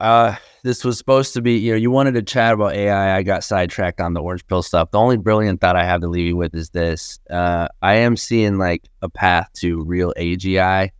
Uh, 0.04 0.36
this 0.64 0.84
was 0.84 0.98
supposed 0.98 1.32
to 1.32 1.40
be, 1.40 1.56
you 1.56 1.72
know, 1.72 1.78
you 1.78 1.90
wanted 1.90 2.12
to 2.12 2.20
chat 2.20 2.52
about 2.52 2.74
AI. 2.74 3.16
I 3.16 3.22
got 3.22 3.42
sidetracked 3.42 4.02
on 4.02 4.12
the 4.12 4.20
orange 4.20 4.46
pill 4.46 4.62
stuff. 4.62 4.90
The 4.90 4.98
only 4.98 5.16
brilliant 5.16 5.62
thought 5.62 5.76
I 5.76 5.84
have 5.86 6.02
to 6.02 6.08
leave 6.08 6.26
you 6.26 6.36
with 6.36 6.54
is 6.54 6.68
this. 6.68 7.18
Uh, 7.30 7.68
I 7.80 7.94
am 7.94 8.14
seeing 8.18 8.58
like 8.58 8.86
a 9.00 9.08
path 9.08 9.48
to 9.60 9.82
real 9.82 10.12
AGI. 10.18 10.90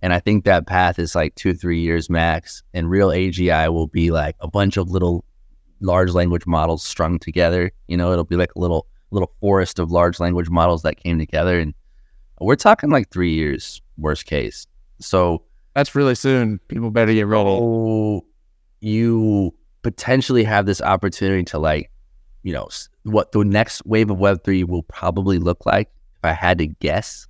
And 0.00 0.12
I 0.12 0.20
think 0.20 0.44
that 0.44 0.68
path 0.68 1.00
is 1.00 1.16
like 1.16 1.34
two, 1.34 1.54
three 1.54 1.80
years 1.80 2.08
max. 2.08 2.62
And 2.72 2.88
real 2.88 3.08
AGI 3.08 3.72
will 3.72 3.88
be 3.88 4.12
like 4.12 4.36
a 4.38 4.46
bunch 4.46 4.76
of 4.76 4.90
little 4.90 5.24
large 5.80 6.12
language 6.12 6.46
models 6.46 6.84
strung 6.84 7.18
together. 7.18 7.72
You 7.88 7.96
know, 7.96 8.12
it'll 8.12 8.22
be 8.22 8.36
like 8.36 8.54
a 8.54 8.60
little, 8.60 8.86
little 9.10 9.32
forest 9.40 9.80
of 9.80 9.90
large 9.90 10.20
language 10.20 10.50
models 10.50 10.82
that 10.82 10.98
came 10.98 11.18
together. 11.18 11.58
And 11.58 11.74
we're 12.40 12.54
talking 12.54 12.90
like 12.90 13.10
three 13.10 13.34
years, 13.34 13.82
worst 13.98 14.26
case. 14.26 14.68
So, 15.00 15.42
That's 15.74 15.96
really 15.96 16.14
soon. 16.14 16.60
People 16.68 16.92
better 16.92 17.12
get 17.12 17.26
ready. 17.26 17.44
so 17.44 18.24
you 18.82 19.54
potentially 19.82 20.44
have 20.44 20.66
this 20.66 20.80
opportunity 20.80 21.44
to 21.44 21.58
like, 21.58 21.90
you 22.42 22.52
know, 22.52 22.68
what 23.04 23.32
the 23.32 23.44
next 23.44 23.84
wave 23.86 24.10
of 24.10 24.18
Web 24.18 24.42
three 24.44 24.64
will 24.64 24.82
probably 24.82 25.38
look 25.38 25.64
like. 25.64 25.88
If 26.16 26.24
I 26.24 26.32
had 26.32 26.58
to 26.58 26.66
guess, 26.66 27.26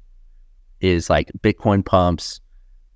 is 0.81 1.09
like 1.09 1.31
Bitcoin 1.41 1.85
pumps, 1.85 2.41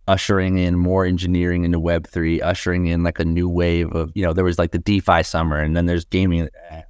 ushering 0.08 0.58
in 0.58 0.76
more 0.76 1.04
engineering 1.04 1.64
into 1.64 1.78
Web 1.78 2.06
three, 2.06 2.40
ushering 2.40 2.86
in 2.86 3.02
like 3.02 3.20
a 3.20 3.24
new 3.24 3.48
wave 3.48 3.92
of 3.92 4.10
you 4.14 4.22
know 4.22 4.32
there 4.32 4.44
was 4.44 4.58
like 4.58 4.72
the 4.72 4.78
DeFi 4.78 5.22
summer, 5.22 5.58
and 5.58 5.76
then 5.76 5.86
there's 5.86 6.04
gaming. 6.06 6.48
Eh. 6.70 6.82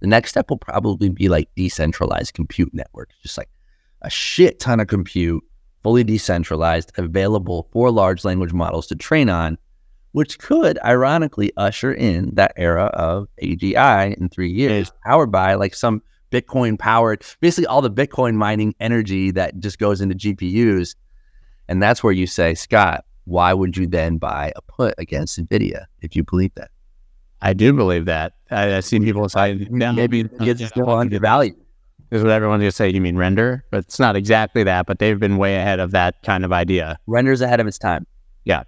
The 0.00 0.06
next 0.06 0.30
step 0.30 0.48
will 0.48 0.58
probably 0.58 1.08
be 1.08 1.28
like 1.28 1.48
decentralized 1.56 2.34
compute 2.34 2.72
networks, 2.72 3.16
just 3.22 3.36
like 3.36 3.50
a 4.02 4.10
shit 4.10 4.60
ton 4.60 4.78
of 4.78 4.86
compute, 4.86 5.42
fully 5.82 6.04
decentralized, 6.04 6.92
available 6.96 7.68
for 7.72 7.90
large 7.90 8.24
language 8.24 8.52
models 8.52 8.86
to 8.88 8.94
train 8.94 9.28
on 9.28 9.58
which 10.18 10.40
could 10.40 10.80
ironically 10.84 11.52
usher 11.56 11.94
in 11.94 12.34
that 12.34 12.52
era 12.56 12.86
of 12.86 13.28
AGI 13.40 14.18
in 14.18 14.28
three 14.28 14.50
years, 14.50 14.90
powered 15.04 15.30
by 15.30 15.54
like 15.54 15.76
some 15.76 16.02
Bitcoin 16.32 16.76
powered, 16.76 17.24
basically 17.40 17.66
all 17.66 17.80
the 17.80 17.88
Bitcoin 17.88 18.34
mining 18.34 18.74
energy 18.80 19.30
that 19.30 19.60
just 19.60 19.78
goes 19.78 20.00
into 20.00 20.16
GPUs. 20.16 20.96
And 21.68 21.80
that's 21.80 22.02
where 22.02 22.12
you 22.12 22.26
say, 22.26 22.56
Scott, 22.56 23.04
why 23.26 23.52
would 23.54 23.76
you 23.76 23.86
then 23.86 24.18
buy 24.18 24.52
a 24.56 24.62
put 24.62 24.92
against 24.98 25.38
NVIDIA 25.38 25.84
if 26.00 26.16
you 26.16 26.24
believe 26.24 26.52
that? 26.56 26.72
I 27.40 27.52
do 27.52 27.72
believe 27.72 28.06
that. 28.06 28.32
I, 28.50 28.78
I 28.78 28.80
see 28.80 28.98
people 28.98 29.28
say, 29.28 29.54
no, 29.70 29.92
Maybe 29.92 30.28
it's 30.40 30.66
still 30.66 30.90
undervalued. 30.90 31.54
is 32.10 32.24
what 32.24 32.32
everyone's 32.32 32.62
going 32.62 32.70
to 32.70 32.76
say. 32.76 32.88
You 32.90 33.00
mean 33.00 33.16
Render? 33.16 33.64
But 33.70 33.84
it's 33.84 34.00
not 34.00 34.16
exactly 34.16 34.64
that, 34.64 34.86
but 34.86 34.98
they've 34.98 35.20
been 35.20 35.36
way 35.36 35.54
ahead 35.54 35.78
of 35.78 35.92
that 35.92 36.24
kind 36.24 36.44
of 36.44 36.52
idea. 36.52 36.98
Renders 37.06 37.40
ahead 37.40 37.60
of 37.60 37.68
its 37.68 37.78
time. 37.78 38.04
Yeah. 38.42 38.64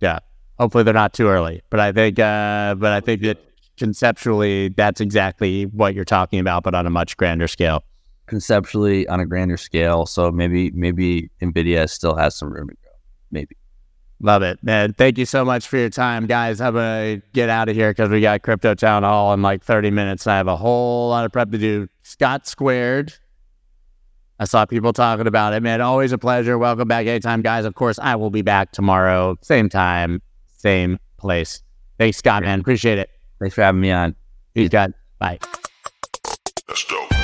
Yeah. 0.00 0.20
Hopefully 0.58 0.84
they're 0.84 0.94
not 0.94 1.12
too 1.12 1.28
early. 1.28 1.62
But 1.70 1.80
I 1.80 1.92
think, 1.92 2.18
uh, 2.18 2.74
but 2.76 2.92
I 2.92 3.00
think 3.00 3.22
that 3.22 3.38
conceptually, 3.76 4.68
that's 4.68 5.00
exactly 5.00 5.64
what 5.64 5.94
you're 5.94 6.04
talking 6.04 6.38
about, 6.38 6.62
but 6.62 6.74
on 6.74 6.86
a 6.86 6.90
much 6.90 7.16
grander 7.16 7.48
scale. 7.48 7.82
Conceptually 8.26 9.06
on 9.08 9.20
a 9.20 9.26
grander 9.26 9.56
scale. 9.56 10.06
So 10.06 10.30
maybe 10.30 10.70
maybe 10.70 11.30
NVIDIA 11.40 11.88
still 11.88 12.14
has 12.14 12.34
some 12.34 12.52
room 12.52 12.68
to 12.68 12.74
grow. 12.74 12.92
Maybe. 13.30 13.56
Love 14.20 14.42
it, 14.42 14.62
man. 14.62 14.92
Thank 14.92 15.18
you 15.18 15.26
so 15.26 15.44
much 15.44 15.66
for 15.66 15.78
your 15.78 15.90
time, 15.90 16.26
guys. 16.26 16.60
I'm 16.60 16.74
gonna 16.74 17.20
get 17.32 17.48
out 17.48 17.68
of 17.68 17.74
here 17.74 17.90
because 17.90 18.08
we 18.08 18.20
got 18.20 18.42
crypto 18.42 18.74
town 18.74 19.02
hall 19.02 19.34
in 19.34 19.42
like 19.42 19.64
30 19.64 19.90
minutes. 19.90 20.26
And 20.26 20.32
I 20.32 20.36
have 20.36 20.46
a 20.46 20.56
whole 20.56 21.08
lot 21.08 21.24
of 21.24 21.32
prep 21.32 21.50
to 21.50 21.58
do. 21.58 21.88
Scott 22.02 22.46
squared. 22.46 23.12
I 24.38 24.44
saw 24.44 24.64
people 24.64 24.92
talking 24.92 25.26
about 25.26 25.54
it, 25.54 25.62
man. 25.62 25.80
Always 25.80 26.12
a 26.12 26.18
pleasure. 26.18 26.56
Welcome 26.56 26.88
back 26.88 27.06
anytime, 27.06 27.42
guys. 27.42 27.64
Of 27.64 27.74
course, 27.74 27.98
I 27.98 28.14
will 28.16 28.30
be 28.30 28.42
back 28.42 28.72
tomorrow, 28.72 29.36
same 29.42 29.68
time, 29.68 30.22
same 30.62 30.98
place. 31.16 31.62
Thanks, 31.98 32.18
Scott, 32.18 32.44
man. 32.44 32.60
Appreciate 32.60 32.98
it. 32.98 33.10
Thanks 33.38 33.54
for 33.54 33.62
having 33.62 33.80
me 33.80 33.90
on. 33.90 34.14
Peace, 34.54 34.68
God. 34.68 34.94
Bye. 35.18 35.38
Let's 36.68 36.84
go. 36.84 37.21